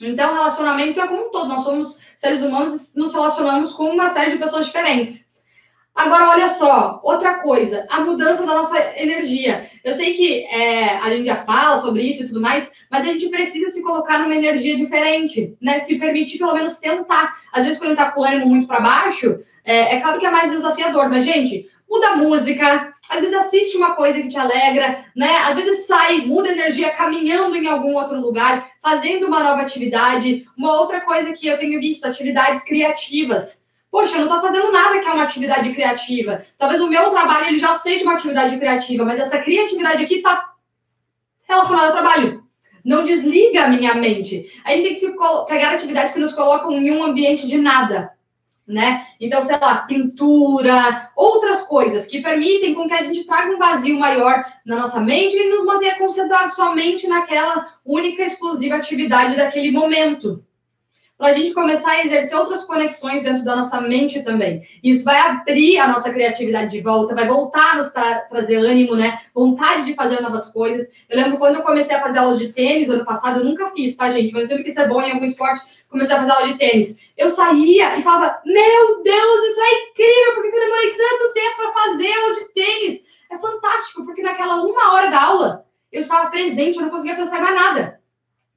Então, 0.00 0.34
relacionamento 0.34 1.00
é 1.00 1.06
como 1.06 1.28
um 1.28 1.30
todo. 1.30 1.48
Nós 1.48 1.64
somos 1.64 1.98
seres 2.16 2.42
humanos, 2.42 2.94
nos 2.94 3.14
relacionamos 3.14 3.72
com 3.72 3.90
uma 3.90 4.08
série 4.08 4.32
de 4.32 4.38
pessoas 4.38 4.66
diferentes. 4.66 5.32
Agora, 5.96 6.28
olha 6.28 6.48
só, 6.48 7.00
outra 7.02 7.36
coisa, 7.36 7.86
a 7.88 8.02
mudança 8.02 8.44
da 8.44 8.52
nossa 8.52 8.78
energia. 9.00 9.70
Eu 9.82 9.94
sei 9.94 10.12
que 10.12 10.44
é, 10.44 10.98
a 10.98 11.08
gente 11.08 11.24
já 11.24 11.36
fala 11.36 11.80
sobre 11.80 12.02
isso 12.02 12.22
e 12.22 12.26
tudo 12.26 12.38
mais, 12.38 12.70
mas 12.90 13.00
a 13.00 13.10
gente 13.10 13.30
precisa 13.30 13.70
se 13.70 13.82
colocar 13.82 14.18
numa 14.18 14.36
energia 14.36 14.76
diferente, 14.76 15.56
né? 15.58 15.78
Se 15.78 15.98
permitir 15.98 16.36
pelo 16.36 16.52
menos 16.52 16.76
tentar. 16.76 17.34
Às 17.50 17.64
vezes, 17.64 17.78
quando 17.78 17.96
tá 17.96 18.10
com 18.10 18.20
o 18.20 18.24
ânimo 18.24 18.46
muito 18.46 18.68
para 18.68 18.80
baixo, 18.80 19.40
é, 19.64 19.96
é, 19.96 20.00
claro 20.00 20.20
que 20.20 20.26
é 20.26 20.30
mais 20.30 20.50
desafiador, 20.50 21.08
mas, 21.08 21.24
gente, 21.24 21.66
muda 21.88 22.08
a 22.08 22.16
música, 22.16 22.92
às 23.08 23.20
vezes 23.20 23.34
assiste 23.34 23.78
uma 23.78 23.94
coisa 23.94 24.20
que 24.20 24.28
te 24.28 24.36
alegra, 24.36 25.02
né? 25.16 25.38
Às 25.44 25.56
vezes 25.56 25.86
sai, 25.86 26.26
muda 26.26 26.52
energia 26.52 26.90
caminhando 26.90 27.56
em 27.56 27.66
algum 27.66 27.94
outro 27.94 28.20
lugar, 28.20 28.68
fazendo 28.82 29.26
uma 29.28 29.42
nova 29.42 29.62
atividade. 29.62 30.46
Uma 30.58 30.78
outra 30.78 31.00
coisa 31.00 31.32
que 31.32 31.46
eu 31.46 31.56
tenho 31.56 31.80
visto, 31.80 32.04
atividades 32.04 32.62
criativas. 32.64 33.65
Poxa, 33.96 34.16
eu 34.16 34.26
não 34.26 34.36
estou 34.36 34.42
fazendo 34.42 34.70
nada 34.70 35.00
que 35.00 35.08
é 35.08 35.10
uma 35.10 35.22
atividade 35.22 35.72
criativa. 35.72 36.44
Talvez 36.58 36.82
o 36.82 36.86
meu 36.86 37.08
trabalho 37.08 37.46
ele 37.46 37.58
já 37.58 37.72
seja 37.72 38.02
uma 38.02 38.12
atividade 38.12 38.58
criativa, 38.58 39.06
mas 39.06 39.18
essa 39.18 39.38
criatividade 39.38 40.04
aqui 40.04 40.16
está 40.16 40.52
relacionada 41.48 41.86
ao 41.86 41.92
trabalho 41.92 42.44
não 42.84 43.04
desliga 43.04 43.64
a 43.64 43.68
minha 43.68 43.94
mente. 43.94 44.52
A 44.66 44.72
gente 44.72 44.82
tem 44.84 44.92
que 44.92 45.00
se 45.00 45.16
pegar 45.48 45.72
atividades 45.72 46.12
que 46.12 46.18
nos 46.18 46.34
colocam 46.34 46.72
em 46.72 46.90
um 46.90 47.02
ambiente 47.02 47.48
de 47.48 47.56
nada, 47.56 48.12
né? 48.68 49.06
Então, 49.18 49.42
sei 49.42 49.58
lá, 49.58 49.86
pintura, 49.86 51.10
outras 51.16 51.62
coisas 51.62 52.06
que 52.06 52.20
permitem 52.20 52.74
com 52.74 52.86
que 52.86 52.92
a 52.92 53.02
gente 53.02 53.24
traga 53.24 53.50
um 53.50 53.58
vazio 53.58 53.98
maior 53.98 54.44
na 54.66 54.76
nossa 54.76 55.00
mente 55.00 55.34
e 55.34 55.48
nos 55.48 55.64
mantenha 55.64 55.96
concentrados 55.96 56.54
somente 56.54 57.08
naquela 57.08 57.66
única 57.82 58.22
exclusiva 58.24 58.76
atividade 58.76 59.36
daquele 59.36 59.70
momento 59.70 60.45
para 61.16 61.28
a 61.28 61.32
gente 61.32 61.54
começar 61.54 61.92
a 61.92 62.04
exercer 62.04 62.36
outras 62.36 62.64
conexões 62.64 63.22
dentro 63.22 63.42
da 63.44 63.56
nossa 63.56 63.80
mente 63.80 64.22
também. 64.22 64.62
Isso 64.82 65.04
vai 65.04 65.18
abrir 65.18 65.78
a 65.78 65.88
nossa 65.88 66.12
criatividade 66.12 66.70
de 66.70 66.80
volta, 66.80 67.14
vai 67.14 67.26
voltar 67.26 67.72
a 67.72 67.76
nos 67.76 67.90
tra 67.90 68.20
trazer 68.28 68.56
ânimo, 68.58 68.94
né? 68.94 69.18
Vontade 69.34 69.84
de 69.84 69.94
fazer 69.94 70.20
novas 70.20 70.48
coisas. 70.52 70.90
Eu 71.08 71.16
lembro 71.16 71.38
quando 71.38 71.56
eu 71.56 71.62
comecei 71.62 71.96
a 71.96 72.00
fazer 72.00 72.18
aulas 72.18 72.38
de 72.38 72.52
tênis 72.52 72.90
ano 72.90 73.04
passado, 73.04 73.40
eu 73.40 73.44
nunca 73.44 73.68
fiz, 73.68 73.96
tá, 73.96 74.10
gente? 74.10 74.32
Mas 74.32 74.42
eu 74.42 74.48
sempre 74.48 74.64
quis 74.64 74.74
ser 74.74 74.88
bom 74.88 75.00
em 75.00 75.12
algum 75.12 75.24
esporte, 75.24 75.64
comecei 75.88 76.14
a 76.14 76.18
fazer 76.18 76.32
aula 76.32 76.48
de 76.48 76.58
tênis. 76.58 76.98
Eu 77.16 77.30
saía 77.30 77.96
e 77.96 78.02
falava: 78.02 78.40
Meu 78.44 79.02
Deus, 79.02 79.44
isso 79.44 79.60
é 79.62 79.90
incrível, 79.90 80.34
por 80.34 80.42
que 80.42 80.56
eu 80.56 80.60
demorei 80.60 80.90
tanto 80.90 81.32
tempo 81.32 81.56
para 81.56 81.72
fazer 81.72 82.12
aula 82.12 82.34
de 82.34 82.52
tênis? 82.52 83.06
É 83.32 83.38
fantástico, 83.38 84.04
porque 84.04 84.22
naquela 84.22 84.62
uma 84.62 84.92
hora 84.92 85.10
da 85.10 85.22
aula 85.22 85.64
eu 85.90 86.00
estava 86.00 86.30
presente, 86.30 86.76
eu 86.76 86.82
não 86.82 86.90
conseguia 86.90 87.16
pensar 87.16 87.38
em 87.38 87.42
mais 87.42 87.54
nada 87.54 87.95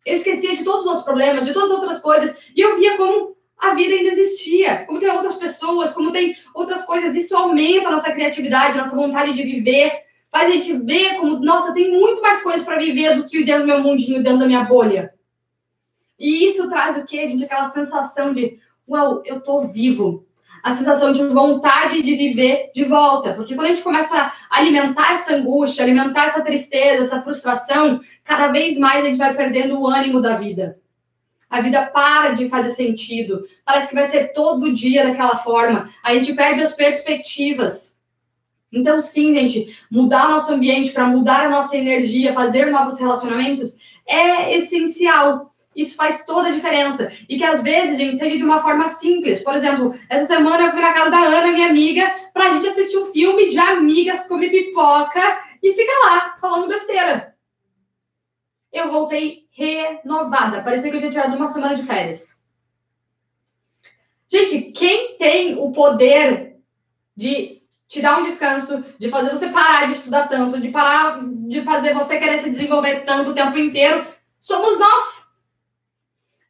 eu 0.10 0.16
esquecia 0.16 0.56
de 0.56 0.64
todos 0.64 0.82
os 0.82 0.88
outros 0.88 1.06
problemas, 1.06 1.46
de 1.46 1.54
todas 1.54 1.72
as 1.72 1.78
outras 1.78 2.00
coisas, 2.00 2.52
e 2.56 2.62
eu 2.62 2.78
via 2.78 2.98
como 2.98 3.38
a 3.58 3.74
vida 3.74 3.94
ainda 3.94 4.10
existia, 4.10 4.86
como 4.86 5.00
tem 5.00 5.10
outras 5.10 5.36
pessoas, 5.36 5.92
como 5.92 6.12
tem 6.12 6.36
outras 6.54 6.84
coisas. 6.86 7.16
Isso 7.16 7.36
aumenta 7.36 7.90
a 7.90 7.92
nossa 7.92 8.12
criatividade, 8.12 8.80
a 8.80 8.84
nossa 8.84 8.96
vontade 8.96 9.34
de 9.34 9.44
viver, 9.44 9.92
faz 10.32 10.50
a 10.50 10.54
gente 10.54 10.74
ver 10.74 11.18
como, 11.18 11.40
nossa, 11.40 11.74
tem 11.74 11.92
muito 11.92 12.22
mais 12.22 12.42
coisas 12.42 12.64
para 12.64 12.78
viver 12.78 13.16
do 13.16 13.26
que 13.28 13.44
dentro 13.44 13.64
do 13.64 13.68
meu 13.68 13.82
mundinho, 13.82 14.24
dentro 14.24 14.40
da 14.40 14.48
minha 14.48 14.64
bolha. 14.64 15.14
E 16.18 16.46
isso 16.46 16.70
traz 16.70 16.98
o 16.98 17.06
quê, 17.06 17.28
gente? 17.28 17.44
Aquela 17.44 17.70
sensação 17.70 18.34
de, 18.34 18.60
uau, 18.88 19.22
eu 19.26 19.42
tô 19.42 19.62
vivo, 19.62 20.26
a 20.64 20.76
sensação 20.76 21.14
de 21.14 21.24
vontade 21.26 22.02
de 22.02 22.16
viver 22.16 22.72
de 22.74 22.84
volta. 22.84 23.34
Porque 23.34 23.56
quando 23.56 23.68
a 23.68 23.70
gente 23.70 23.84
começa 23.84 24.18
a 24.18 24.34
alimentar 24.50 25.14
essa 25.14 25.36
angústia, 25.36 25.84
alimentar 25.84 26.26
essa 26.26 26.44
tristeza, 26.44 27.04
essa 27.04 27.22
frustração, 27.22 28.02
cada 28.24 28.48
vez 28.48 28.78
mais 28.78 29.04
a 29.04 29.08
gente 29.08 29.18
vai 29.18 29.34
perdendo 29.36 29.80
o 29.80 29.88
ânimo 29.88 30.22
da 30.22 30.36
vida. 30.36 30.78
A 31.50 31.62
vida 31.62 31.86
para 31.88 32.34
de 32.34 32.48
fazer 32.48 32.70
sentido. 32.72 33.44
Parece 33.66 33.90
que 33.90 33.96
vai 33.96 34.06
ser 34.06 34.34
todo 34.34 34.74
dia 34.74 35.04
daquela 35.04 35.38
forma. 35.38 35.90
A 36.04 36.14
gente 36.14 36.34
perde 36.34 36.62
as 36.62 36.74
perspectivas. 36.74 38.00
Então, 38.72 39.02
sim, 39.02 39.34
gente, 39.34 39.76
mudar 39.90 40.28
o 40.28 40.32
nosso 40.32 40.54
ambiente 40.54 40.92
para 40.92 41.08
mudar 41.08 41.46
a 41.46 41.50
nossa 41.50 41.76
energia, 41.76 42.34
fazer 42.34 42.66
novos 42.68 43.00
relacionamentos 43.00 43.76
é 44.06 44.56
essencial. 44.56 45.49
Isso 45.82 45.96
faz 45.96 46.26
toda 46.26 46.50
a 46.50 46.52
diferença. 46.52 47.12
E 47.28 47.38
que 47.38 47.44
às 47.44 47.62
vezes, 47.62 47.98
gente, 47.98 48.18
seja 48.18 48.38
de 48.38 48.44
uma 48.44 48.60
forma 48.60 48.88
simples. 48.88 49.42
Por 49.42 49.56
exemplo, 49.56 49.94
essa 50.10 50.26
semana 50.26 50.64
eu 50.64 50.72
fui 50.72 50.82
na 50.82 50.94
casa 50.94 51.12
da 51.12 51.20
Ana, 51.20 51.52
minha 51.52 51.70
amiga, 51.70 52.14
pra 52.34 52.54
gente 52.54 52.68
assistir 52.68 52.98
um 52.98 53.06
filme 53.06 53.50
de 53.50 53.58
amigas, 53.58 54.28
comer 54.28 54.50
pipoca 54.50 55.40
e 55.62 55.74
fica 55.74 55.92
lá, 56.06 56.38
falando 56.40 56.68
besteira. 56.68 57.36
Eu 58.72 58.92
voltei 58.92 59.48
renovada. 59.52 60.64
Parecia 60.64 60.90
que 60.90 60.98
eu 60.98 61.02
tinha 61.02 61.12
tirado 61.12 61.36
uma 61.36 61.48
semana 61.48 61.76
de 61.76 61.84
férias. 61.84 62.40
Gente, 64.28 64.72
quem 64.72 65.18
tem 65.18 65.58
o 65.58 65.72
poder 65.72 66.58
de 67.16 67.60
te 67.88 68.02
dar 68.02 68.20
um 68.20 68.24
descanso, 68.24 68.86
de 69.00 69.10
fazer 69.10 69.32
você 69.32 69.50
parar 69.50 69.88
de 69.88 69.94
estudar 69.94 70.28
tanto, 70.28 70.62
de 70.62 70.70
parar 70.70 71.20
de 71.24 71.64
fazer 71.64 71.96
você 71.96 72.20
querer 72.20 72.38
se 72.38 72.52
desenvolver 72.52 73.04
tanto 73.04 73.32
o 73.32 73.34
tempo 73.34 73.58
inteiro, 73.58 74.06
somos 74.40 74.78
nós. 74.78 75.29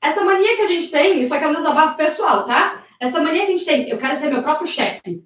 Essa 0.01 0.23
mania 0.23 0.55
que 0.55 0.61
a 0.61 0.67
gente 0.67 0.89
tem, 0.89 1.21
isso 1.21 1.33
aqui 1.33 1.43
é 1.43 1.47
um 1.47 1.53
desabafo 1.53 1.97
pessoal, 1.97 2.45
tá? 2.45 2.85
Essa 2.99 3.21
mania 3.21 3.45
que 3.45 3.53
a 3.53 3.57
gente 3.57 3.65
tem, 3.65 3.89
eu 3.89 3.97
quero 3.97 4.15
ser 4.15 4.29
meu 4.29 4.41
próprio 4.41 4.67
chefe. 4.67 5.23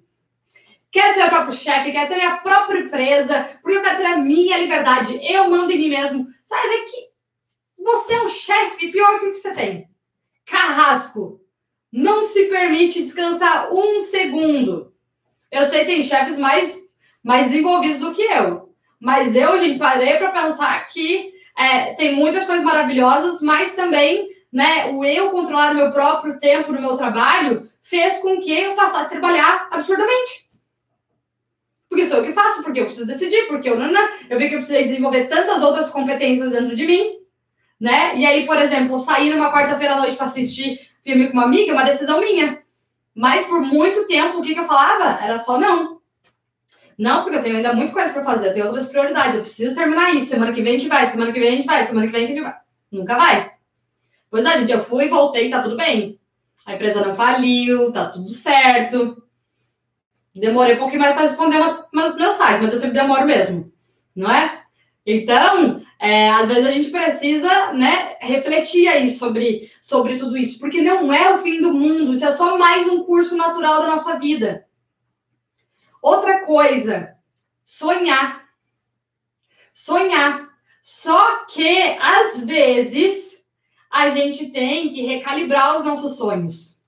Quero 0.90 1.12
ser 1.12 1.20
meu 1.20 1.30
próprio 1.30 1.54
chefe, 1.54 1.92
quero 1.92 2.08
ter 2.08 2.16
minha 2.16 2.36
própria 2.38 2.80
empresa, 2.80 3.58
porque 3.60 3.78
eu 3.78 3.82
quero 3.82 3.96
ter 3.98 4.06
a 4.06 4.18
minha 4.18 4.58
liberdade. 4.58 5.18
Eu 5.22 5.50
mando 5.50 5.72
em 5.72 5.78
mim 5.78 5.88
mesmo. 5.88 6.28
Sabe 6.44 6.84
que 6.84 7.08
você 7.76 8.14
é 8.14 8.22
um 8.22 8.28
chefe 8.28 8.92
pior 8.92 9.18
que 9.18 9.26
o 9.26 9.32
que 9.32 9.38
você 9.38 9.52
tem. 9.52 9.88
Carrasco. 10.46 11.40
Não 11.92 12.24
se 12.24 12.46
permite 12.46 13.02
descansar 13.02 13.72
um 13.72 14.00
segundo. 14.00 14.92
Eu 15.50 15.64
sei 15.64 15.80
que 15.80 15.86
tem 15.86 16.02
chefes 16.02 16.38
mais, 16.38 16.76
mais 17.22 17.52
envolvidos 17.52 18.00
do 18.00 18.14
que 18.14 18.22
eu. 18.22 18.74
Mas 18.98 19.36
eu, 19.36 19.58
gente, 19.60 19.78
parei 19.78 20.16
para 20.16 20.32
pensar 20.32 20.86
que 20.88 21.32
é, 21.56 21.94
tem 21.94 22.14
muitas 22.14 22.46
coisas 22.46 22.64
maravilhosas, 22.64 23.40
mas 23.40 23.76
também 23.76 24.33
né, 24.54 24.86
o 24.92 25.04
eu 25.04 25.30
controlar 25.32 25.72
o 25.72 25.74
meu 25.74 25.90
próprio 25.90 26.38
tempo 26.38 26.70
no 26.70 26.80
meu 26.80 26.96
trabalho 26.96 27.68
fez 27.82 28.18
com 28.18 28.40
que 28.40 28.52
eu 28.52 28.76
passasse 28.76 29.06
a 29.06 29.10
trabalhar 29.10 29.66
absurdamente. 29.68 30.48
Porque 31.88 32.06
sou 32.06 32.18
eu 32.18 32.24
que 32.24 32.32
faço, 32.32 32.62
porque 32.62 32.78
eu 32.78 32.84
preciso 32.84 33.04
decidir, 33.04 33.48
porque 33.48 33.68
eu 33.68 33.76
não, 33.76 33.90
não, 33.90 34.08
eu 34.30 34.38
vi 34.38 34.48
que 34.48 34.54
eu 34.54 34.58
precisei 34.58 34.84
desenvolver 34.84 35.24
tantas 35.24 35.60
outras 35.60 35.90
competências 35.90 36.52
dentro 36.52 36.76
de 36.76 36.86
mim, 36.86 37.16
né? 37.80 38.16
E 38.16 38.24
aí, 38.24 38.46
por 38.46 38.56
exemplo, 38.56 38.96
sair 38.96 39.30
numa 39.30 39.52
quarta-feira 39.52 39.94
à 39.94 39.98
noite 39.98 40.16
para 40.16 40.26
assistir 40.26 40.88
filme 41.02 41.26
com 41.26 41.32
uma 41.32 41.44
amiga 41.44 41.72
é 41.72 41.74
uma 41.74 41.84
decisão 41.84 42.20
minha. 42.20 42.62
Mas 43.12 43.44
por 43.46 43.60
muito 43.60 44.06
tempo, 44.06 44.38
o 44.38 44.42
que, 44.42 44.54
que 44.54 44.60
eu 44.60 44.64
falava? 44.64 45.20
Era 45.20 45.38
só 45.38 45.58
não. 45.58 46.00
Não, 46.96 47.24
porque 47.24 47.38
eu 47.38 47.42
tenho 47.42 47.56
ainda 47.56 47.72
muita 47.72 47.92
coisa 47.92 48.12
para 48.12 48.22
fazer, 48.22 48.48
eu 48.48 48.54
tenho 48.54 48.66
outras 48.66 48.86
prioridades, 48.86 49.34
eu 49.34 49.42
preciso 49.42 49.74
terminar 49.74 50.14
isso. 50.14 50.28
Semana 50.28 50.52
que 50.52 50.62
vem 50.62 50.76
a 50.76 50.78
gente 50.78 50.88
vai, 50.88 51.06
semana 51.08 51.32
que 51.32 51.40
vem 51.40 51.48
a 51.48 51.56
gente 51.56 51.66
vai, 51.66 51.84
semana 51.84 52.06
que 52.06 52.12
vem 52.12 52.24
a 52.24 52.28
gente 52.28 52.40
vai. 52.40 52.56
Nunca 52.92 53.16
vai. 53.16 53.53
Pois 54.34 54.44
é, 54.46 54.58
gente, 54.58 54.72
eu 54.72 54.80
fui, 54.80 55.08
voltei, 55.08 55.48
tá 55.48 55.62
tudo 55.62 55.76
bem. 55.76 56.18
A 56.66 56.74
empresa 56.74 57.06
não 57.06 57.14
faliu, 57.14 57.92
tá 57.92 58.08
tudo 58.08 58.28
certo. 58.30 59.22
Demorei 60.34 60.74
um 60.74 60.78
pouquinho 60.78 61.00
mais 61.02 61.14
para 61.14 61.22
responder 61.22 61.56
umas, 61.56 61.88
umas 61.92 62.16
mensagens, 62.16 62.60
mas 62.60 62.72
eu 62.72 62.80
sempre 62.80 63.00
demoro 63.00 63.24
mesmo, 63.24 63.72
não 64.12 64.28
é? 64.28 64.64
Então, 65.06 65.80
é, 66.00 66.30
às 66.30 66.48
vezes 66.48 66.66
a 66.66 66.72
gente 66.72 66.90
precisa 66.90 67.72
né, 67.74 68.16
refletir 68.20 68.88
aí 68.88 69.08
sobre, 69.12 69.70
sobre 69.80 70.16
tudo 70.16 70.36
isso, 70.36 70.58
porque 70.58 70.82
não 70.82 71.12
é 71.12 71.32
o 71.32 71.38
fim 71.38 71.60
do 71.60 71.72
mundo, 71.72 72.12
isso 72.12 72.26
é 72.26 72.32
só 72.32 72.58
mais 72.58 72.88
um 72.88 73.04
curso 73.04 73.36
natural 73.36 73.82
da 73.82 73.86
nossa 73.86 74.18
vida. 74.18 74.66
Outra 76.02 76.44
coisa, 76.44 77.14
sonhar. 77.64 78.46
Sonhar. 79.72 80.48
Só 80.82 81.44
que, 81.44 81.96
às 82.00 82.44
vezes, 82.44 83.33
a 83.94 84.10
gente 84.10 84.46
tem 84.46 84.88
que 84.88 85.02
recalibrar 85.02 85.76
os 85.76 85.84
nossos 85.84 86.16
sonhos. 86.16 86.80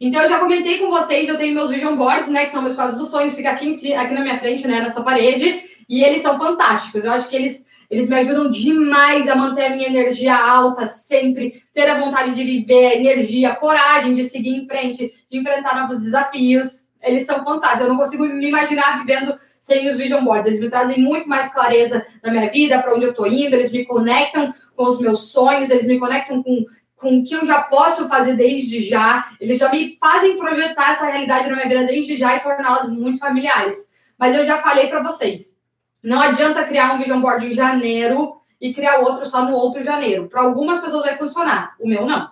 Então, 0.00 0.22
eu 0.22 0.28
já 0.28 0.38
comentei 0.38 0.78
com 0.78 0.88
vocês, 0.88 1.28
eu 1.28 1.36
tenho 1.36 1.52
meus 1.52 1.70
vision 1.70 1.96
boards, 1.96 2.28
né, 2.28 2.44
que 2.44 2.52
são 2.52 2.62
meus 2.62 2.76
quadros 2.76 2.96
dos 2.96 3.10
sonhos, 3.10 3.34
fica 3.34 3.50
aqui, 3.50 3.66
em, 3.66 3.96
aqui 3.96 4.14
na 4.14 4.20
minha 4.20 4.36
frente, 4.36 4.64
né, 4.64 4.80
nessa 4.80 5.02
parede, 5.02 5.62
e 5.88 6.04
eles 6.04 6.20
são 6.22 6.38
fantásticos. 6.38 7.04
Eu 7.04 7.10
acho 7.10 7.28
que 7.28 7.34
eles 7.34 7.66
eles 7.90 8.08
me 8.08 8.16
ajudam 8.16 8.50
demais 8.50 9.28
a 9.28 9.36
manter 9.36 9.66
a 9.66 9.70
minha 9.70 9.86
energia 9.86 10.34
alta 10.34 10.86
sempre, 10.86 11.62
ter 11.72 11.88
a 11.88 12.00
vontade 12.00 12.34
de 12.34 12.42
viver, 12.42 12.86
a 12.86 12.96
energia, 12.96 13.50
a 13.50 13.56
coragem 13.56 14.14
de 14.14 14.24
seguir 14.24 14.56
em 14.56 14.66
frente, 14.66 15.12
de 15.30 15.38
enfrentar 15.38 15.80
novos 15.80 16.02
desafios. 16.02 16.88
Eles 17.02 17.26
são 17.26 17.44
fantásticos. 17.44 17.86
Eu 17.86 17.92
não 17.92 17.98
consigo 17.98 18.24
me 18.24 18.48
imaginar 18.48 18.98
vivendo 18.98 19.38
sem 19.60 19.88
os 19.88 19.96
vision 19.96 20.24
boards. 20.24 20.46
Eles 20.46 20.60
me 20.60 20.70
trazem 20.70 20.98
muito 20.98 21.28
mais 21.28 21.52
clareza 21.52 22.04
na 22.22 22.32
minha 22.32 22.50
vida, 22.50 22.82
para 22.82 22.94
onde 22.94 23.04
eu 23.04 23.10
estou 23.10 23.26
indo, 23.26 23.54
eles 23.54 23.70
me 23.70 23.84
conectam 23.84 24.52
com 24.76 24.84
os 24.84 25.00
meus 25.00 25.30
sonhos, 25.30 25.70
eles 25.70 25.86
me 25.86 25.98
conectam 25.98 26.42
com, 26.42 26.64
com 26.96 27.18
o 27.18 27.24
que 27.24 27.34
eu 27.34 27.46
já 27.46 27.62
posso 27.62 28.08
fazer 28.08 28.34
desde 28.34 28.82
já. 28.82 29.30
Eles 29.40 29.58
já 29.58 29.70
me 29.70 29.96
fazem 29.98 30.38
projetar 30.38 30.92
essa 30.92 31.06
realidade 31.06 31.48
na 31.48 31.56
minha 31.56 31.68
vida 31.68 31.84
desde 31.84 32.16
já 32.16 32.36
e 32.36 32.40
torná-las 32.40 32.88
muito 32.88 33.18
familiares. 33.18 33.92
Mas 34.18 34.34
eu 34.34 34.44
já 34.44 34.58
falei 34.58 34.88
para 34.88 35.02
vocês, 35.02 35.58
não 36.02 36.20
adianta 36.20 36.64
criar 36.64 36.94
um 36.94 36.98
vision 36.98 37.20
board 37.20 37.46
em 37.46 37.54
janeiro 37.54 38.36
e 38.60 38.72
criar 38.72 39.00
outro 39.00 39.26
só 39.26 39.44
no 39.44 39.54
outro 39.54 39.82
janeiro. 39.82 40.28
Para 40.28 40.42
algumas 40.42 40.80
pessoas 40.80 41.02
vai 41.02 41.16
funcionar, 41.16 41.74
o 41.80 41.88
meu 41.88 42.06
não. 42.06 42.30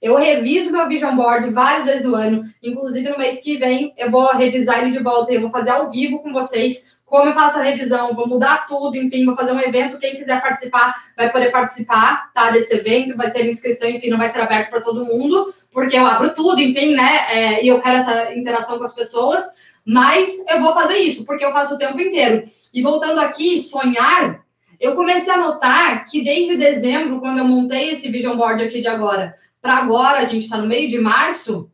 Eu 0.00 0.16
reviso 0.16 0.72
meu 0.72 0.88
vision 0.88 1.14
board 1.14 1.50
várias 1.50 1.84
vezes 1.84 2.04
no 2.04 2.16
ano, 2.16 2.42
inclusive 2.60 3.08
no 3.08 3.18
mês 3.18 3.40
que 3.40 3.56
vem 3.56 3.94
eu 3.96 4.10
vou 4.10 4.26
revisar 4.32 4.82
ele 4.82 4.90
de 4.90 4.98
volta 4.98 5.30
e 5.30 5.36
eu 5.36 5.40
vou 5.40 5.50
fazer 5.50 5.70
ao 5.70 5.88
vivo 5.90 6.18
com 6.20 6.32
vocês 6.32 6.91
como 7.12 7.28
eu 7.28 7.34
faço 7.34 7.58
a 7.58 7.62
revisão, 7.62 8.14
vou 8.14 8.26
mudar 8.26 8.66
tudo, 8.66 8.96
enfim, 8.96 9.26
vou 9.26 9.36
fazer 9.36 9.52
um 9.52 9.60
evento. 9.60 9.98
Quem 9.98 10.16
quiser 10.16 10.40
participar 10.40 10.94
vai 11.14 11.30
poder 11.30 11.50
participar, 11.50 12.32
tá? 12.32 12.50
Desse 12.50 12.74
evento, 12.74 13.18
vai 13.18 13.30
ter 13.30 13.46
inscrição, 13.46 13.86
enfim, 13.90 14.08
não 14.08 14.16
vai 14.16 14.28
ser 14.28 14.40
aberto 14.40 14.70
para 14.70 14.80
todo 14.80 15.04
mundo, 15.04 15.52
porque 15.70 15.94
eu 15.94 16.06
abro 16.06 16.34
tudo, 16.34 16.58
enfim, 16.58 16.94
né? 16.94 17.26
É, 17.28 17.62
e 17.62 17.68
eu 17.68 17.82
quero 17.82 17.96
essa 17.96 18.34
interação 18.34 18.78
com 18.78 18.84
as 18.84 18.94
pessoas. 18.94 19.44
Mas 19.84 20.42
eu 20.48 20.62
vou 20.62 20.72
fazer 20.72 20.96
isso, 21.00 21.26
porque 21.26 21.44
eu 21.44 21.52
faço 21.52 21.74
o 21.74 21.78
tempo 21.78 22.00
inteiro. 22.00 22.44
E 22.72 22.80
voltando 22.80 23.20
aqui, 23.20 23.60
sonhar, 23.60 24.42
eu 24.80 24.94
comecei 24.94 25.34
a 25.34 25.36
notar 25.36 26.06
que 26.06 26.24
desde 26.24 26.56
dezembro, 26.56 27.20
quando 27.20 27.36
eu 27.36 27.44
montei 27.44 27.90
esse 27.90 28.08
vision 28.08 28.38
board 28.38 28.64
aqui 28.64 28.80
de 28.80 28.88
agora, 28.88 29.36
para 29.60 29.74
agora, 29.74 30.20
a 30.20 30.24
gente 30.24 30.44
está 30.44 30.56
no 30.56 30.66
meio 30.66 30.88
de 30.88 30.98
março, 30.98 31.70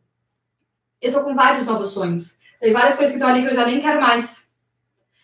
eu 1.01 1.13
tô 1.13 1.23
com 1.23 1.33
vários 1.33 1.65
novos 1.65 1.91
sonhos. 1.91 2.37
Tem 2.59 2.73
várias 2.73 2.97
coisas 2.97 3.15
que 3.15 3.17
estão 3.17 3.29
ali 3.29 3.41
que 3.41 3.51
eu 3.53 3.55
já 3.55 3.65
nem 3.65 3.79
quero 3.79 4.01
mais. 4.01 4.48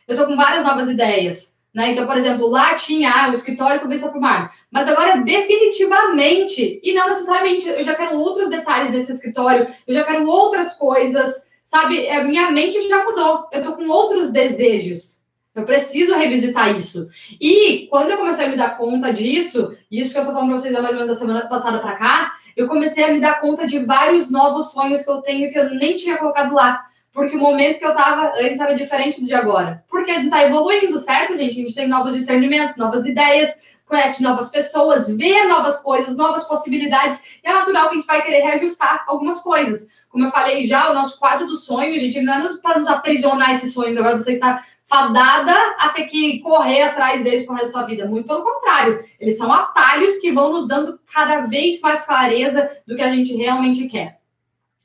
Eu 0.07 0.15
tô 0.15 0.25
com 0.25 0.35
várias 0.35 0.63
novas 0.63 0.89
ideias. 0.89 1.55
Né? 1.73 1.91
Então, 1.91 2.07
por 2.07 2.17
exemplo, 2.17 2.47
lá 2.47 2.75
tinha 2.75 3.11
ah, 3.11 3.29
o 3.29 3.33
escritório 3.33 3.81
com 3.81 3.89
para 3.89 4.17
o 4.17 4.21
mar. 4.21 4.55
Mas 4.71 4.87
agora, 4.87 5.17
definitivamente, 5.17 6.79
e 6.83 6.93
não 6.93 7.07
necessariamente, 7.07 7.67
eu 7.67 7.83
já 7.83 7.93
quero 7.95 8.17
outros 8.17 8.49
detalhes 8.49 8.91
desse 8.91 9.11
escritório, 9.11 9.67
eu 9.85 9.93
já 9.93 10.03
quero 10.03 10.25
outras 10.27 10.75
coisas 10.75 11.45
sabe? 11.65 12.07
A 12.09 12.23
minha 12.23 12.51
mente 12.51 12.87
já 12.87 13.03
mudou. 13.03 13.47
Eu 13.51 13.63
tô 13.63 13.73
com 13.73 13.87
outros 13.89 14.31
desejos. 14.31 15.25
Eu 15.53 15.63
preciso 15.63 16.15
revisitar 16.15 16.75
isso. 16.75 17.09
E 17.39 17.87
quando 17.89 18.11
eu 18.11 18.17
comecei 18.17 18.45
a 18.45 18.49
me 18.49 18.57
dar 18.57 18.77
conta 18.77 19.11
disso, 19.11 19.75
isso 19.89 20.13
que 20.13 20.19
eu 20.19 20.25
tô 20.25 20.33
falando 20.33 20.49
pra 20.49 20.57
vocês 20.57 20.75
há 20.75 20.81
mais 20.81 20.93
ou 20.93 21.01
menos 21.01 21.13
da 21.13 21.19
semana 21.19 21.47
passada 21.47 21.79
para 21.79 21.95
cá, 21.95 22.33
eu 22.55 22.67
comecei 22.67 23.03
a 23.03 23.11
me 23.11 23.21
dar 23.21 23.39
conta 23.39 23.65
de 23.65 23.79
vários 23.79 24.29
novos 24.29 24.71
sonhos 24.71 25.03
que 25.03 25.09
eu 25.09 25.21
tenho 25.21 25.51
que 25.51 25.57
eu 25.57 25.73
nem 25.75 25.95
tinha 25.95 26.17
colocado 26.17 26.53
lá. 26.53 26.85
Porque 27.15 27.37
o 27.37 27.39
momento 27.39 27.79
que 27.79 27.85
eu 27.85 27.95
tava 27.95 28.33
antes 28.37 28.59
era 28.59 28.75
diferente 28.75 29.21
do 29.21 29.25
de 29.25 29.33
agora. 29.33 29.81
Porque 29.89 30.29
tá 30.29 30.43
evoluindo, 30.43 30.97
certo, 30.97 31.37
gente? 31.37 31.51
A 31.51 31.53
gente 31.53 31.73
tem 31.73 31.87
novos 31.87 32.13
discernimentos, 32.13 32.75
novas 32.75 33.05
ideias, 33.05 33.55
conhece 33.85 34.21
novas 34.21 34.49
pessoas, 34.49 35.07
vê 35.07 35.45
novas 35.45 35.81
coisas, 35.81 36.17
novas 36.17 36.43
possibilidades. 36.43 37.39
E 37.41 37.47
é 37.47 37.53
natural 37.53 37.87
que 37.87 37.93
a 37.93 37.95
gente 37.95 38.05
vai 38.05 38.21
querer 38.21 38.41
reajustar 38.41 39.05
algumas 39.07 39.39
coisas. 39.39 39.87
Como 40.09 40.25
eu 40.25 40.31
falei 40.31 40.65
já, 40.65 40.91
o 40.91 40.93
nosso 40.93 41.17
quadro 41.17 41.47
do 41.47 41.55
sonho, 41.55 41.97
gente, 41.97 42.21
não 42.21 42.33
é 42.33 42.57
para 42.61 42.79
nos 42.79 42.87
aprisionar 42.87 43.51
esses 43.51 43.73
sonhos. 43.73 43.97
Agora 43.97 44.19
você 44.19 44.33
está 44.33 44.61
fadada 44.85 45.55
a 45.79 45.89
ter 45.89 46.07
que 46.07 46.41
correr 46.41 46.81
atrás 46.81 47.23
deles 47.23 47.45
por 47.45 47.55
resto 47.55 47.67
da 47.67 47.79
sua 47.79 47.87
vida. 47.87 48.05
Muito 48.05 48.27
pelo 48.27 48.43
contrário, 48.43 49.05
eles 49.17 49.37
são 49.37 49.53
atalhos 49.53 50.19
que 50.19 50.33
vão 50.33 50.51
nos 50.51 50.67
dando 50.67 50.99
cada 51.13 51.45
vez 51.45 51.79
mais 51.79 52.05
clareza 52.05 52.69
do 52.85 52.93
que 52.93 53.01
a 53.01 53.09
gente 53.09 53.33
realmente 53.33 53.87
quer. 53.87 54.19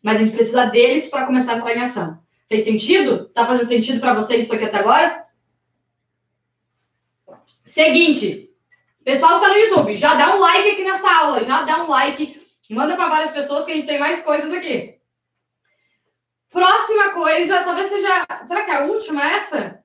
Mas 0.03 0.16
a 0.16 0.18
gente 0.20 0.34
precisa 0.34 0.66
deles 0.66 1.09
para 1.09 1.26
começar 1.26 1.53
a 1.53 1.57
entrar 1.57 1.74
em 1.74 1.82
ação. 1.82 2.18
Fez 2.48 2.64
sentido? 2.64 3.28
Tá 3.28 3.46
fazendo 3.46 3.66
sentido 3.66 4.01
para 4.01 4.14
vocês 4.14 4.44
isso 4.44 4.55
aqui 4.55 4.64
até 4.64 4.78
agora? 4.78 5.24
Seguinte, 7.64 8.51
pessoal 9.05 9.38
que 9.38 9.46
tá 9.46 9.53
no 9.53 9.59
YouTube, 9.59 9.96
já 9.96 10.14
dá 10.14 10.34
um 10.34 10.40
like 10.40 10.70
aqui 10.70 10.82
nessa 10.82 11.09
aula, 11.09 11.44
já 11.44 11.62
dá 11.62 11.84
um 11.84 11.88
like, 11.88 12.40
manda 12.70 12.96
para 12.96 13.09
várias 13.09 13.30
pessoas 13.30 13.64
que 13.64 13.72
a 13.72 13.74
gente 13.74 13.86
tem 13.86 13.98
mais 13.98 14.22
coisas 14.22 14.53
aqui. 14.53 14.98
Próxima 16.51 17.11
coisa, 17.11 17.62
talvez 17.62 17.88
seja. 17.88 18.26
Será 18.46 18.64
que 18.64 18.70
é 18.70 18.76
a 18.76 18.84
última 18.84 19.24
essa? 19.24 19.84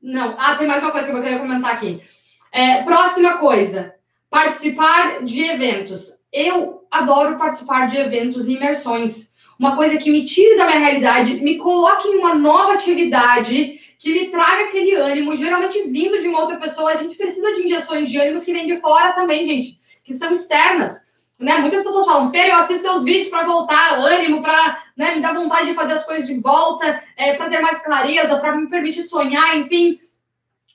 Não. 0.00 0.36
Ah, 0.38 0.56
tem 0.56 0.66
mais 0.66 0.82
uma 0.82 0.92
coisa 0.92 1.10
que 1.10 1.16
eu 1.16 1.22
queria 1.22 1.38
comentar 1.38 1.72
aqui. 1.72 2.04
É, 2.50 2.82
próxima 2.82 3.38
coisa: 3.38 3.94
participar 4.28 5.24
de 5.24 5.42
eventos. 5.42 6.20
Eu 6.32 6.84
adoro 6.90 7.36
participar 7.36 7.86
de 7.86 7.98
eventos 7.98 8.48
e 8.48 8.54
imersões. 8.54 9.32
Uma 9.58 9.76
coisa 9.76 9.98
que 9.98 10.10
me 10.10 10.24
tire 10.24 10.56
da 10.56 10.66
minha 10.66 10.78
realidade, 10.78 11.34
me 11.34 11.58
coloque 11.58 12.08
em 12.08 12.16
uma 12.16 12.34
nova 12.34 12.72
atividade, 12.72 13.78
que 13.98 14.12
me 14.12 14.30
traga 14.30 14.64
aquele 14.64 14.94
ânimo, 14.94 15.36
geralmente 15.36 15.82
vindo 15.82 16.20
de 16.20 16.26
uma 16.26 16.40
outra 16.40 16.56
pessoa. 16.56 16.90
A 16.90 16.96
gente 16.96 17.16
precisa 17.16 17.54
de 17.54 17.64
injeções 17.64 18.08
de 18.08 18.18
ânimos 18.18 18.44
que 18.44 18.52
vêm 18.52 18.66
de 18.66 18.76
fora 18.76 19.12
também, 19.12 19.46
gente. 19.46 19.80
que 20.02 20.12
são 20.12 20.32
externas. 20.32 21.06
Né? 21.38 21.58
Muitas 21.58 21.82
pessoas 21.82 22.06
falam, 22.06 22.30
Fer, 22.30 22.48
eu 22.48 22.56
assisto 22.56 22.82
teus 22.82 23.04
vídeos 23.04 23.28
para 23.28 23.44
voltar, 23.44 23.98
ânimo, 23.98 24.42
para 24.42 24.82
né, 24.96 25.16
me 25.16 25.20
dar 25.20 25.34
vontade 25.34 25.66
de 25.66 25.74
fazer 25.74 25.92
as 25.92 26.04
coisas 26.04 26.26
de 26.26 26.38
volta, 26.38 27.02
é, 27.16 27.34
para 27.34 27.50
ter 27.50 27.60
mais 27.60 27.82
clareza, 27.84 28.38
para 28.38 28.56
me 28.56 28.68
permitir 28.68 29.02
sonhar, 29.02 29.58
enfim. 29.58 30.00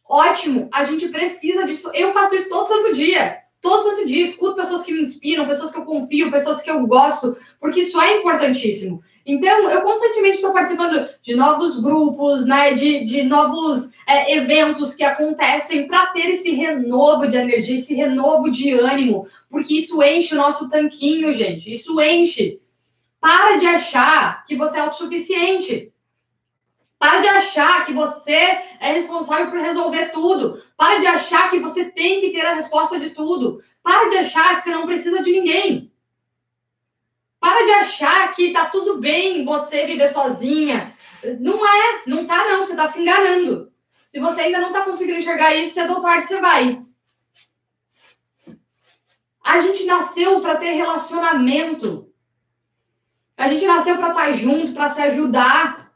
Ótimo, 0.08 0.70
a 0.72 0.84
gente 0.84 1.10
precisa 1.10 1.66
disso. 1.66 1.90
Eu 1.94 2.12
faço 2.12 2.36
isso 2.36 2.50
todo 2.50 2.68
santo 2.68 2.94
dia. 2.94 3.47
Todo 3.62 3.84
santo 3.84 4.06
dia, 4.06 4.24
escuto 4.24 4.56
pessoas 4.56 4.84
que 4.84 4.94
me 4.94 5.02
inspiram, 5.02 5.48
pessoas 5.48 5.72
que 5.72 5.78
eu 5.78 5.86
confio, 5.86 6.32
pessoas 6.32 6.62
que 6.62 6.70
eu 6.70 6.86
gosto, 6.86 7.36
porque 7.60 7.82
isso 7.82 8.00
é 8.00 8.20
importantíssimo. 8.20 9.02
Então, 9.26 9.70
eu 9.70 9.82
constantemente 9.82 10.36
estou 10.36 10.54
participando 10.54 11.10
de 11.22 11.36
novos 11.36 11.80
grupos, 11.80 12.46
né, 12.46 12.74
de, 12.76 13.06
de 13.06 13.24
novos 13.24 13.92
é, 14.08 14.38
eventos 14.38 14.94
que 14.94 15.04
acontecem 15.04 15.86
para 15.86 16.08
ter 16.08 16.30
esse 16.30 16.52
renovo 16.52 17.28
de 17.28 17.36
energia, 17.36 17.76
esse 17.76 17.94
renovo 17.94 18.50
de 18.50 18.72
ânimo, 18.72 19.28
porque 19.50 19.80
isso 19.80 20.02
enche 20.02 20.34
o 20.34 20.38
nosso 20.38 20.70
tanquinho, 20.70 21.34
gente. 21.34 21.70
Isso 21.70 22.00
enche. 22.00 22.62
Para 23.20 23.58
de 23.58 23.66
achar 23.66 24.46
que 24.46 24.56
você 24.56 24.78
é 24.78 24.82
autossuficiente. 24.82 25.92
Para 27.00 27.20
de 27.20 27.28
achar 27.28 27.86
que 27.86 27.94
você 27.94 28.34
é 28.34 28.94
responsável 28.94 29.52
por 29.52 29.60
resolver 29.60 30.08
tudo. 30.08 30.64
Para 30.76 31.00
de 31.00 31.08
achar 31.08 31.50
que 31.50 31.60
você 31.60 31.92
tem 31.92 32.22
que 32.22 32.32
ter 32.32 32.42
a 32.42 32.56
resposta 32.56 33.00
de 33.00 33.12
tudo. 33.12 33.64
Para 33.84 34.10
de 34.10 34.18
achar 34.18 34.56
que 34.56 34.64
você 34.64 34.72
não 34.72 34.86
precisa 34.86 35.22
de 35.22 35.32
ninguém. 35.32 35.92
Para 37.40 37.64
de 37.66 37.72
achar 37.72 38.32
que 38.34 38.52
tá 38.52 38.66
tudo 38.66 39.00
bem 39.00 39.46
você 39.46 39.86
viver 39.86 40.08
sozinha. 40.08 40.96
Não 41.40 41.66
é, 41.66 42.02
não 42.08 42.26
tá 42.26 42.46
não, 42.46 42.60
você 42.60 42.76
tá 42.76 42.88
se 42.88 43.02
enganando. 43.02 43.72
Se 44.12 44.20
você 44.20 44.42
ainda 44.42 44.60
não 44.60 44.74
tá 44.74 44.82
conseguindo 44.82 45.20
enxergar 45.20 45.54
isso, 45.54 45.76
cedo 45.76 45.94
ou 45.94 46.02
tarde 46.02 46.28
você 46.28 46.40
vai. 46.40 46.84
A 49.44 49.60
gente 49.60 49.86
nasceu 49.86 50.42
para 50.42 50.58
ter 50.58 50.72
relacionamento. 50.72 52.12
A 53.38 53.48
gente 53.48 53.66
nasceu 53.66 53.96
para 53.98 54.10
estar 54.10 54.26
tá 54.26 54.32
junto, 54.32 54.74
para 54.74 54.90
se 54.90 55.02
ajudar, 55.04 55.87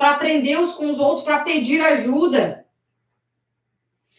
para 0.00 0.12
aprender 0.12 0.58
uns 0.58 0.72
com 0.72 0.88
os 0.88 0.98
outros, 0.98 1.22
para 1.22 1.40
pedir 1.40 1.82
ajuda. 1.82 2.64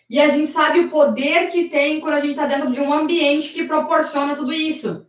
E 0.07 0.21
a 0.21 0.27
gente 0.27 0.45
sabe 0.45 0.81
o 0.81 0.89
poder 0.91 1.47
que 1.47 1.69
tem 1.69 1.99
quando 1.99 2.13
a 2.13 2.19
gente 2.19 2.33
está 2.33 2.45
dentro 2.45 2.71
de 2.71 2.79
um 2.79 2.93
ambiente 2.93 3.51
que 3.51 3.63
proporciona 3.63 4.35
tudo 4.35 4.53
isso. 4.53 5.07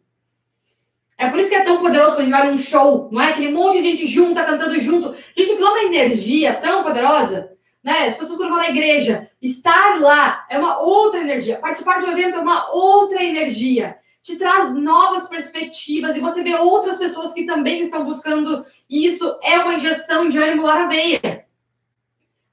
É 1.18 1.28
por 1.28 1.38
isso 1.38 1.50
que 1.50 1.56
é 1.56 1.62
tão 1.62 1.82
poderoso 1.82 2.12
quando 2.12 2.20
a 2.20 2.22
gente 2.22 2.30
vai 2.30 2.50
num 2.50 2.56
show, 2.56 3.10
não 3.12 3.20
é? 3.20 3.28
Aquele 3.28 3.52
monte 3.52 3.82
de 3.82 3.90
gente 3.90 4.06
junta, 4.06 4.46
cantando 4.46 4.80
junto. 4.80 5.14
Gente, 5.36 5.52
aquilo 5.52 5.66
é 5.66 5.70
uma 5.72 5.94
energia 5.94 6.54
tão 6.54 6.82
poderosa, 6.82 7.52
né? 7.84 8.06
As 8.06 8.16
pessoas 8.16 8.38
quando 8.38 8.48
vão 8.48 8.58
na 8.58 8.70
igreja, 8.70 9.30
estar 9.42 10.00
lá 10.00 10.46
é 10.48 10.58
uma 10.58 10.80
outra 10.80 11.20
energia. 11.20 11.58
Participar 11.58 12.00
de 12.00 12.06
um 12.06 12.12
evento 12.12 12.38
é 12.38 12.40
uma 12.40 12.72
outra 12.72 13.22
energia. 13.22 13.98
Te 14.22 14.36
traz 14.36 14.74
novas 14.74 15.28
perspectivas 15.28 16.16
e 16.16 16.20
você 16.20 16.42
vê 16.42 16.54
outras 16.54 16.96
pessoas 16.96 17.32
que 17.32 17.44
também 17.44 17.80
estão 17.80 18.04
buscando 18.04 18.64
isso. 18.88 19.38
É 19.42 19.58
uma 19.58 19.74
injeção 19.74 20.28
de 20.28 20.38
ânimo 20.38 20.62
lá 20.62 20.80
na 20.80 20.86
veia. 20.86 21.44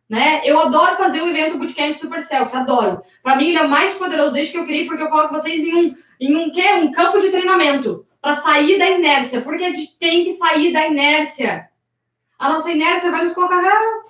Né? 0.09 0.41
Eu 0.43 0.59
adoro 0.59 0.95
fazer 0.95 1.21
o 1.21 1.27
evento 1.27 1.59
Bootcamp 1.59 1.93
Super 1.93 2.21
Self, 2.21 2.55
adoro. 2.55 3.03
Para 3.21 3.35
mim, 3.35 3.49
ele 3.49 3.59
é 3.59 3.67
mais 3.67 3.93
poderoso 3.93 4.33
desde 4.33 4.53
que 4.53 4.57
eu 4.57 4.65
criei, 4.65 4.87
porque 4.87 5.03
eu 5.03 5.09
coloco 5.09 5.33
vocês 5.33 5.63
em 5.63 5.75
um, 5.75 5.95
em 6.19 6.35
um, 6.35 6.51
quê? 6.51 6.67
um 6.73 6.91
campo 6.91 7.19
de 7.19 7.29
treinamento 7.29 8.03
para 8.19 8.33
sair 8.33 8.79
da 8.79 8.89
inércia, 8.89 9.41
porque 9.41 9.63
a 9.63 9.69
gente 9.69 9.97
tem 9.99 10.23
que 10.23 10.33
sair 10.33 10.73
da 10.73 10.87
inércia. 10.87 11.69
A 12.39 12.49
nossa 12.49 12.71
inércia 12.71 13.11
vai 13.11 13.21
nos 13.21 13.33
colocar. 13.33 13.63
Ah, 13.63 14.01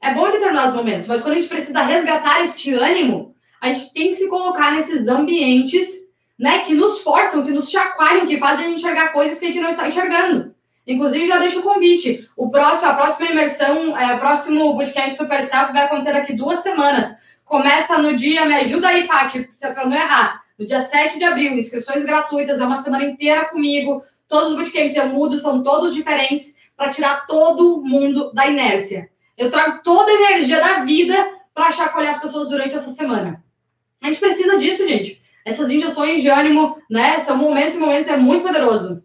é 0.00 0.14
bom 0.14 0.26
em 0.26 0.32
determinados 0.32 0.74
momentos, 0.74 1.06
mas 1.06 1.22
quando 1.22 1.34
a 1.34 1.36
gente 1.36 1.48
precisa 1.48 1.82
resgatar 1.82 2.42
este 2.42 2.74
ânimo, 2.74 3.36
a 3.60 3.68
gente 3.68 3.92
tem 3.92 4.08
que 4.08 4.14
se 4.16 4.28
colocar 4.28 4.72
nesses 4.72 5.06
ambientes 5.06 6.07
né, 6.38 6.60
que 6.60 6.74
nos 6.74 7.00
forçam, 7.00 7.44
que 7.44 7.50
nos 7.50 7.70
chacoalham, 7.70 8.26
que 8.26 8.38
fazem 8.38 8.66
a 8.66 8.68
gente 8.68 8.78
enxergar 8.78 9.12
coisas 9.12 9.38
que 9.38 9.46
a 9.46 9.48
gente 9.48 9.60
não 9.60 9.70
está 9.70 9.88
enxergando. 9.88 10.54
Inclusive, 10.86 11.26
já 11.26 11.38
deixo 11.38 11.60
o 11.60 11.62
convite. 11.62 12.28
O 12.36 12.48
próximo, 12.48 12.88
a 12.90 12.94
próxima 12.94 13.30
imersão, 13.30 13.98
é, 13.98 14.14
o 14.14 14.18
próximo 14.18 14.74
Bootcamp 14.74 15.10
Super 15.10 15.42
Self 15.42 15.72
vai 15.72 15.84
acontecer 15.84 16.12
daqui 16.12 16.32
duas 16.32 16.58
semanas. 16.58 17.18
Começa 17.44 17.98
no 17.98 18.16
dia, 18.16 18.44
me 18.46 18.54
ajuda 18.54 18.88
aí, 18.88 19.06
Paty, 19.06 19.50
para 19.60 19.86
não 19.86 19.96
errar 19.96 20.42
no 20.58 20.66
dia 20.66 20.80
7 20.80 21.18
de 21.18 21.24
abril, 21.24 21.52
inscrições 21.52 22.04
gratuitas, 22.04 22.60
é 22.60 22.64
uma 22.64 22.82
semana 22.82 23.04
inteira 23.04 23.44
comigo. 23.46 24.02
Todos 24.26 24.50
os 24.50 24.56
bootcamps 24.56 24.96
eu 24.96 25.08
mudo, 25.08 25.38
são 25.38 25.62
todos 25.62 25.94
diferentes, 25.94 26.56
para 26.76 26.90
tirar 26.90 27.26
todo 27.26 27.80
mundo 27.82 28.32
da 28.32 28.46
inércia. 28.46 29.08
Eu 29.36 29.50
trago 29.50 29.82
toda 29.82 30.10
a 30.10 30.14
energia 30.14 30.58
da 30.58 30.80
vida 30.80 31.14
para 31.54 31.70
chacoalhar 31.70 32.14
as 32.14 32.20
pessoas 32.20 32.48
durante 32.48 32.74
essa 32.74 32.90
semana. 32.90 33.42
A 34.02 34.08
gente 34.08 34.20
precisa 34.20 34.58
disso, 34.58 34.86
gente. 34.86 35.20
Essas 35.48 35.70
injeções 35.70 36.20
de 36.20 36.28
ânimo, 36.28 36.76
né? 36.90 37.18
São 37.20 37.38
momentos 37.38 37.76
e 37.76 37.80
momentos, 37.80 38.06
é 38.06 38.16
muito 38.18 38.44
poderoso. 38.44 39.02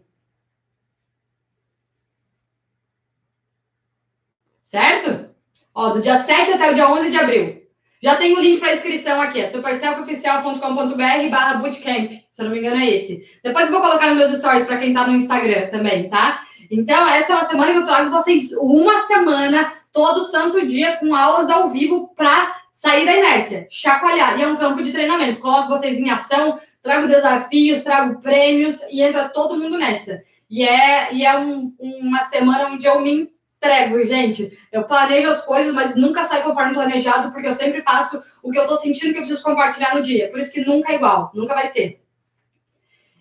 Certo? 4.62 5.30
Ó, 5.74 5.90
do 5.90 6.02
dia 6.02 6.18
7 6.18 6.52
até 6.52 6.70
o 6.70 6.74
dia 6.74 6.90
11 6.90 7.10
de 7.10 7.16
abril. 7.16 7.62
Já 8.02 8.16
tem 8.16 8.36
o 8.36 8.40
link 8.40 8.60
para 8.60 8.74
inscrição 8.74 9.18
aqui, 9.22 9.40
é 9.40 9.46
superselfoficial.com.br 9.46 11.30
barra 11.30 11.54
bootcamp, 11.54 12.10
se 12.30 12.42
eu 12.42 12.44
não 12.44 12.52
me 12.52 12.58
engano 12.58 12.76
é 12.76 12.90
esse. 12.90 13.26
Depois 13.42 13.64
eu 13.64 13.72
vou 13.72 13.80
colocar 13.80 14.08
nos 14.08 14.18
meus 14.18 14.38
stories 14.38 14.66
para 14.66 14.76
quem 14.76 14.88
está 14.88 15.06
no 15.06 15.16
Instagram 15.16 15.68
também, 15.68 16.10
tá? 16.10 16.44
Então, 16.70 17.08
essa 17.08 17.32
é 17.32 17.36
uma 17.36 17.44
semana 17.44 17.72
que 17.72 17.78
eu 17.78 17.86
trago 17.86 18.10
vocês 18.10 18.52
uma 18.58 18.98
semana, 18.98 19.72
todo 19.90 20.24
santo 20.24 20.66
dia, 20.66 20.98
com 20.98 21.14
aulas 21.14 21.48
ao 21.48 21.70
vivo 21.70 22.12
para 22.14 22.54
sair 22.84 23.06
da 23.06 23.16
inércia, 23.16 23.66
chacoalhar. 23.70 24.38
E 24.38 24.42
é 24.42 24.46
um 24.46 24.56
campo 24.56 24.82
de 24.82 24.92
treinamento. 24.92 25.40
Coloco 25.40 25.68
vocês 25.68 25.98
em 25.98 26.10
ação, 26.10 26.60
trago 26.82 27.08
desafios, 27.08 27.82
trago 27.82 28.20
prêmios 28.20 28.82
e 28.90 29.00
entra 29.00 29.30
todo 29.30 29.56
mundo 29.56 29.78
nessa. 29.78 30.22
E 30.50 30.62
é, 30.62 31.14
e 31.14 31.24
é 31.24 31.38
um, 31.38 31.74
uma 31.80 32.20
semana 32.20 32.68
onde 32.68 32.84
eu 32.84 33.00
me 33.00 33.32
entrego, 33.56 34.04
gente. 34.04 34.58
Eu 34.70 34.84
planejo 34.84 35.30
as 35.30 35.46
coisas, 35.46 35.72
mas 35.72 35.96
nunca 35.96 36.24
sai 36.24 36.42
conforme 36.42 36.74
planejado, 36.74 37.32
porque 37.32 37.48
eu 37.48 37.54
sempre 37.54 37.80
faço 37.80 38.22
o 38.42 38.50
que 38.50 38.58
eu 38.58 38.66
tô 38.66 38.76
sentindo 38.76 39.12
que 39.12 39.18
eu 39.18 39.22
preciso 39.22 39.42
compartilhar 39.42 39.94
no 39.94 40.02
dia. 40.02 40.30
Por 40.30 40.38
isso 40.38 40.52
que 40.52 40.62
nunca 40.62 40.92
é 40.92 40.96
igual, 40.96 41.32
nunca 41.34 41.54
vai 41.54 41.66
ser. 41.66 42.02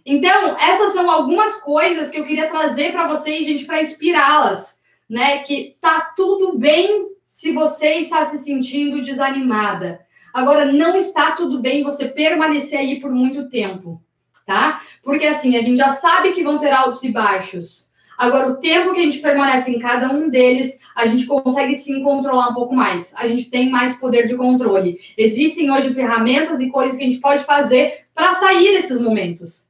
Então, 0.05 0.57
essas 0.59 0.91
são 0.91 1.09
algumas 1.09 1.61
coisas 1.61 2.09
que 2.09 2.19
eu 2.19 2.25
queria 2.25 2.49
trazer 2.49 2.91
para 2.91 3.07
vocês, 3.07 3.45
gente, 3.45 3.63
para 3.63 3.81
inspirá-las, 3.81 4.77
né? 5.09 5.37
Que 5.39 5.77
tá 5.79 6.11
tudo 6.17 6.57
bem 6.57 7.12
se 7.43 7.51
você 7.51 7.95
está 7.95 8.23
se 8.23 8.37
sentindo 8.37 9.01
desanimada. 9.01 9.99
Agora, 10.33 10.71
não 10.71 10.95
está 10.95 11.31
tudo 11.31 11.59
bem 11.59 11.83
você 11.83 12.05
permanecer 12.05 12.79
aí 12.79 13.01
por 13.01 13.11
muito 13.11 13.49
tempo, 13.49 14.01
tá? 14.45 14.81
Porque 15.03 15.25
assim, 15.25 15.57
a 15.57 15.61
gente 15.61 15.75
já 15.75 15.89
sabe 15.89 16.31
que 16.31 16.41
vão 16.41 16.57
ter 16.57 16.71
altos 16.71 17.03
e 17.03 17.11
baixos. 17.11 17.91
Agora, 18.17 18.49
o 18.49 18.55
tempo 18.55 18.93
que 18.93 19.01
a 19.01 19.03
gente 19.03 19.19
permanece 19.19 19.75
em 19.75 19.77
cada 19.77 20.09
um 20.09 20.29
deles, 20.29 20.79
a 20.95 21.05
gente 21.05 21.25
consegue 21.25 21.75
sim 21.75 22.01
controlar 22.01 22.47
um 22.47 22.53
pouco 22.53 22.73
mais. 22.73 23.13
A 23.17 23.27
gente 23.27 23.49
tem 23.49 23.69
mais 23.69 23.97
poder 23.97 24.25
de 24.25 24.37
controle. 24.37 25.01
Existem 25.17 25.69
hoje 25.69 25.93
ferramentas 25.93 26.61
e 26.61 26.69
coisas 26.69 26.95
que 26.95 27.03
a 27.03 27.07
gente 27.07 27.19
pode 27.19 27.43
fazer 27.43 28.05
para 28.15 28.33
sair 28.35 28.71
desses 28.73 29.01
momentos. 29.01 29.67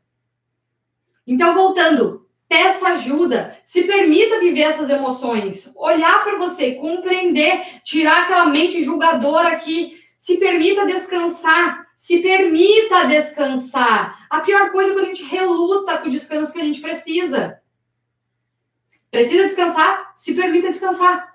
Então, 1.25 1.55
voltando, 1.55 2.22
peça 2.53 2.89
ajuda, 2.89 3.57
se 3.63 3.85
permita 3.85 4.39
viver 4.39 4.61
essas 4.61 4.87
emoções, 4.87 5.73
olhar 5.75 6.23
para 6.23 6.37
você, 6.37 6.75
compreender, 6.75 7.81
tirar 7.83 8.25
aquela 8.25 8.45
mente 8.45 8.83
julgadora 8.83 9.55
que 9.55 9.99
se 10.19 10.37
permita 10.37 10.85
descansar, 10.85 11.87
se 11.97 12.19
permita 12.19 13.05
descansar. 13.05 14.27
A 14.29 14.41
pior 14.41 14.71
coisa 14.71 14.91
é 14.91 14.93
quando 14.93 15.05
a 15.05 15.07
gente 15.07 15.23
reluta 15.23 15.97
com 15.97 16.07
o 16.07 16.11
descanso 16.11 16.53
que 16.53 16.61
a 16.61 16.63
gente 16.63 16.79
precisa. 16.79 17.59
Precisa 19.09 19.45
descansar? 19.45 20.13
Se 20.15 20.35
permita 20.35 20.69
descansar. 20.69 21.27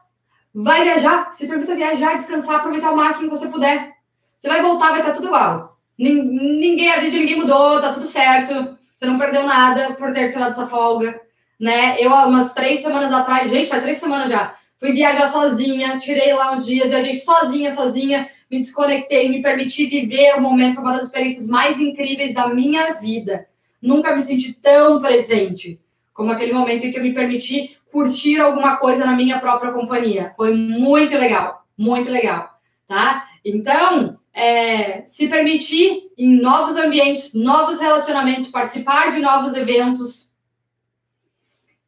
Vai 0.54 0.84
viajar? 0.84 1.32
Se 1.32 1.48
permita 1.48 1.74
viajar, 1.74 2.14
descansar, 2.14 2.60
aproveitar 2.60 2.92
o 2.92 2.96
máximo 2.96 3.28
que 3.28 3.36
você 3.36 3.48
puder. 3.48 3.92
Você 4.38 4.46
vai 4.46 4.62
voltar, 4.62 4.90
vai 4.90 5.00
estar 5.00 5.14
tudo 5.14 5.26
igual. 5.26 5.80
Ninguém, 5.98 6.92
a 6.92 7.00
vida 7.00 7.10
de 7.10 7.18
ninguém 7.18 7.40
mudou, 7.40 7.80
tá 7.80 7.92
tudo 7.92 8.06
certo. 8.06 8.78
Você 8.99 9.07
não 9.07 9.16
perdeu 9.16 9.44
nada 9.44 9.94
por 9.94 10.12
ter 10.12 10.32
tirado 10.32 10.53
sua 10.53 10.66
folga, 10.66 11.20
né? 11.59 12.03
Eu, 12.03 12.11
umas 12.11 12.53
três 12.53 12.80
semanas 12.80 13.12
atrás, 13.12 13.49
gente, 13.49 13.68
faz 13.68 13.80
três 13.80 13.99
semanas 13.99 14.28
já, 14.28 14.57
fui 14.80 14.90
viajar 14.90 15.28
sozinha, 15.28 16.01
tirei 16.01 16.34
lá 16.34 16.53
uns 16.53 16.66
dias, 16.66 16.90
viajei 16.90 17.14
sozinha, 17.14 17.72
sozinha, 17.72 18.28
me 18.51 18.59
desconectei, 18.59 19.28
me 19.28 19.40
permiti 19.40 19.86
viver 19.86 20.34
o 20.34 20.40
momento, 20.40 20.74
foi 20.74 20.82
uma 20.82 20.94
das 20.94 21.05
experiências 21.05 21.46
mais 21.46 21.78
incríveis 21.78 22.34
da 22.34 22.49
minha 22.49 22.94
vida. 22.94 23.46
Nunca 23.80 24.12
me 24.12 24.20
senti 24.20 24.53
tão 24.53 25.01
presente 25.01 25.80
como 26.12 26.32
aquele 26.32 26.53
momento 26.53 26.84
em 26.84 26.90
que 26.90 26.99
eu 26.99 27.03
me 27.03 27.14
permiti 27.14 27.76
curtir 27.92 28.40
alguma 28.40 28.78
coisa 28.78 29.07
na 29.07 29.12
minha 29.12 29.38
própria 29.38 29.70
companhia. 29.70 30.32
Foi 30.36 30.53
muito 30.53 31.16
legal, 31.16 31.64
muito 31.78 32.11
legal, 32.11 32.51
tá? 32.88 33.28
Então, 33.44 34.17
é, 34.39 35.05
se 35.05 35.28
permitir 35.28 36.11
em 36.16 36.41
novos 36.41 36.76
ambientes, 36.76 37.34
novos 37.34 37.80
relacionamentos, 37.80 38.49
participar 38.49 39.11
de 39.11 39.20
novos 39.20 39.55
eventos 39.55 40.32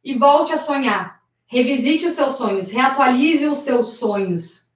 e 0.03 0.15
volte 0.15 0.53
a 0.53 0.57
sonhar. 0.57 1.21
Revisite 1.45 2.05
os 2.05 2.13
seus 2.13 2.35
sonhos, 2.35 2.71
reatualize 2.71 3.45
os 3.45 3.59
seus 3.59 3.97
sonhos. 3.97 4.69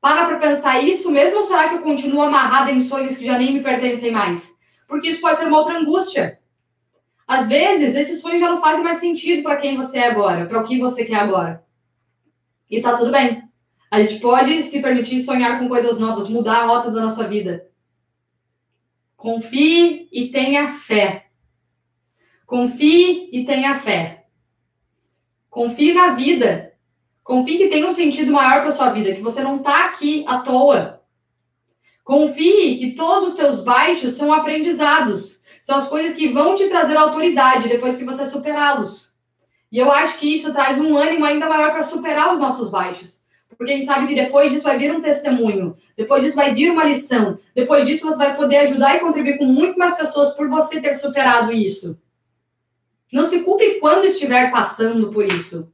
Para 0.00 0.26
para 0.26 0.38
pensar 0.38 0.82
isso 0.82 1.10
mesmo 1.10 1.38
ou 1.38 1.44
será 1.44 1.68
que 1.68 1.76
eu 1.76 1.82
continuo 1.82 2.22
amarrada 2.22 2.70
em 2.70 2.80
sonhos 2.80 3.16
que 3.16 3.24
já 3.24 3.38
nem 3.38 3.54
me 3.54 3.62
pertencem 3.62 4.10
mais? 4.10 4.54
porque 4.94 5.08
isso 5.08 5.20
pode 5.20 5.38
ser 5.38 5.46
uma 5.46 5.58
outra 5.58 5.78
angústia. 5.78 6.38
Às 7.26 7.48
vezes, 7.48 7.94
esses 7.94 8.20
sonhos 8.20 8.40
já 8.40 8.48
não 8.48 8.60
fazem 8.60 8.84
mais 8.84 8.98
sentido 8.98 9.42
para 9.42 9.56
quem 9.56 9.76
você 9.76 9.98
é 9.98 10.10
agora, 10.10 10.46
para 10.46 10.60
o 10.60 10.64
que 10.64 10.78
você 10.78 11.04
quer 11.04 11.16
agora. 11.16 11.64
E 12.70 12.80
tá 12.80 12.96
tudo 12.96 13.10
bem. 13.10 13.42
A 13.94 14.02
gente 14.02 14.18
pode 14.18 14.60
se 14.64 14.82
permitir 14.82 15.20
sonhar 15.20 15.56
com 15.56 15.68
coisas 15.68 16.00
novas, 16.00 16.28
mudar 16.28 16.62
a 16.62 16.66
rota 16.66 16.90
da 16.90 17.02
nossa 17.02 17.28
vida. 17.28 17.68
Confie 19.16 20.08
e 20.10 20.32
tenha 20.32 20.68
fé. 20.68 21.28
Confie 22.44 23.30
e 23.32 23.44
tenha 23.44 23.76
fé. 23.76 24.26
Confie 25.48 25.94
na 25.94 26.08
vida. 26.10 26.72
Confie 27.22 27.56
que 27.56 27.68
tem 27.68 27.84
um 27.84 27.92
sentido 27.92 28.32
maior 28.32 28.62
para 28.62 28.72
sua 28.72 28.90
vida, 28.90 29.14
que 29.14 29.22
você 29.22 29.44
não 29.44 29.58
está 29.58 29.84
aqui 29.84 30.24
à 30.26 30.40
toa. 30.40 31.00
Confie 32.02 32.76
que 32.76 32.96
todos 32.96 33.30
os 33.30 33.36
teus 33.36 33.60
baixos 33.62 34.16
são 34.16 34.32
aprendizados. 34.32 35.44
São 35.62 35.76
as 35.76 35.88
coisas 35.88 36.16
que 36.16 36.30
vão 36.30 36.56
te 36.56 36.66
trazer 36.66 36.96
autoridade 36.96 37.68
depois 37.68 37.96
que 37.96 38.04
você 38.04 38.26
superá-los. 38.26 39.16
E 39.70 39.78
eu 39.78 39.92
acho 39.92 40.18
que 40.18 40.34
isso 40.34 40.52
traz 40.52 40.80
um 40.80 40.96
ânimo 40.96 41.24
ainda 41.24 41.48
maior 41.48 41.70
para 41.70 41.84
superar 41.84 42.32
os 42.32 42.40
nossos 42.40 42.72
baixos. 42.72 43.23
Porque 43.56 43.72
a 43.72 43.74
gente 43.76 43.86
sabe 43.86 44.06
que 44.06 44.14
depois 44.14 44.50
disso 44.50 44.64
vai 44.64 44.78
vir 44.78 44.92
um 44.92 45.00
testemunho, 45.00 45.76
depois 45.96 46.22
disso 46.22 46.36
vai 46.36 46.54
vir 46.54 46.70
uma 46.70 46.84
lição, 46.84 47.38
depois 47.54 47.86
disso 47.86 48.06
você 48.06 48.18
vai 48.18 48.36
poder 48.36 48.58
ajudar 48.58 48.96
e 48.96 49.00
contribuir 49.00 49.38
com 49.38 49.44
muito 49.44 49.78
mais 49.78 49.94
pessoas 49.94 50.34
por 50.34 50.48
você 50.48 50.80
ter 50.80 50.94
superado 50.94 51.52
isso. 51.52 52.00
Não 53.12 53.24
se 53.24 53.40
culpe 53.40 53.78
quando 53.80 54.06
estiver 54.06 54.50
passando 54.50 55.10
por 55.10 55.24
isso. 55.24 55.72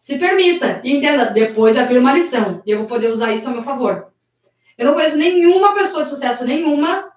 Se 0.00 0.18
permita 0.18 0.80
e 0.84 0.96
entenda, 0.96 1.26
depois 1.26 1.76
vai 1.76 1.86
vir 1.86 1.98
uma 1.98 2.12
lição 2.12 2.62
e 2.64 2.70
eu 2.70 2.78
vou 2.78 2.86
poder 2.86 3.10
usar 3.10 3.32
isso 3.32 3.48
a 3.48 3.52
meu 3.52 3.62
favor. 3.62 4.06
Eu 4.78 4.86
não 4.86 4.94
conheço 4.94 5.16
nenhuma 5.16 5.74
pessoa 5.74 6.04
de 6.04 6.10
sucesso, 6.10 6.44
nenhuma, 6.44 7.12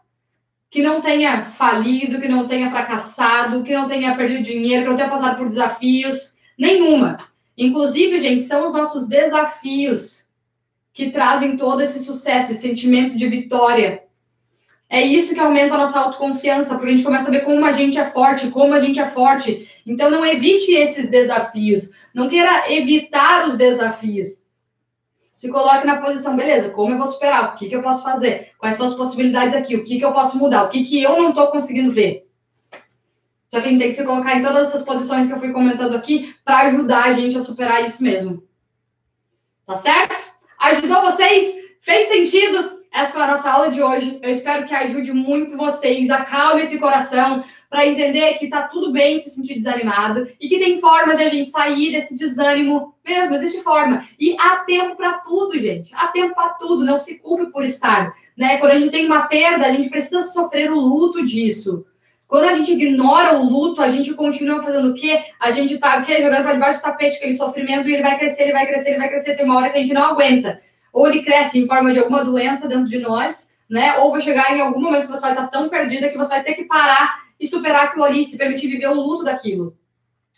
que 0.69 0.81
não 0.81 1.01
tenha 1.01 1.45
falido, 1.45 2.19
que 2.19 2.27
não 2.27 2.47
tenha 2.47 2.69
fracassado, 2.69 3.63
que 3.63 3.73
não 3.73 3.87
tenha 3.87 4.15
perdido 4.15 4.43
dinheiro, 4.43 4.83
que 4.83 4.89
não 4.89 4.97
tenha 4.97 5.09
passado 5.09 5.37
por 5.37 5.47
desafios. 5.47 6.37
Nenhuma. 6.57 7.17
Inclusive, 7.59 8.21
gente, 8.21 8.43
são 8.43 8.65
os 8.65 8.73
nossos 8.73 9.05
desafios 9.05 10.29
que 10.93 11.11
trazem 11.11 11.57
todo 11.57 11.81
esse 11.81 12.05
sucesso, 12.05 12.53
esse 12.53 12.61
sentimento 12.61 13.17
de 13.17 13.27
vitória. 13.27 14.03
É 14.89 15.01
isso 15.01 15.33
que 15.33 15.41
aumenta 15.41 15.75
a 15.75 15.79
nossa 15.79 15.99
autoconfiança, 15.99 16.75
porque 16.75 16.87
a 16.87 16.91
gente 16.95 17.03
começa 17.03 17.27
a 17.27 17.31
ver 17.31 17.43
como 17.43 17.65
a 17.65 17.73
gente 17.73 17.99
é 17.99 18.05
forte, 18.05 18.49
como 18.49 18.73
a 18.73 18.79
gente 18.79 19.01
é 19.01 19.05
forte. 19.05 19.69
Então, 19.85 20.09
não 20.09 20.25
evite 20.25 20.71
esses 20.71 21.11
desafios. 21.11 21.91
Não 22.13 22.29
queira 22.29 22.71
evitar 22.71 23.45
os 23.45 23.57
desafios. 23.57 24.45
Se 25.33 25.49
coloque 25.49 25.85
na 25.85 25.97
posição, 25.97 26.37
beleza, 26.37 26.69
como 26.69 26.93
eu 26.93 26.97
vou 26.97 27.07
superar? 27.07 27.53
O 27.53 27.57
que, 27.57 27.67
que 27.67 27.75
eu 27.75 27.83
posso 27.83 28.03
fazer? 28.03 28.51
Quais 28.57 28.75
são 28.75 28.87
as 28.87 28.95
possibilidades 28.95 29.53
aqui? 29.53 29.75
O 29.75 29.83
que, 29.83 29.97
que 29.97 30.05
eu 30.05 30.13
posso 30.13 30.37
mudar? 30.37 30.63
O 30.63 30.69
que, 30.69 30.85
que 30.85 31.03
eu 31.03 31.21
não 31.21 31.29
estou 31.29 31.47
conseguindo 31.47 31.91
ver? 31.91 32.28
Só 33.49 33.59
que 33.59 33.67
a 33.67 33.69
gente 33.69 33.79
tem 33.79 33.89
que 33.89 33.95
se 33.95 34.05
colocar 34.05 34.35
em 34.35 34.41
todas 34.41 34.67
essas 34.67 34.83
posições 34.83 35.27
que 35.27 35.33
eu 35.33 35.39
fui 35.39 35.51
comentando 35.51 35.95
aqui 35.95 36.35
para 36.45 36.67
ajudar 36.67 37.05
a 37.05 37.11
gente 37.13 37.37
a 37.37 37.41
superar 37.41 37.83
isso 37.83 38.01
mesmo. 38.03 38.43
Tá 39.65 39.75
certo? 39.75 40.21
Ajudou 40.59 41.01
vocês? 41.01 41.53
Fez 41.81 42.07
sentido? 42.07 42.79
Essa 42.91 43.13
foi 43.13 43.21
a 43.21 43.27
nossa 43.27 43.51
aula 43.51 43.71
de 43.71 43.81
hoje. 43.81 44.19
Eu 44.21 44.31
espero 44.31 44.65
que 44.65 44.73
ajude 44.73 45.13
muito 45.13 45.57
vocês. 45.57 46.09
Acalme 46.09 46.61
esse 46.61 46.79
coração 46.79 47.43
para 47.69 47.85
entender 47.85 48.33
que 48.35 48.49
tá 48.49 48.63
tudo 48.63 48.91
bem 48.91 49.19
se 49.19 49.29
sentir 49.29 49.55
desanimado 49.55 50.27
e 50.39 50.49
que 50.49 50.57
tem 50.57 50.79
formas 50.79 51.17
de 51.17 51.23
a 51.23 51.29
gente 51.29 51.49
sair 51.49 51.91
desse 51.91 52.15
desânimo 52.15 52.95
mesmo, 53.05 53.35
existe 53.35 53.61
forma. 53.61 54.03
E 54.19 54.35
há 54.39 54.63
tempo 54.65 54.95
para 54.95 55.19
tudo, 55.19 55.57
gente. 55.59 55.93
Há 55.93 56.07
tempo 56.07 56.33
para 56.33 56.49
tudo, 56.53 56.83
não 56.83 56.97
se 56.97 57.19
culpe 57.19 57.51
por 57.51 57.63
estar, 57.63 58.11
né? 58.35 58.57
Quando 58.57 58.71
a 58.71 58.79
gente 58.79 58.91
tem 58.91 59.05
uma 59.05 59.27
perda, 59.27 59.67
a 59.67 59.71
gente 59.71 59.89
precisa 59.89 60.23
sofrer 60.23 60.71
o 60.71 60.79
luto 60.79 61.23
disso. 61.23 61.85
Quando 62.29 62.43
a 62.43 62.53
gente 62.53 62.73
ignora 62.73 63.39
o 63.39 63.49
luto, 63.49 63.81
a 63.81 63.89
gente 63.89 64.13
continua 64.13 64.61
fazendo 64.61 64.91
o 64.91 64.93
quê? 64.93 65.19
A 65.39 65.49
gente 65.49 65.79
tá 65.79 65.97
o 65.97 66.05
quê? 66.05 66.21
jogando 66.21 66.43
para 66.43 66.53
debaixo 66.53 66.79
do 66.79 66.83
tapete 66.83 67.17
aquele 67.17 67.33
sofrimento 67.33 67.89
e 67.89 67.93
ele 67.95 68.03
vai 68.03 68.19
crescer, 68.19 68.43
ele 68.43 68.51
vai 68.51 68.67
crescer, 68.67 68.89
ele 68.89 68.99
vai 68.99 69.09
crescer, 69.09 69.35
tem 69.35 69.45
uma 69.45 69.57
hora 69.57 69.71
que 69.71 69.77
a 69.77 69.81
gente 69.81 69.95
não 69.95 70.03
aguenta. 70.03 70.61
Ou 70.93 71.07
ele 71.07 71.23
cresce 71.23 71.57
em 71.57 71.65
forma 71.65 71.91
de 71.91 71.97
alguma 71.97 72.23
doença 72.23 72.67
dentro 72.67 72.87
de 72.87 72.99
nós, 72.99 73.51
né? 73.67 73.97
Ou 73.97 74.11
vai 74.11 74.21
chegar 74.21 74.55
em 74.55 74.61
algum 74.61 74.79
momento 74.79 75.07
que 75.07 75.11
você 75.11 75.21
vai 75.21 75.31
estar 75.31 75.47
tão 75.47 75.69
perdida 75.69 76.07
que 76.07 76.17
você 76.19 76.29
vai 76.29 76.43
ter 76.43 76.53
que 76.53 76.65
parar 76.65 77.17
e 77.39 77.47
superar 77.47 77.85
aquilo 77.85 78.05
ali, 78.05 78.23
se 78.23 78.37
permitir 78.37 78.67
viver 78.67 78.89
o 78.89 79.01
luto 79.01 79.23
daquilo. 79.23 79.75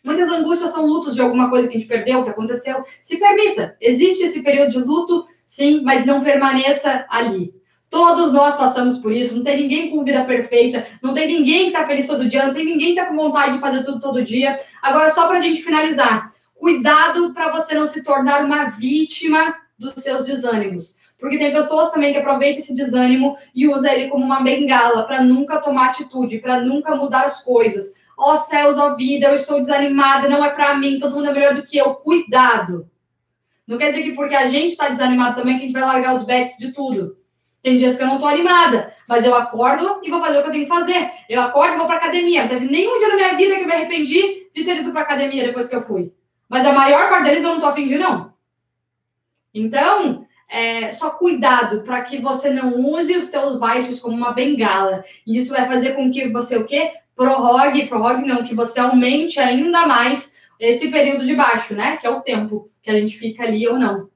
Muitas 0.02 0.30
angústias 0.30 0.72
são 0.72 0.86
lutos 0.86 1.14
de 1.14 1.22
alguma 1.22 1.50
coisa 1.50 1.68
que 1.68 1.76
a 1.76 1.80
gente 1.80 1.90
perdeu, 1.90 2.24
que 2.24 2.30
aconteceu. 2.30 2.86
Se 3.02 3.18
permita. 3.18 3.76
Existe 3.82 4.24
esse 4.24 4.42
período 4.42 4.72
de 4.72 4.80
luto, 4.80 5.28
sim, 5.46 5.82
mas 5.84 6.06
não 6.06 6.24
permaneça 6.24 7.06
ali. 7.10 7.54
Todos 7.92 8.32
nós 8.32 8.56
passamos 8.56 9.00
por 9.00 9.12
isso. 9.12 9.36
Não 9.36 9.44
tem 9.44 9.62
ninguém 9.62 9.92
com 9.92 10.02
vida 10.02 10.24
perfeita. 10.24 10.88
Não 11.02 11.14
tem 11.14 11.28
ninguém 11.28 11.64
que 11.64 11.68
está 11.68 11.86
feliz 11.86 12.08
todo 12.08 12.28
dia. 12.28 12.48
Não 12.48 12.54
tem 12.54 12.64
ninguém 12.64 12.94
que 12.94 13.00
está 13.02 13.08
com 13.08 13.18
vontade 13.18 13.56
de 13.56 13.60
fazer 13.60 13.84
tudo 13.84 14.00
todo 14.00 14.24
dia. 14.24 14.58
Agora, 14.82 15.12
só 15.12 15.28
para 15.28 15.40
a 15.40 15.42
gente 15.42 15.62
finalizar. 15.62 16.34
Cuidado 16.56 17.34
para 17.34 17.52
você 17.52 17.76
não 17.76 17.86
se 17.86 18.02
tornar 18.02 18.46
uma 18.46 18.70
vítima 18.70 19.56
dos 19.78 19.94
seus 19.98 20.26
desânimos. 20.26 20.96
Porque 21.20 21.38
tem 21.38 21.52
pessoas 21.52 21.92
também 21.92 22.14
que 22.14 22.20
aproveitam 22.20 22.60
esse 22.60 22.74
desânimo 22.74 23.38
e 23.54 23.68
usam 23.68 23.92
ele 23.92 24.08
como 24.08 24.24
uma 24.24 24.40
bengala 24.40 25.04
para 25.04 25.22
nunca 25.22 25.60
tomar 25.60 25.90
atitude, 25.90 26.40
para 26.40 26.62
nunca 26.62 26.96
mudar 26.96 27.26
as 27.26 27.44
coisas. 27.44 27.94
Ó 28.18 28.32
oh, 28.32 28.38
céus, 28.38 28.78
ó 28.78 28.92
oh, 28.92 28.96
vida, 28.96 29.28
eu 29.28 29.36
estou 29.36 29.60
desanimada, 29.60 30.30
não 30.30 30.46
é 30.46 30.52
para 30.52 30.76
mim, 30.76 30.98
todo 30.98 31.16
mundo 31.16 31.28
é 31.28 31.34
melhor 31.34 31.56
do 31.56 31.64
que 31.64 31.78
eu. 31.78 31.94
Cuidado! 31.96 32.90
Não 33.68 33.78
quer 33.78 33.92
dizer 33.92 34.04
que 34.04 34.14
porque 34.14 34.36
a 34.36 34.48
gente 34.48 34.72
está 34.72 34.88
desanimado 34.88 35.36
também 35.36 35.58
que 35.58 35.64
a 35.64 35.66
gente 35.66 35.74
vai 35.74 35.84
largar 35.84 36.16
os 36.16 36.24
bets 36.24 36.58
de 36.58 36.72
tudo. 36.72 37.18
Tem 37.64 37.78
dias 37.78 37.96
que 37.96 38.04
eu 38.04 38.08
não 38.08 38.16
estou 38.16 38.28
animada, 38.28 38.96
mas 39.08 39.24
eu 39.24 39.36
acordo 39.36 40.02
e 40.04 40.10
vou 40.10 40.20
fazer 40.20 40.40
o 40.40 40.42
que 40.42 40.48
eu 40.48 40.52
tenho 40.52 40.64
que 40.64 40.70
fazer. 40.70 41.12
Eu 41.30 41.42
acordo 41.42 41.76
e 41.76 41.78
vou 41.78 41.86
para 41.86 41.98
academia. 41.98 42.42
Não 42.42 42.50
teve 42.50 42.66
nenhum 42.66 42.98
dia 42.98 43.10
na 43.10 43.16
minha 43.16 43.36
vida 43.36 43.56
que 43.56 43.62
eu 43.62 43.68
me 43.68 43.74
arrependi 43.74 44.48
de 44.54 44.64
ter 44.64 44.80
ido 44.80 44.92
para 44.92 45.02
academia 45.02 45.46
depois 45.46 45.70
que 45.70 45.76
eu 45.76 45.82
fui. 45.82 46.12
Mas 46.50 46.66
a 46.66 46.74
maior 46.74 47.10
parte 47.10 47.26
deles 47.26 47.44
eu 47.44 47.50
não 47.50 47.58
estou 47.58 47.70
afim 47.70 47.88
de, 47.88 47.98
não. 47.98 48.34
Então, 49.54 50.26
é, 50.50 50.92
só 50.92 51.12
cuidado 51.12 51.84
para 51.84 52.02
que 52.02 52.20
você 52.20 52.52
não 52.52 52.76
use 52.76 53.16
os 53.16 53.26
seus 53.26 53.60
baixos 53.60 54.00
como 54.00 54.16
uma 54.16 54.34
bengala. 54.34 55.04
E 55.26 55.38
isso 55.38 55.54
vai 55.54 55.66
fazer 55.66 55.94
com 55.94 56.12
que 56.12 56.30
você 56.30 56.58
o 56.58 56.66
quê? 56.66 56.92
Prorrogue, 57.16 57.88
prorrogue 57.88 58.28
não, 58.28 58.44
que 58.44 58.56
você 58.56 58.80
aumente 58.80 59.40
ainda 59.40 59.86
mais 59.86 60.36
esse 60.60 60.90
período 60.90 61.26
de 61.26 61.36
baixo, 61.36 61.74
né? 61.74 61.98
Que 61.98 62.08
é 62.08 62.10
o 62.10 62.22
tempo 62.22 62.70
que 62.82 62.90
a 62.90 62.94
gente 62.94 63.18
fica 63.18 63.44
ali 63.44 63.68
ou 63.68 63.78
não. 63.78 64.10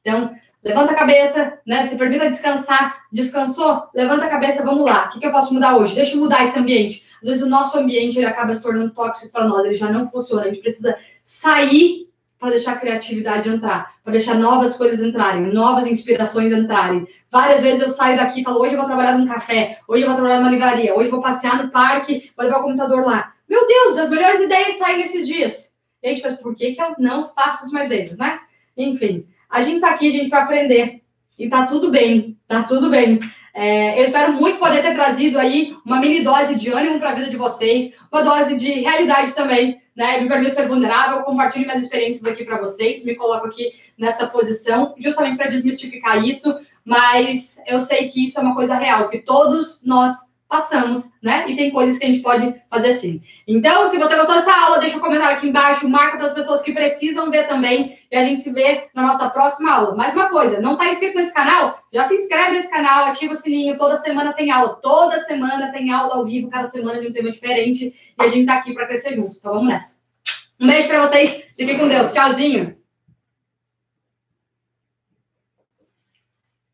Então, 0.00 0.34
levanta 0.64 0.92
a 0.92 0.96
cabeça, 0.96 1.58
né? 1.66 1.86
Se 1.86 1.96
permita 1.96 2.28
descansar. 2.28 3.04
Descansou? 3.12 3.84
Levanta 3.94 4.24
a 4.24 4.28
cabeça, 4.28 4.64
vamos 4.64 4.88
lá. 4.88 5.06
O 5.06 5.10
que, 5.10 5.20
que 5.20 5.26
eu 5.26 5.32
posso 5.32 5.52
mudar 5.52 5.76
hoje? 5.76 5.94
Deixa 5.94 6.16
eu 6.16 6.20
mudar 6.20 6.42
esse 6.42 6.58
ambiente. 6.58 7.04
Às 7.22 7.28
vezes 7.28 7.42
o 7.42 7.48
nosso 7.48 7.78
ambiente 7.78 8.18
ele 8.18 8.26
acaba 8.26 8.52
se 8.52 8.62
tornando 8.62 8.92
tóxico 8.92 9.30
para 9.30 9.46
nós, 9.46 9.64
ele 9.64 9.74
já 9.74 9.90
não 9.90 10.04
funciona. 10.04 10.42
A 10.42 10.48
gente 10.48 10.60
precisa 10.60 10.96
sair 11.24 12.08
para 12.38 12.50
deixar 12.50 12.72
a 12.72 12.76
criatividade 12.76 13.48
entrar, 13.48 13.94
para 14.02 14.12
deixar 14.12 14.34
novas 14.34 14.76
coisas 14.76 15.00
entrarem, 15.00 15.52
novas 15.52 15.86
inspirações 15.86 16.52
entrarem. 16.52 17.06
Várias 17.30 17.62
vezes 17.62 17.80
eu 17.80 17.88
saio 17.88 18.18
daqui 18.18 18.40
e 18.40 18.44
falo, 18.44 18.60
hoje 18.60 18.74
eu 18.74 18.78
vou 18.78 18.86
trabalhar 18.86 19.16
num 19.16 19.26
café, 19.26 19.78
hoje 19.88 20.02
eu 20.02 20.08
vou 20.08 20.16
trabalhar 20.16 20.40
numa 20.40 20.50
livraria, 20.50 20.94
hoje 20.94 21.06
eu 21.06 21.12
vou 21.12 21.22
passear 21.22 21.62
no 21.62 21.70
parque, 21.70 22.30
vou 22.36 22.44
levar 22.44 22.58
o 22.58 22.64
computador 22.64 23.06
lá. 23.06 23.32
Meu 23.48 23.66
Deus, 23.66 23.96
as 23.96 24.10
melhores 24.10 24.40
ideias 24.40 24.76
saem 24.76 24.98
nesses 24.98 25.26
dias. 25.26 25.74
E 26.02 26.10
gente 26.10 26.20
faz, 26.20 26.34
por 26.34 26.54
que, 26.54 26.72
que 26.72 26.82
eu 26.82 26.94
não 26.98 27.28
faço 27.28 27.64
isso 27.64 27.72
mais 27.72 27.88
vezes, 27.88 28.18
né? 28.18 28.38
Enfim, 28.76 29.26
a 29.54 29.62
gente 29.62 29.80
tá 29.80 29.90
aqui, 29.90 30.10
gente, 30.10 30.28
para 30.28 30.42
aprender. 30.42 31.00
E 31.38 31.48
tá 31.48 31.64
tudo 31.64 31.88
bem, 31.88 32.36
tá 32.48 32.64
tudo 32.64 32.90
bem. 32.90 33.20
É, 33.54 34.00
eu 34.00 34.04
espero 34.04 34.32
muito 34.32 34.58
poder 34.58 34.82
ter 34.82 34.94
trazido 34.94 35.38
aí 35.38 35.76
uma 35.86 36.00
mini 36.00 36.22
dose 36.22 36.56
de 36.56 36.72
ânimo 36.72 36.98
para 36.98 37.10
a 37.10 37.14
vida 37.14 37.30
de 37.30 37.36
vocês, 37.36 37.94
uma 38.10 38.20
dose 38.20 38.56
de 38.56 38.80
realidade 38.80 39.32
também, 39.32 39.80
né? 39.94 40.20
Me 40.20 40.28
permito 40.28 40.56
ser 40.56 40.66
vulnerável, 40.66 41.22
compartilho 41.22 41.66
minhas 41.66 41.84
experiências 41.84 42.24
aqui 42.26 42.44
para 42.44 42.58
vocês, 42.58 43.04
me 43.04 43.14
coloco 43.14 43.46
aqui 43.46 43.70
nessa 43.96 44.26
posição, 44.26 44.92
justamente 44.98 45.36
para 45.36 45.46
desmistificar 45.46 46.24
isso, 46.24 46.58
mas 46.84 47.60
eu 47.64 47.78
sei 47.78 48.08
que 48.08 48.24
isso 48.24 48.40
é 48.40 48.42
uma 48.42 48.56
coisa 48.56 48.74
real, 48.74 49.08
que 49.08 49.20
todos 49.20 49.80
nós 49.84 50.12
passamos, 50.54 51.10
né? 51.20 51.46
E 51.48 51.56
tem 51.56 51.72
coisas 51.72 51.98
que 51.98 52.04
a 52.04 52.08
gente 52.08 52.22
pode 52.22 52.54
fazer 52.70 52.90
assim. 52.90 53.20
Então, 53.46 53.88
se 53.88 53.98
você 53.98 54.14
gostou 54.14 54.36
dessa 54.36 54.54
aula, 54.54 54.78
deixa 54.78 54.96
um 54.96 55.00
comentário 55.00 55.36
aqui 55.36 55.48
embaixo, 55.48 55.88
marca 55.88 56.16
das 56.16 56.32
pessoas 56.32 56.62
que 56.62 56.72
precisam 56.72 57.28
ver 57.28 57.48
também, 57.48 57.98
e 58.10 58.16
a 58.16 58.22
gente 58.22 58.40
se 58.40 58.52
vê 58.52 58.88
na 58.94 59.02
nossa 59.02 59.28
próxima 59.30 59.72
aula. 59.72 59.96
Mais 59.96 60.14
uma 60.14 60.28
coisa, 60.28 60.60
não 60.60 60.74
está 60.74 60.86
inscrito 60.88 61.16
nesse 61.16 61.34
canal? 61.34 61.80
Já 61.92 62.04
se 62.04 62.14
inscreve 62.14 62.52
nesse 62.52 62.70
canal, 62.70 63.06
ativa 63.06 63.32
o 63.32 63.36
sininho, 63.36 63.76
toda 63.76 63.96
semana 63.96 64.32
tem 64.32 64.52
aula, 64.52 64.78
toda 64.80 65.18
semana 65.18 65.72
tem 65.72 65.92
aula 65.92 66.14
ao 66.14 66.24
vivo, 66.24 66.48
cada 66.48 66.68
semana 66.68 67.00
de 67.00 67.08
um 67.08 67.12
tema 67.12 67.32
diferente, 67.32 67.92
e 68.20 68.22
a 68.22 68.28
gente 68.28 68.42
está 68.42 68.54
aqui 68.54 68.72
para 68.72 68.86
crescer 68.86 69.14
junto. 69.14 69.36
Então 69.36 69.54
vamos 69.54 69.68
nessa. 69.68 69.98
Um 70.60 70.68
beijo 70.68 70.86
para 70.86 71.04
vocês, 71.04 71.42
fiquem 71.56 71.76
com 71.76 71.88
Deus, 71.88 72.12
tchauzinho! 72.12 72.83